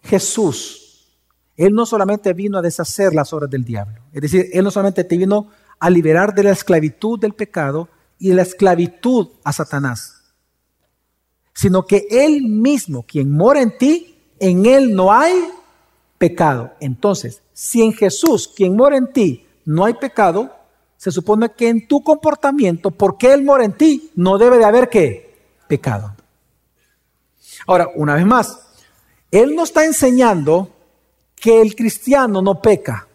Jesús 0.03 0.81
él 1.61 1.75
no 1.75 1.85
solamente 1.85 2.33
vino 2.33 2.57
a 2.57 2.61
deshacer 2.63 3.13
las 3.13 3.33
obras 3.33 3.49
del 3.49 3.63
diablo, 3.63 4.01
es 4.11 4.21
decir, 4.21 4.49
Él 4.51 4.63
no 4.63 4.71
solamente 4.71 5.03
te 5.03 5.15
vino 5.15 5.49
a 5.79 5.91
liberar 5.91 6.33
de 6.33 6.41
la 6.41 6.51
esclavitud 6.51 7.19
del 7.19 7.33
pecado 7.33 7.87
y 8.17 8.29
de 8.29 8.35
la 8.35 8.41
esclavitud 8.41 9.27
a 9.43 9.53
Satanás, 9.53 10.23
sino 11.53 11.85
que 11.85 12.07
Él 12.09 12.41
mismo, 12.43 13.03
quien 13.03 13.35
mora 13.35 13.61
en 13.61 13.77
ti, 13.77 14.17
en 14.39 14.65
Él 14.65 14.95
no 14.95 15.11
hay 15.13 15.35
pecado. 16.17 16.71
Entonces, 16.79 17.43
si 17.53 17.83
en 17.83 17.93
Jesús, 17.93 18.47
quien 18.47 18.75
mora 18.75 18.97
en 18.97 19.13
ti, 19.13 19.45
no 19.63 19.85
hay 19.85 19.93
pecado, 19.93 20.55
se 20.97 21.11
supone 21.11 21.51
que 21.55 21.69
en 21.69 21.87
tu 21.87 22.01
comportamiento, 22.01 22.89
porque 22.89 23.33
Él 23.33 23.43
mora 23.43 23.65
en 23.65 23.73
ti, 23.73 24.09
no 24.15 24.39
debe 24.39 24.57
de 24.57 24.65
haber 24.65 24.89
qué? 24.89 25.37
Pecado. 25.67 26.15
Ahora, 27.67 27.87
una 27.95 28.15
vez 28.15 28.25
más, 28.25 28.70
Él 29.31 29.55
no 29.55 29.63
está 29.63 29.85
enseñando 29.85 30.69
que 31.35 31.61
el 31.61 31.75
cristiano 31.75 32.41
no 32.41 32.61
peca. 32.61 33.07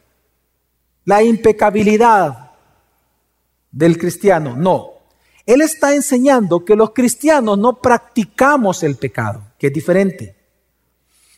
La 1.04 1.22
impecabilidad 1.22 2.52
del 3.70 3.98
cristiano, 3.98 4.56
no. 4.56 4.92
Él 5.44 5.60
está 5.60 5.94
enseñando 5.94 6.64
que 6.64 6.74
los 6.74 6.90
cristianos 6.90 7.56
no 7.58 7.80
practicamos 7.80 8.82
el 8.82 8.96
pecado, 8.96 9.52
que 9.58 9.68
es 9.68 9.72
diferente. 9.72 10.34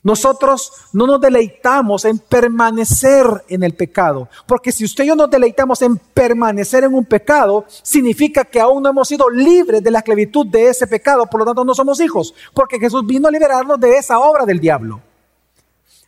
Nosotros 0.02 0.72
no 0.92 1.06
nos 1.06 1.20
deleitamos 1.20 2.04
en 2.04 2.18
permanecer 2.18 3.26
en 3.48 3.64
el 3.64 3.74
pecado, 3.74 4.28
porque 4.46 4.70
si 4.70 4.84
usted 4.84 5.04
y 5.04 5.08
yo 5.08 5.16
nos 5.16 5.28
deleitamos 5.28 5.82
en 5.82 5.96
permanecer 5.96 6.84
en 6.84 6.94
un 6.94 7.04
pecado, 7.04 7.64
significa 7.82 8.44
que 8.44 8.60
aún 8.60 8.82
no 8.82 8.90
hemos 8.90 9.08
sido 9.08 9.28
libres 9.28 9.82
de 9.82 9.90
la 9.90 9.98
esclavitud 9.98 10.46
de 10.46 10.68
ese 10.68 10.86
pecado, 10.86 11.26
por 11.26 11.40
lo 11.40 11.46
tanto 11.46 11.64
no 11.64 11.74
somos 11.74 12.00
hijos, 12.00 12.32
porque 12.54 12.78
Jesús 12.78 13.04
vino 13.04 13.26
a 13.26 13.30
liberarnos 13.32 13.80
de 13.80 13.96
esa 13.96 14.20
obra 14.20 14.46
del 14.46 14.60
diablo. 14.60 15.00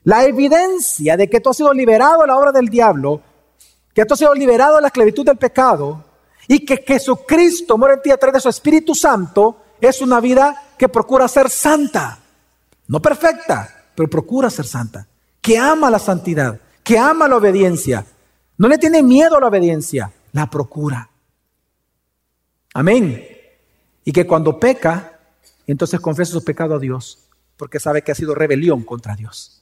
La 0.05 0.25
evidencia 0.25 1.17
de 1.17 1.29
que 1.29 1.41
tú 1.41 1.51
has 1.51 1.57
sido 1.57 1.75
liberado 1.75 2.21
de 2.21 2.29
la 2.29 2.39
obra 2.39 2.53
del 2.53 2.69
diablo, 2.69 3.21
que 3.93 4.05
tú 4.05 4.15
has 4.15 4.21
sido 4.21 4.35
liberado 4.35 4.77
de 4.77 4.83
la 4.83 4.89
esclavitud 4.89 5.25
del 5.25 5.37
pecado, 5.37 6.05
y 6.47 6.65
que 6.65 6.79
Jesucristo 6.87 7.77
muere 7.77 7.97
en 7.97 8.03
ti 8.03 8.11
a 8.11 8.17
través 8.17 8.35
de 8.35 8.41
su 8.41 8.49
Espíritu 8.49 8.95
Santo, 8.95 9.57
es 9.81 10.01
una 10.01 10.21
vida 10.21 10.75
que 10.79 10.89
procura 10.89 11.27
ser 11.27 11.51
santa, 11.51 12.19
no 12.87 13.03
perfecta, 13.03 13.80
pero 14.01 14.09
procura 14.09 14.49
ser 14.49 14.65
santa, 14.65 15.07
que 15.43 15.59
ama 15.59 15.91
la 15.91 15.99
santidad, 15.99 16.59
que 16.83 16.97
ama 16.97 17.29
la 17.29 17.37
obediencia, 17.37 18.07
no 18.57 18.67
le 18.67 18.79
tiene 18.79 19.03
miedo 19.03 19.37
a 19.37 19.41
la 19.41 19.49
obediencia, 19.49 20.11
la 20.33 20.49
procura. 20.49 21.11
Amén. 22.73 23.23
Y 24.03 24.11
que 24.11 24.27
cuando 24.27 24.59
peca, 24.59 25.21
entonces 25.67 26.01
confiesa 26.01 26.33
su 26.33 26.43
pecado 26.43 26.77
a 26.77 26.79
Dios, 26.79 27.29
porque 27.59 27.79
sabe 27.79 28.01
que 28.01 28.11
ha 28.11 28.15
sido 28.15 28.35
rebelión 28.35 28.85
contra 28.85 29.15
Dios. 29.15 29.61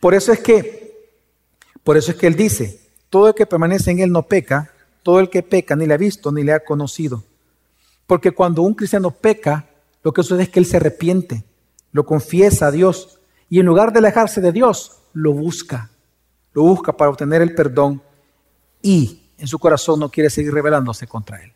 Por 0.00 0.14
eso 0.14 0.32
es 0.32 0.40
que, 0.40 1.12
por 1.84 1.98
eso 1.98 2.12
es 2.12 2.16
que 2.16 2.26
él 2.26 2.36
dice, 2.36 2.80
todo 3.10 3.28
el 3.28 3.34
que 3.34 3.44
permanece 3.44 3.90
en 3.90 3.98
él 3.98 4.10
no 4.10 4.22
peca, 4.22 4.72
todo 5.02 5.20
el 5.20 5.28
que 5.28 5.42
peca 5.42 5.76
ni 5.76 5.84
le 5.84 5.92
ha 5.92 5.98
visto 5.98 6.32
ni 6.32 6.42
le 6.42 6.54
ha 6.54 6.64
conocido. 6.64 7.22
Porque 8.06 8.30
cuando 8.30 8.62
un 8.62 8.72
cristiano 8.72 9.10
peca, 9.10 9.68
lo 10.02 10.14
que 10.14 10.22
sucede 10.22 10.44
es 10.44 10.48
que 10.48 10.60
él 10.60 10.64
se 10.64 10.78
arrepiente 10.78 11.44
lo 11.92 12.06
confiesa 12.06 12.68
a 12.68 12.70
Dios 12.70 13.20
y 13.48 13.60
en 13.60 13.66
lugar 13.66 13.92
de 13.92 13.98
alejarse 13.98 14.40
de 14.40 14.52
Dios, 14.52 15.02
lo 15.12 15.32
busca. 15.32 15.90
Lo 16.52 16.62
busca 16.62 16.96
para 16.96 17.10
obtener 17.10 17.42
el 17.42 17.54
perdón 17.54 18.02
y 18.82 19.22
en 19.38 19.46
su 19.46 19.58
corazón 19.58 20.00
no 20.00 20.10
quiere 20.10 20.30
seguir 20.30 20.52
rebelándose 20.52 21.06
contra 21.06 21.42
Él. 21.42 21.52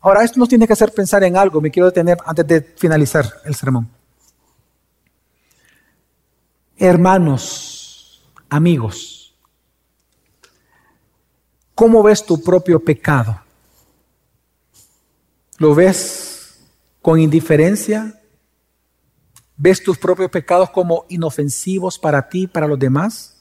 Ahora, 0.00 0.24
esto 0.24 0.40
nos 0.40 0.48
tiene 0.48 0.66
que 0.66 0.72
hacer 0.72 0.92
pensar 0.92 1.22
en 1.22 1.36
algo, 1.36 1.60
me 1.60 1.70
quiero 1.70 1.86
detener 1.86 2.18
antes 2.24 2.46
de 2.46 2.60
finalizar 2.60 3.24
el 3.44 3.54
sermón. 3.54 3.88
Hermanos, 6.76 8.22
amigos, 8.48 9.34
¿cómo 11.74 12.02
ves 12.02 12.26
tu 12.26 12.42
propio 12.42 12.80
pecado? 12.80 13.40
¿Lo 15.58 15.74
ves 15.74 16.60
con 17.00 17.20
indiferencia? 17.20 18.20
¿Ves 19.62 19.80
tus 19.80 19.96
propios 19.96 20.28
pecados 20.28 20.70
como 20.70 21.06
inofensivos 21.08 21.96
para 21.96 22.28
ti, 22.28 22.48
para 22.48 22.66
los 22.66 22.76
demás? 22.76 23.40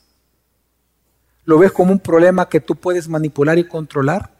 ¿Lo 1.45 1.57
ves 1.57 1.71
como 1.71 1.91
un 1.91 1.99
problema 1.99 2.47
que 2.47 2.59
tú 2.59 2.75
puedes 2.75 3.07
manipular 3.07 3.57
y 3.57 3.67
controlar? 3.67 4.31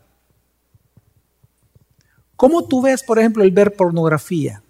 ¿Cómo 2.36 2.68
tú 2.68 2.84
ves, 2.84 3.02
por 3.02 3.18
ejemplo, 3.18 3.44
el 3.44 3.50
ver 3.50 3.76
pornografía 3.76 4.62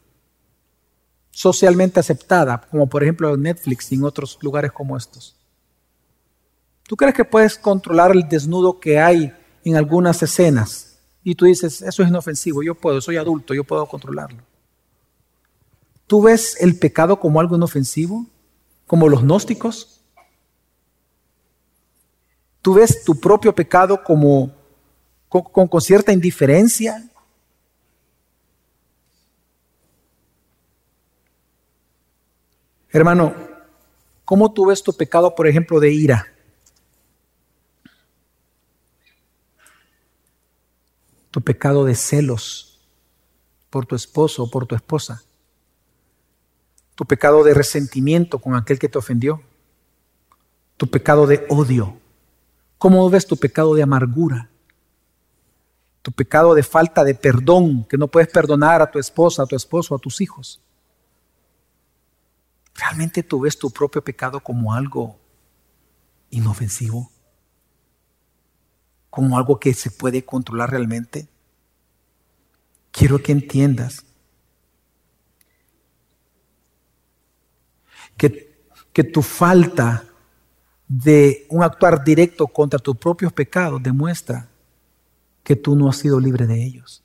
socialmente 1.32 1.99
aceptada, 1.99 2.62
como 2.72 2.88
por 2.88 3.03
ejemplo 3.03 3.36
Netflix 3.36 3.91
y 3.91 3.95
en 3.95 4.05
otros 4.05 4.39
lugares 4.41 4.72
como 4.72 4.95
estos? 4.95 5.36
¿Tú 6.84 6.95
crees 6.95 7.14
que 7.14 7.26
puedes 7.26 7.57
controlar 7.57 8.12
el 8.12 8.30
desnudo 8.30 8.80
que 8.80 9.01
hay 9.01 9.34
en 9.66 9.76
algunas 9.76 10.24
escenas? 10.24 10.97
Y 11.26 11.36
tú 11.36 11.43
dices, 11.43 11.82
eso 11.82 12.03
es 12.03 12.07
inofensivo, 12.07 12.64
yo 12.64 12.74
puedo, 12.74 13.01
soy 13.01 13.18
adulto, 13.18 13.53
yo 13.53 13.66
puedo 13.66 13.86
controlarlo. 13.86 14.51
¿Tú 16.12 16.22
ves 16.22 16.57
el 16.59 16.78
pecado 16.78 17.22
como 17.22 17.39
algo 17.39 17.55
inofensivo? 17.55 18.26
¿Como 18.86 19.07
los 19.07 19.22
gnósticos? 19.22 20.01
¿Tú 22.62 22.74
ves 22.74 23.05
tu 23.05 23.18
propio 23.18 23.55
pecado 23.55 24.03
como 24.03 24.53
con, 25.30 25.70
con 25.70 25.80
cierta 25.80 26.12
indiferencia? 26.12 27.09
Hermano, 32.89 33.34
¿cómo 34.26 34.51
tú 34.51 34.66
ves 34.66 34.84
tu 34.84 34.91
pecado, 34.91 35.34
por 35.34 35.47
ejemplo, 35.47 35.80
de 35.80 35.93
ira? 35.93 36.28
Tu 41.32 41.39
pecado 41.41 41.86
de 41.86 41.95
celos 41.95 42.82
por 43.70 43.86
tu 43.86 43.95
esposo 43.95 44.43
o 44.43 44.51
por 44.51 44.66
tu 44.68 44.76
esposa 44.76 45.24
tu 47.02 47.08
pecado 47.08 47.43
de 47.43 47.56
resentimiento 47.56 48.38
con 48.38 48.54
aquel 48.54 48.78
que 48.78 48.88
te 48.88 48.99
ofendió, 48.99 49.41
tu 50.78 50.86
pecado 50.86 51.26
de 51.26 51.47
odio. 51.49 51.97
¿Cómo 52.78 53.10
ves 53.10 53.26
tu 53.26 53.38
pecado 53.38 53.74
de 53.74 53.82
amargura? 53.82 54.52
Tu 56.04 56.12
pecado 56.12 56.54
de 56.54 56.62
falta 56.62 57.04
de 57.04 57.16
perdón, 57.16 57.86
que 57.86 57.97
no 57.97 58.08
puedes 58.08 58.30
perdonar 58.32 58.84
a 58.84 58.91
tu 58.91 58.99
esposa, 58.99 59.41
a 59.41 59.45
tu 59.47 59.56
esposo, 59.56 59.95
a 59.95 59.97
tus 59.97 60.22
hijos. 60.22 60.62
¿Realmente 62.76 63.24
tú 63.24 63.39
ves 63.39 63.58
tu 63.58 63.72
propio 63.72 64.04
pecado 64.04 64.39
como 64.39 64.72
algo 64.72 65.18
inofensivo? 66.30 67.12
¿Como 69.10 69.39
algo 69.39 69.60
que 69.60 69.74
se 69.74 69.89
puede 69.89 70.24
controlar 70.24 70.70
realmente? 70.70 71.28
Quiero 72.91 73.24
que 73.24 73.32
entiendas 73.32 74.06
que, 78.94 79.04
tu 79.04 79.22
falta 79.22 80.04
de 80.88 81.48
un 81.50 81.64
actuar 81.64 82.04
directo 82.04 82.48
contra 82.48 82.78
tus 82.78 82.96
propios 82.98 83.34
pecados 83.34 83.82
demuestra 83.82 84.48
que 85.44 85.56
tú 85.56 85.76
no 85.76 85.90
has 85.90 85.98
sido 85.98 86.20
libre 86.20 86.46
de 86.46 86.64
ellos. 86.64 87.04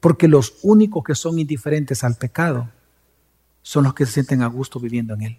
Porque 0.00 0.28
los 0.28 0.58
únicos 0.62 1.02
que 1.02 1.14
son 1.14 1.38
indiferentes 1.38 2.04
al 2.04 2.16
pecado 2.16 2.70
son 3.62 3.84
los 3.84 3.94
que 3.94 4.06
se 4.06 4.12
sienten 4.12 4.42
a 4.42 4.46
gusto 4.46 4.78
viviendo 4.78 5.14
en 5.14 5.22
él. 5.22 5.38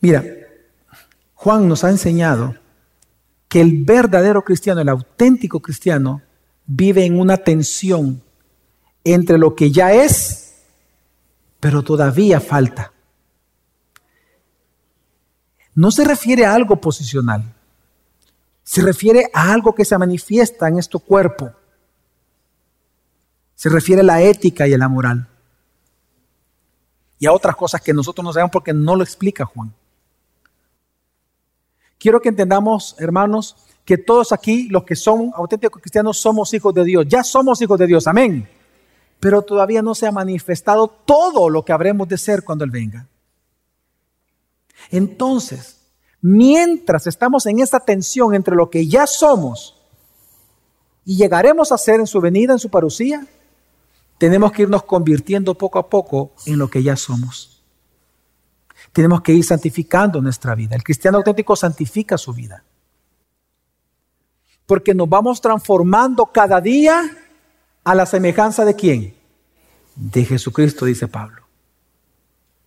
Mira, 0.00 0.24
Juan 1.34 1.66
nos 1.66 1.82
ha 1.82 1.90
enseñado 1.90 2.54
que 3.48 3.60
el 3.60 3.82
verdadero 3.82 4.44
cristiano, 4.44 4.80
el 4.80 4.88
auténtico 4.88 5.60
cristiano, 5.60 6.22
vive 6.68 7.04
en 7.06 7.18
una 7.18 7.38
tensión 7.38 8.22
entre 9.02 9.38
lo 9.38 9.56
que 9.56 9.72
ya 9.72 9.92
es, 9.92 10.54
pero 11.58 11.82
todavía 11.82 12.40
falta. 12.40 12.92
No 15.74 15.90
se 15.90 16.04
refiere 16.04 16.44
a 16.44 16.54
algo 16.54 16.80
posicional, 16.80 17.54
se 18.62 18.82
refiere 18.82 19.30
a 19.32 19.52
algo 19.52 19.74
que 19.74 19.84
se 19.84 19.96
manifiesta 19.96 20.68
en 20.68 20.78
este 20.78 20.98
cuerpo. 20.98 21.52
Se 23.54 23.68
refiere 23.70 24.02
a 24.02 24.04
la 24.04 24.20
ética 24.20 24.68
y 24.68 24.74
a 24.74 24.78
la 24.78 24.88
moral. 24.88 25.26
Y 27.18 27.26
a 27.26 27.32
otras 27.32 27.56
cosas 27.56 27.80
que 27.80 27.92
nosotros 27.92 28.24
no 28.24 28.32
sabemos 28.32 28.52
porque 28.52 28.72
no 28.72 28.94
lo 28.94 29.02
explica 29.02 29.44
Juan. 29.44 29.72
Quiero 31.98 32.20
que 32.20 32.28
entendamos, 32.28 32.94
hermanos, 32.98 33.56
que 33.84 33.98
todos 33.98 34.32
aquí, 34.32 34.68
los 34.68 34.84
que 34.84 34.94
son 34.94 35.32
auténticos 35.34 35.80
cristianos, 35.82 36.18
somos 36.18 36.52
hijos 36.54 36.74
de 36.74 36.84
Dios. 36.84 37.06
Ya 37.08 37.24
somos 37.24 37.60
hijos 37.60 37.78
de 37.78 37.86
Dios, 37.86 38.06
amén. 38.06 38.48
Pero 39.18 39.42
todavía 39.42 39.82
no 39.82 39.94
se 39.94 40.06
ha 40.06 40.12
manifestado 40.12 40.88
todo 40.88 41.48
lo 41.48 41.64
que 41.64 41.72
habremos 41.72 42.06
de 42.08 42.18
ser 42.18 42.44
cuando 42.44 42.64
Él 42.64 42.70
venga. 42.70 43.08
Entonces, 44.90 45.80
mientras 46.20 47.06
estamos 47.06 47.46
en 47.46 47.60
esta 47.60 47.80
tensión 47.80 48.34
entre 48.34 48.54
lo 48.54 48.70
que 48.70 48.86
ya 48.86 49.06
somos 49.06 49.76
y 51.04 51.16
llegaremos 51.16 51.72
a 51.72 51.78
ser 51.78 52.00
en 52.00 52.06
su 52.06 52.20
venida, 52.20 52.52
en 52.52 52.58
su 52.58 52.68
parucía, 52.68 53.26
tenemos 54.18 54.52
que 54.52 54.62
irnos 54.62 54.82
convirtiendo 54.82 55.54
poco 55.54 55.78
a 55.78 55.88
poco 55.88 56.32
en 56.46 56.58
lo 56.58 56.68
que 56.68 56.82
ya 56.82 56.96
somos. 56.96 57.57
Tenemos 58.92 59.20
que 59.22 59.32
ir 59.32 59.44
santificando 59.44 60.20
nuestra 60.20 60.54
vida. 60.54 60.74
El 60.74 60.82
cristiano 60.82 61.18
auténtico 61.18 61.54
santifica 61.56 62.18
su 62.18 62.32
vida 62.32 62.64
porque 64.68 64.92
nos 64.92 65.08
vamos 65.08 65.40
transformando 65.40 66.26
cada 66.26 66.60
día 66.60 67.10
a 67.82 67.94
la 67.94 68.04
semejanza 68.04 68.66
de 68.66 68.76
quién? 68.76 69.14
De 69.96 70.26
Jesucristo, 70.26 70.84
dice 70.84 71.08
Pablo. 71.08 71.46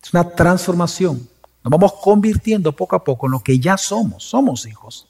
Es 0.01 0.11
una 0.11 0.27
transformación. 0.27 1.29
Nos 1.63 1.69
vamos 1.69 1.93
convirtiendo 2.01 2.75
poco 2.75 2.95
a 2.95 3.03
poco 3.03 3.27
en 3.27 3.33
lo 3.33 3.39
que 3.41 3.59
ya 3.59 3.77
somos. 3.77 4.23
Somos 4.23 4.65
hijos. 4.65 5.07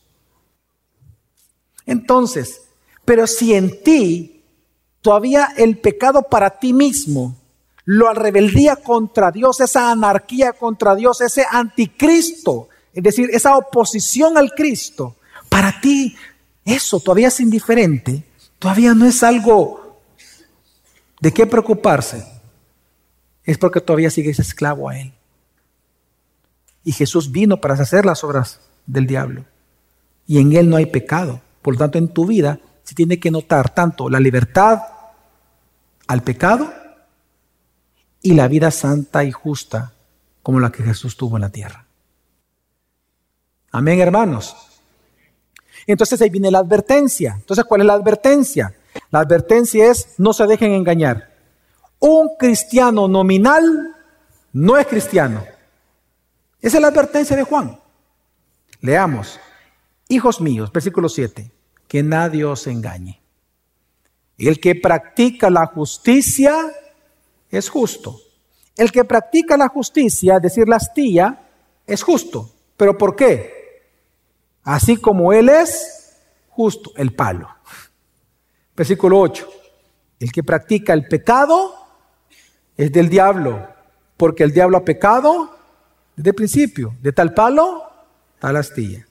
Entonces, 1.86 2.64
pero 3.06 3.26
si 3.26 3.54
en 3.54 3.82
ti 3.84 4.44
todavía 5.00 5.48
el 5.56 5.78
pecado 5.78 6.24
para 6.24 6.60
ti 6.60 6.74
mismo 6.74 7.38
la 7.86 8.14
rebeldía 8.14 8.76
contra 8.76 9.32
Dios, 9.32 9.60
esa 9.60 9.92
anarquía 9.92 10.54
contra 10.54 10.96
Dios, 10.96 11.22
ese 11.22 11.46
anticristo, 11.50 12.70
es 12.94 13.04
decir, 13.04 13.30
esa 13.32 13.58
oposición 13.58 14.38
al 14.38 14.52
Cristo, 14.52 15.16
para 15.50 15.80
ti 15.82 16.16
eso 16.64 17.00
todavía 17.00 17.30
es 17.30 17.40
indiferente, 17.40 18.24
todavía 18.60 18.94
no 18.94 19.06
es 19.06 19.24
algo 19.24 20.00
de 21.20 21.34
qué 21.34 21.46
preocuparse, 21.46 22.26
es 23.44 23.58
porque 23.58 23.82
todavía 23.82 24.10
sigues 24.10 24.40
esclavo 24.40 24.90
a 24.90 25.00
Él. 25.00 25.14
Y 26.84 26.92
Jesús 26.92 27.32
vino 27.32 27.62
para 27.62 27.76
hacer 27.76 28.06
las 28.06 28.24
obras 28.24 28.60
del 28.86 29.08
diablo. 29.08 29.46
Y 30.26 30.40
en 30.40 30.54
Él 30.54 30.70
no 30.70 30.78
hay 30.78 30.88
pecado. 30.88 31.42
Por 31.62 31.76
lo 31.76 31.80
tanto, 31.80 31.98
en 32.00 32.08
tu 32.08 32.26
vida 32.26 32.60
se 32.84 32.96
tiene 32.96 33.20
que 33.20 33.30
notar 33.30 33.74
tanto 33.74 34.10
la 34.10 34.20
libertad 34.20 34.82
al 36.08 36.24
pecado 36.24 36.74
y 38.22 38.34
la 38.34 38.48
vida 38.48 38.72
santa 38.72 39.24
y 39.24 39.32
justa 39.32 39.94
como 40.44 40.60
la 40.60 40.72
que 40.72 40.84
Jesús 40.84 41.18
tuvo 41.18 41.38
en 41.38 41.42
la 41.42 41.50
tierra. 41.50 41.86
Amén, 43.72 44.00
hermanos. 44.00 44.56
Entonces 45.88 46.22
ahí 46.22 46.30
viene 46.30 46.52
la 46.52 46.60
advertencia. 46.60 47.36
Entonces, 47.38 47.66
¿cuál 47.66 47.82
es 47.82 47.88
la 47.88 47.94
advertencia? 47.94 48.76
La 49.10 49.20
advertencia 49.20 49.90
es 49.90 50.16
no 50.18 50.34
se 50.34 50.46
dejen 50.46 50.74
engañar. 50.74 51.32
Un 52.00 52.36
cristiano 52.38 53.08
nominal 53.08 53.96
no 54.54 54.78
es 54.78 54.88
cristiano. 54.88 55.44
Esa 56.60 56.78
es 56.78 56.82
la 56.82 56.90
advertencia 56.90 57.36
de 57.36 57.44
Juan. 57.44 57.80
Leamos. 58.82 59.40
Hijos 60.10 60.42
míos, 60.42 60.72
versículo 60.72 61.08
7, 61.08 61.52
que 61.88 62.04
nadie 62.04 62.44
os 62.44 62.68
engañe. 62.68 63.22
El 64.38 64.60
que 64.60 64.76
practica 64.76 65.50
la 65.50 65.68
justicia 65.68 66.56
es 67.52 67.70
justo. 67.70 68.20
El 68.78 68.92
que 68.92 69.04
practica 69.04 69.58
la 69.58 69.68
justicia, 69.68 70.38
es 70.38 70.42
decir, 70.42 70.68
la 70.68 70.78
astilla, 70.78 71.48
es 71.86 72.02
justo. 72.02 72.50
¿Pero 72.78 72.98
por 72.98 73.16
qué? 73.16 73.84
Así 74.64 74.98
como 74.98 75.34
Él 75.34 75.50
es 75.50 76.18
justo, 76.50 76.92
el 76.96 77.14
palo. 77.14 77.48
Versículo 78.76 79.20
8. 79.20 79.48
El 80.20 80.32
que 80.32 80.44
practica 80.44 80.94
el 80.94 81.08
pecado 81.08 81.76
es 82.78 82.92
del 82.92 83.10
diablo, 83.10 83.68
porque 84.18 84.44
el 84.44 84.54
diablo 84.54 84.78
ha 84.78 84.86
pecado 84.86 85.56
desde 86.16 86.30
el 86.30 86.36
principio. 86.36 86.96
De 87.02 87.12
tal 87.12 87.34
palo, 87.34 87.84
tal 88.40 88.56
astilla. 88.56 89.06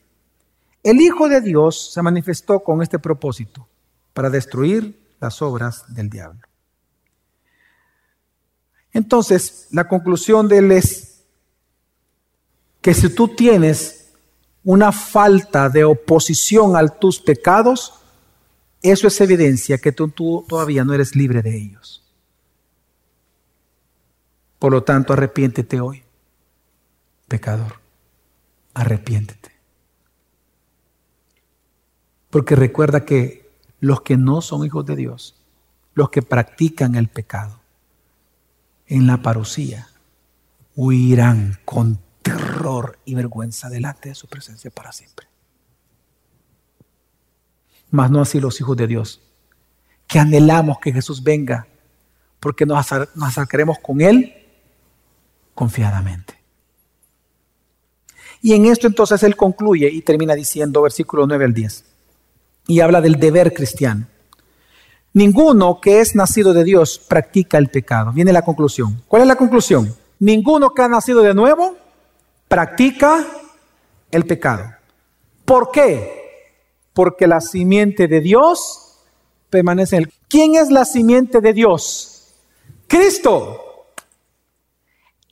El 0.83 1.01
Hijo 1.01 1.29
de 1.29 1.41
Dios 1.41 1.93
se 1.93 2.01
manifestó 2.01 2.61
con 2.61 2.81
este 2.83 2.99
propósito, 2.99 3.69
para 4.15 4.31
destruir 4.31 4.99
las 5.21 5.43
obras 5.43 5.85
del 5.95 6.09
diablo. 6.09 6.41
Entonces, 8.93 9.69
la 9.71 9.87
conclusión 9.87 10.49
de 10.49 10.59
él 10.59 10.73
es 10.73 11.23
que 12.81 12.95
si 12.95 13.09
tú 13.11 13.29
tienes 13.29 14.13
una 14.65 14.93
falta 14.93 15.69
de 15.69 15.85
oposición 15.85 16.77
a 16.77 16.87
tus 16.89 17.21
pecados, 17.21 17.95
eso 18.83 19.07
es 19.07 19.21
evidencia 19.21 19.79
que 19.79 19.93
tú, 19.93 20.09
todavía 20.49 20.85
no 20.85 20.95
eres 20.95 21.15
libre 21.15 21.43
de 21.43 21.57
ellos. 21.57 22.03
Por 24.59 24.73
lo 24.73 24.83
tanto, 24.83 25.13
arrepiéntete 25.13 25.81
hoy, 25.81 26.03
pecador, 27.29 27.81
arrepiéntete. 28.75 29.51
Porque 32.29 32.55
recuerda 32.55 33.05
que 33.05 33.51
los 33.81 34.03
que 34.03 34.17
no 34.17 34.43
son 34.43 34.65
hijos 34.65 34.85
de 34.85 34.97
Dios, 34.97 35.37
los 35.95 36.11
que 36.11 36.23
practican 36.23 36.95
el 36.95 37.09
pecado, 37.09 37.60
en 38.91 39.07
la 39.07 39.23
parucía, 39.23 39.89
huirán 40.75 41.59
con 41.65 42.01
terror 42.23 42.99
y 43.05 43.15
vergüenza 43.15 43.71
delante 43.71 44.11
de 44.11 44.15
su 44.17 44.27
presencia 44.27 44.71
para 44.71 44.93
siempre. 44.93 45.29
Mas 47.91 48.11
no 48.11 48.21
así 48.21 48.41
los 48.41 48.61
hijos 48.61 48.77
de 48.77 48.89
Dios, 48.89 49.23
que 50.09 50.19
anhelamos 50.19 50.81
que 50.81 50.93
Jesús 50.93 51.23
venga, 51.23 51.69
porque 52.41 52.67
nos 52.67 52.93
acercaremos 52.93 53.79
con 53.79 54.01
Él 54.01 54.35
confiadamente. 55.55 56.35
Y 58.43 58.55
en 58.55 58.67
esto 58.67 58.89
entonces 58.89 59.23
Él 59.23 59.37
concluye 59.37 59.89
y 59.89 60.03
termina 60.03 60.35
diciendo, 60.35 60.83
versículo 60.83 61.29
9 61.29 61.45
al 61.45 61.55
10, 61.55 61.85
y 62.67 62.81
habla 62.81 63.01
del 63.01 63.21
deber 63.21 63.55
cristiano. 63.55 64.09
Ninguno 65.13 65.81
que 65.81 66.01
es 66.01 66.15
nacido 66.15 66.53
de 66.53 66.65
Dios 66.65 66.99
practica 66.99 67.59
el 67.59 67.69
pecado. 67.69 68.13
Viene 68.13 68.33
la 68.33 68.43
conclusión. 68.43 69.03
¿Cuál 69.09 69.23
es 69.23 69.29
la 69.29 69.37
conclusión? 69.37 69.95
Ninguno 70.21 70.71
que 70.71 70.83
ha 70.83 70.89
nacido 70.89 71.23
de 71.23 71.35
nuevo 71.35 71.77
practica 72.47 73.27
el 74.11 74.25
pecado. 74.25 74.65
¿Por 75.45 75.71
qué? 75.73 76.53
Porque 76.93 77.27
la 77.27 77.41
simiente 77.41 78.07
de 78.07 78.21
Dios 78.21 78.99
permanece 79.49 79.97
en 79.97 80.03
él. 80.05 80.13
¿Quién 80.29 80.55
es 80.55 80.71
la 80.71 80.85
simiente 80.85 81.41
de 81.41 81.53
Dios? 81.53 82.35
Cristo. 82.87 83.87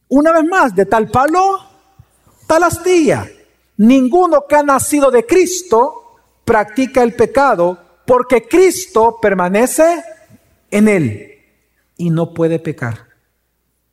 Una 0.09 0.33
vez 0.33 0.45
más, 0.45 0.75
de 0.75 0.87
tal 0.87 1.09
palo, 1.09 1.59
tal 2.47 2.65
astilla. 2.65 3.29
Ninguno 3.77 4.45
que 4.49 4.57
ha 4.57 4.63
nacido 4.63 5.11
de 5.11 5.25
Cristo 5.25 6.17
practica 6.45 7.03
el 7.03 7.15
pecado 7.15 7.79
porque 8.09 8.49
Cristo 8.49 9.19
permanece 9.21 10.03
en 10.71 10.89
él 10.89 11.43
y 11.99 12.09
no 12.09 12.33
puede 12.33 12.59
pecar, 12.59 13.07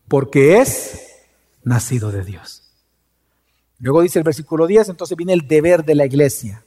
porque 0.08 0.60
es 0.60 1.26
nacido 1.66 2.14
de 2.14 2.24
Dios. 2.24 2.64
Luego 3.80 4.02
dice 4.02 4.20
el 4.20 4.24
versículo 4.24 4.68
10, 4.68 4.88
entonces 4.88 5.18
viene 5.18 5.34
el 5.34 5.46
deber 5.46 5.84
de 5.84 5.96
la 5.96 6.06
iglesia. 6.06 6.64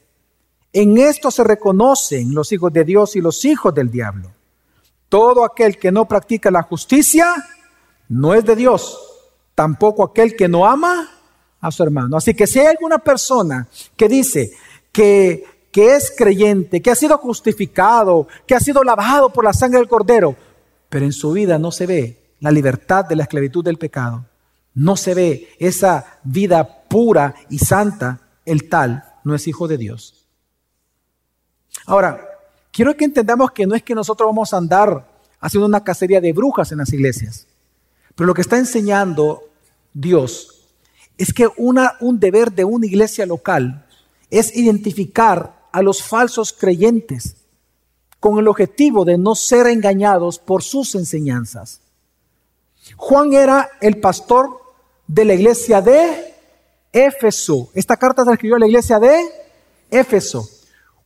En 0.74 0.98
esto 0.98 1.30
se 1.30 1.42
reconocen 1.42 2.34
los 2.34 2.52
hijos 2.52 2.70
de 2.70 2.84
Dios 2.84 3.16
y 3.16 3.22
los 3.22 3.42
hijos 3.46 3.74
del 3.74 3.90
diablo. 3.90 4.30
Todo 5.08 5.42
aquel 5.42 5.78
que 5.78 5.90
no 5.90 6.06
practica 6.06 6.50
la 6.50 6.64
justicia 6.64 7.34
no 8.10 8.34
es 8.34 8.44
de 8.44 8.56
Dios, 8.56 8.98
tampoco 9.54 10.04
aquel 10.04 10.36
que 10.36 10.48
no 10.48 10.66
ama 10.66 11.08
a 11.62 11.70
su 11.70 11.82
hermano. 11.82 12.18
Así 12.18 12.34
que 12.34 12.46
si 12.46 12.58
hay 12.58 12.66
alguna 12.66 12.98
persona 12.98 13.66
que 13.96 14.06
dice 14.06 14.52
que 14.92 15.57
que 15.70 15.94
es 15.94 16.12
creyente, 16.16 16.80
que 16.80 16.90
ha 16.90 16.94
sido 16.94 17.18
justificado, 17.18 18.26
que 18.46 18.54
ha 18.54 18.60
sido 18.60 18.82
lavado 18.82 19.30
por 19.30 19.44
la 19.44 19.52
sangre 19.52 19.78
del 19.78 19.88
cordero, 19.88 20.36
pero 20.88 21.04
en 21.04 21.12
su 21.12 21.32
vida 21.32 21.58
no 21.58 21.70
se 21.70 21.86
ve 21.86 22.34
la 22.40 22.50
libertad 22.50 23.04
de 23.04 23.16
la 23.16 23.24
esclavitud 23.24 23.64
del 23.64 23.78
pecado, 23.78 24.24
no 24.74 24.96
se 24.96 25.14
ve 25.14 25.48
esa 25.58 26.18
vida 26.24 26.84
pura 26.88 27.34
y 27.50 27.58
santa, 27.58 28.20
el 28.44 28.68
tal 28.68 29.04
no 29.24 29.34
es 29.34 29.46
hijo 29.46 29.68
de 29.68 29.76
Dios. 29.76 30.26
Ahora, 31.86 32.26
quiero 32.72 32.96
que 32.96 33.04
entendamos 33.04 33.50
que 33.50 33.66
no 33.66 33.74
es 33.74 33.82
que 33.82 33.94
nosotros 33.94 34.28
vamos 34.28 34.54
a 34.54 34.58
andar 34.58 35.06
haciendo 35.40 35.66
una 35.66 35.84
cacería 35.84 36.20
de 36.20 36.32
brujas 36.32 36.72
en 36.72 36.78
las 36.78 36.92
iglesias, 36.92 37.46
pero 38.14 38.26
lo 38.26 38.34
que 38.34 38.40
está 38.40 38.56
enseñando 38.56 39.42
Dios 39.92 40.66
es 41.18 41.32
que 41.32 41.48
un 41.56 42.20
deber 42.20 42.52
de 42.52 42.64
una 42.64 42.86
iglesia 42.86 43.26
local 43.26 43.84
es 44.30 44.56
identificar 44.56 45.57
a 45.72 45.82
los 45.82 46.02
falsos 46.02 46.52
creyentes 46.52 47.36
con 48.20 48.38
el 48.38 48.48
objetivo 48.48 49.04
de 49.04 49.18
no 49.18 49.34
ser 49.34 49.66
engañados 49.66 50.38
por 50.38 50.62
sus 50.62 50.94
enseñanzas. 50.94 51.80
Juan 52.96 53.32
era 53.32 53.70
el 53.80 54.00
pastor 54.00 54.60
de 55.06 55.24
la 55.24 55.34
iglesia 55.34 55.80
de 55.80 56.34
Éfeso. 56.92 57.70
Esta 57.74 57.96
carta 57.96 58.24
se 58.24 58.32
escribió 58.32 58.56
a 58.56 58.60
la 58.60 58.66
iglesia 58.66 58.98
de 58.98 59.20
Éfeso. 59.90 60.48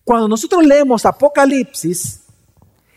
Cuando 0.05 0.29
nosotros 0.29 0.65
leemos 0.65 1.05
Apocalipsis, 1.05 2.21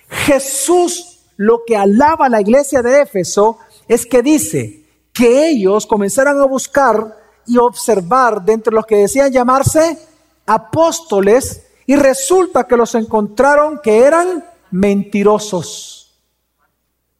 Jesús 0.07 1.19
lo 1.37 1.63
que 1.65 1.75
alaba 1.75 2.27
a 2.27 2.29
la 2.29 2.41
iglesia 2.41 2.81
de 2.81 3.01
Éfeso 3.01 3.59
es 3.87 4.05
que 4.05 4.21
dice 4.21 4.85
que 5.11 5.49
ellos 5.49 5.85
comenzaron 5.85 6.39
a 6.41 6.45
buscar 6.45 7.17
y 7.45 7.57
observar 7.57 8.43
de 8.43 8.59
los 8.71 8.85
que 8.85 8.95
decían 8.95 9.31
llamarse 9.31 9.97
apóstoles 10.45 11.63
y 11.85 11.95
resulta 11.95 12.67
que 12.67 12.77
los 12.77 12.95
encontraron 12.95 13.79
que 13.81 14.03
eran 14.03 14.43
mentirosos, 14.71 16.19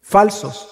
falsos. 0.02 0.68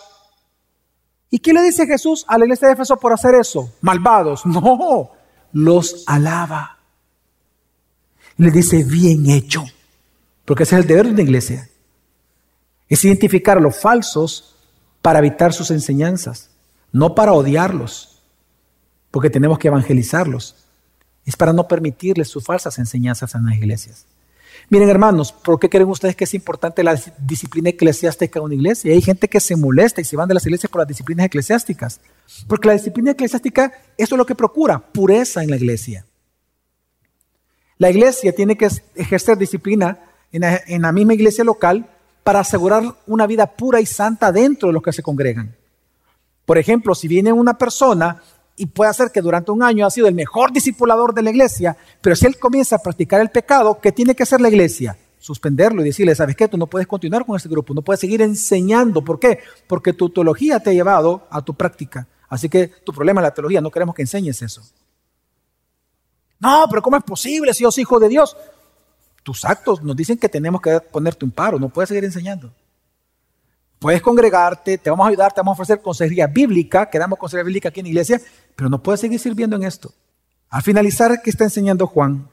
¿Y 1.30 1.40
qué 1.40 1.54
le 1.54 1.64
dice 1.64 1.88
Jesús 1.88 2.26
a 2.28 2.38
la 2.38 2.46
iglesia 2.46 2.68
de 2.68 2.76
Éfeso 2.76 2.98
por 2.98 3.14
hacer 3.14 3.36
eso? 3.36 3.72
Malvados. 3.82 4.44
No, 4.46 5.12
los 5.52 6.04
alaba. 6.08 6.80
Le 8.38 8.50
dice, 8.50 8.84
bien 8.84 9.30
hecho. 9.30 9.64
Porque 10.46 10.64
ese 10.64 10.76
es 10.76 10.82
el 10.82 10.88
deber 10.88 11.06
de 11.06 11.12
una 11.12 11.22
iglesia. 11.22 11.70
Es 12.90 13.04
identificar 13.06 13.58
a 13.58 13.62
los 13.62 13.80
falsos 13.80 14.56
para 15.02 15.20
evitar 15.20 15.54
sus 15.54 15.70
enseñanzas, 15.70 16.50
no 16.92 17.14
para 17.14 17.34
odiarlos, 17.34 18.22
porque 19.12 19.30
tenemos 19.30 19.60
que 19.60 19.68
evangelizarlos 19.68 20.63
es 21.26 21.36
para 21.36 21.54
no 21.54 21.68
permitirles 21.68 22.28
sus 22.28 22.44
falsas 22.44 22.78
enseñanzas 22.80 23.34
en 23.36 23.46
las 23.46 23.56
iglesias. 23.56 24.06
Miren 24.70 24.90
hermanos, 24.90 25.32
¿por 25.32 25.60
qué 25.60 25.70
creen 25.70 25.90
ustedes 25.90 26.16
que 26.16 26.24
es 26.24 26.34
importante 26.34 26.84
la 26.84 27.00
disciplina 27.18 27.70
eclesiástica 27.70 28.40
en 28.40 28.46
una 28.46 28.56
iglesia? 28.56 28.92
Y 28.92 28.96
hay 28.96 29.02
gente 29.02 29.28
que 29.28 29.40
se 29.40 29.56
molesta 29.56 30.02
y 30.02 30.06
se 30.06 30.16
van 30.16 30.28
de 30.28 30.34
las 30.34 30.46
iglesias 30.46 30.72
por 30.72 30.80
las 30.80 30.88
disciplinas 30.88 31.26
eclesiásticas. 31.26 32.00
Porque 32.48 32.68
la 32.68 32.74
disciplina 32.74 33.12
eclesiástica, 33.12 33.74
eso 33.98 34.16
es 34.16 34.18
lo 34.18 34.26
que 34.26 34.36
procura, 34.36 34.80
pureza 34.80 35.44
en 35.44 35.50
la 35.50 35.58
iglesia. 35.58 36.06
La 37.78 37.90
iglesia 37.90 38.34
tiene 38.34 38.56
que 38.56 38.70
ejercer 38.96 39.38
disciplina 39.38 40.00
en 40.32 40.42
la, 40.42 40.62
en 40.66 40.82
la 40.82 40.92
misma 40.92 41.14
iglesia 41.14 41.44
local 41.44 41.90
para 42.24 42.40
asegurar 42.40 42.84
una 43.06 43.28
vida 43.28 43.48
pura 43.48 43.82
y 43.82 43.86
santa 43.86 44.32
dentro 44.32 44.70
de 44.70 44.74
los 44.74 44.84
que 44.84 44.94
se 44.94 45.04
congregan. 45.04 45.56
Por 46.46 46.58
ejemplo, 46.58 46.96
si 46.96 47.08
viene 47.08 47.34
una 47.34 47.58
persona 47.58 48.22
y 48.56 48.68
puede 48.68 48.94
ser 48.94 49.12
que 49.12 49.22
durante 49.22 49.52
un 49.52 49.64
año 49.64 49.86
ha 49.86 49.90
sido 49.90 50.08
el 50.08 50.14
mejor 50.14 50.52
discipulador 50.52 51.14
de 51.14 51.24
la 51.24 51.32
iglesia, 51.32 51.76
pero 52.02 52.16
si 52.16 52.26
él 52.26 52.38
comienza 52.38 52.76
a 52.76 52.80
practicar 52.80 53.22
el 53.22 53.30
pecado, 53.30 53.80
¿qué 53.82 53.92
tiene 53.92 54.16
que 54.16 54.24
hacer 54.24 54.42
la 54.42 54.50
iglesia? 54.50 54.98
Suspenderlo 55.18 55.82
y 55.82 55.86
decirle, 55.86 56.14
¿sabes 56.16 56.36
qué? 56.36 56.48
Tú 56.48 56.58
no 56.58 56.68
puedes 56.68 56.88
continuar 56.88 57.26
con 57.26 57.36
este 57.36 57.50
grupo, 57.50 57.74
no 57.74 57.82
puedes 57.82 58.00
seguir 58.00 58.22
enseñando. 58.22 59.04
¿Por 59.04 59.20
qué? 59.20 59.40
Porque 59.68 59.94
tu 59.94 60.10
teología 60.10 60.60
te 60.60 60.70
ha 60.70 60.74
llevado 60.74 61.28
a 61.30 61.42
tu 61.42 61.54
práctica. 61.54 62.08
Así 62.28 62.50
que 62.50 62.68
tu 62.68 62.92
problema 62.94 63.22
es 63.22 63.24
la 63.24 63.34
teología, 63.34 63.62
no 63.62 63.72
queremos 63.72 63.96
que 63.96 64.02
enseñes 64.02 64.42
eso. 64.42 64.62
No, 66.40 66.66
pero 66.70 66.82
¿cómo 66.82 66.98
es 66.98 67.04
posible 67.04 67.54
si 67.54 67.64
yo 67.64 67.72
soy 67.72 67.84
hijo 67.84 68.00
de 68.00 68.10
Dios? 68.10 68.36
Tus 69.24 69.46
actos 69.46 69.82
nos 69.82 69.96
dicen 69.96 70.18
que 70.18 70.28
tenemos 70.28 70.62
que 70.62 70.80
ponerte 70.82 71.24
un 71.24 71.32
paro, 71.32 71.58
no 71.58 71.70
puedes 71.70 71.88
seguir 71.88 72.04
enseñando. 72.04 72.54
Puedes 73.84 74.02
congregarte, 74.02 74.78
te 74.78 74.90
vamos 74.90 75.06
a 75.06 75.10
ayudar, 75.10 75.34
te 75.34 75.42
vamos 75.42 75.60
a 75.60 75.62
ofrecer 75.62 75.82
consejería 75.82 76.26
bíblica, 76.26 76.90
que 76.90 76.98
damos 76.98 77.20
consejería 77.20 77.44
bíblica 77.44 77.68
aquí 77.68 77.82
en 77.82 77.88
la 77.88 77.90
iglesia, 77.90 78.22
pero 78.56 78.70
no 78.70 78.82
puedes 78.82 79.02
seguir 79.02 79.20
sirviendo 79.20 79.58
en 79.58 79.64
esto. 79.64 79.94
Al 80.50 80.62
finalizar, 80.62 81.22
¿qué 81.22 81.30
está 81.30 81.44
enseñando 81.44 81.86
Juan? 81.86 82.30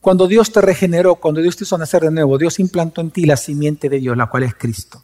Cuando 0.00 0.28
Dios 0.28 0.52
te 0.52 0.60
regeneró, 0.60 1.16
cuando 1.16 1.40
Dios 1.40 1.56
te 1.56 1.64
hizo 1.64 1.76
nacer 1.76 2.02
de 2.02 2.12
nuevo, 2.12 2.38
Dios 2.38 2.60
implantó 2.60 3.00
en 3.00 3.10
ti 3.10 3.26
la 3.26 3.36
simiente 3.36 3.88
de 3.88 3.98
Dios, 3.98 4.16
la 4.16 4.28
cual 4.28 4.44
es 4.44 4.54
Cristo. 4.54 5.02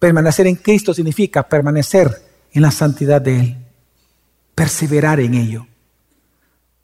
Permanecer 0.00 0.48
en 0.48 0.56
Cristo 0.56 0.92
significa 0.92 1.44
permanecer 1.44 2.10
en 2.50 2.60
la 2.60 2.72
santidad 2.72 3.22
de 3.22 3.38
Él, 3.38 3.56
perseverar 4.56 5.20
en 5.20 5.34
ello. 5.34 5.64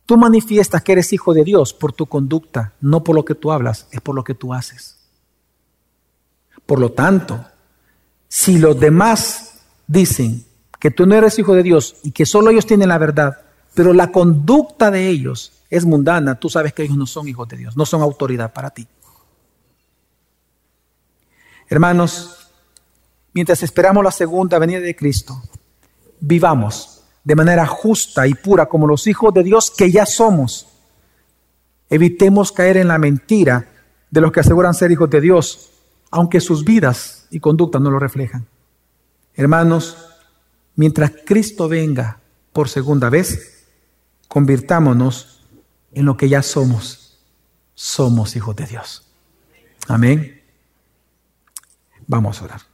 Tú 0.06 0.16
manifiestas 0.16 0.84
que 0.84 0.92
eres 0.92 1.12
hijo 1.12 1.34
de 1.34 1.42
Dios 1.42 1.74
por 1.74 1.92
tu 1.92 2.06
conducta, 2.06 2.74
no 2.80 3.02
por 3.02 3.16
lo 3.16 3.24
que 3.24 3.34
tú 3.34 3.50
hablas, 3.50 3.88
es 3.90 4.00
por 4.00 4.14
lo 4.14 4.22
que 4.22 4.34
tú 4.34 4.54
haces. 4.54 4.99
Por 6.70 6.78
lo 6.78 6.92
tanto, 6.92 7.44
si 8.28 8.56
los 8.56 8.78
demás 8.78 9.54
dicen 9.88 10.44
que 10.78 10.92
tú 10.92 11.04
no 11.04 11.16
eres 11.16 11.36
hijo 11.36 11.52
de 11.52 11.64
Dios 11.64 11.96
y 12.04 12.12
que 12.12 12.24
solo 12.24 12.48
ellos 12.48 12.64
tienen 12.64 12.90
la 12.90 12.98
verdad, 12.98 13.40
pero 13.74 13.92
la 13.92 14.12
conducta 14.12 14.92
de 14.92 15.08
ellos 15.08 15.64
es 15.68 15.84
mundana, 15.84 16.38
tú 16.38 16.48
sabes 16.48 16.72
que 16.72 16.84
ellos 16.84 16.96
no 16.96 17.06
son 17.06 17.26
hijos 17.26 17.48
de 17.48 17.56
Dios, 17.56 17.76
no 17.76 17.84
son 17.84 18.02
autoridad 18.02 18.52
para 18.52 18.70
ti. 18.70 18.86
Hermanos, 21.68 22.52
mientras 23.32 23.64
esperamos 23.64 24.04
la 24.04 24.12
segunda 24.12 24.60
venida 24.60 24.78
de 24.78 24.94
Cristo, 24.94 25.42
vivamos 26.20 27.02
de 27.24 27.34
manera 27.34 27.66
justa 27.66 28.28
y 28.28 28.34
pura 28.34 28.66
como 28.66 28.86
los 28.86 29.08
hijos 29.08 29.34
de 29.34 29.42
Dios 29.42 29.72
que 29.72 29.90
ya 29.90 30.06
somos. 30.06 30.68
Evitemos 31.88 32.52
caer 32.52 32.76
en 32.76 32.86
la 32.86 32.98
mentira 32.98 33.66
de 34.08 34.20
los 34.20 34.30
que 34.30 34.38
aseguran 34.38 34.72
ser 34.72 34.92
hijos 34.92 35.10
de 35.10 35.20
Dios 35.20 35.69
aunque 36.10 36.40
sus 36.40 36.64
vidas 36.64 37.26
y 37.30 37.40
conductas 37.40 37.80
no 37.80 37.90
lo 37.90 37.98
reflejan. 37.98 38.46
Hermanos, 39.34 39.96
mientras 40.74 41.12
Cristo 41.24 41.68
venga 41.68 42.20
por 42.52 42.68
segunda 42.68 43.08
vez, 43.10 43.66
convirtámonos 44.28 45.42
en 45.92 46.04
lo 46.04 46.16
que 46.16 46.28
ya 46.28 46.42
somos. 46.42 47.18
Somos 47.74 48.36
hijos 48.36 48.56
de 48.56 48.66
Dios. 48.66 49.06
Amén. 49.88 50.42
Vamos 52.06 52.40
a 52.40 52.44
orar. 52.44 52.70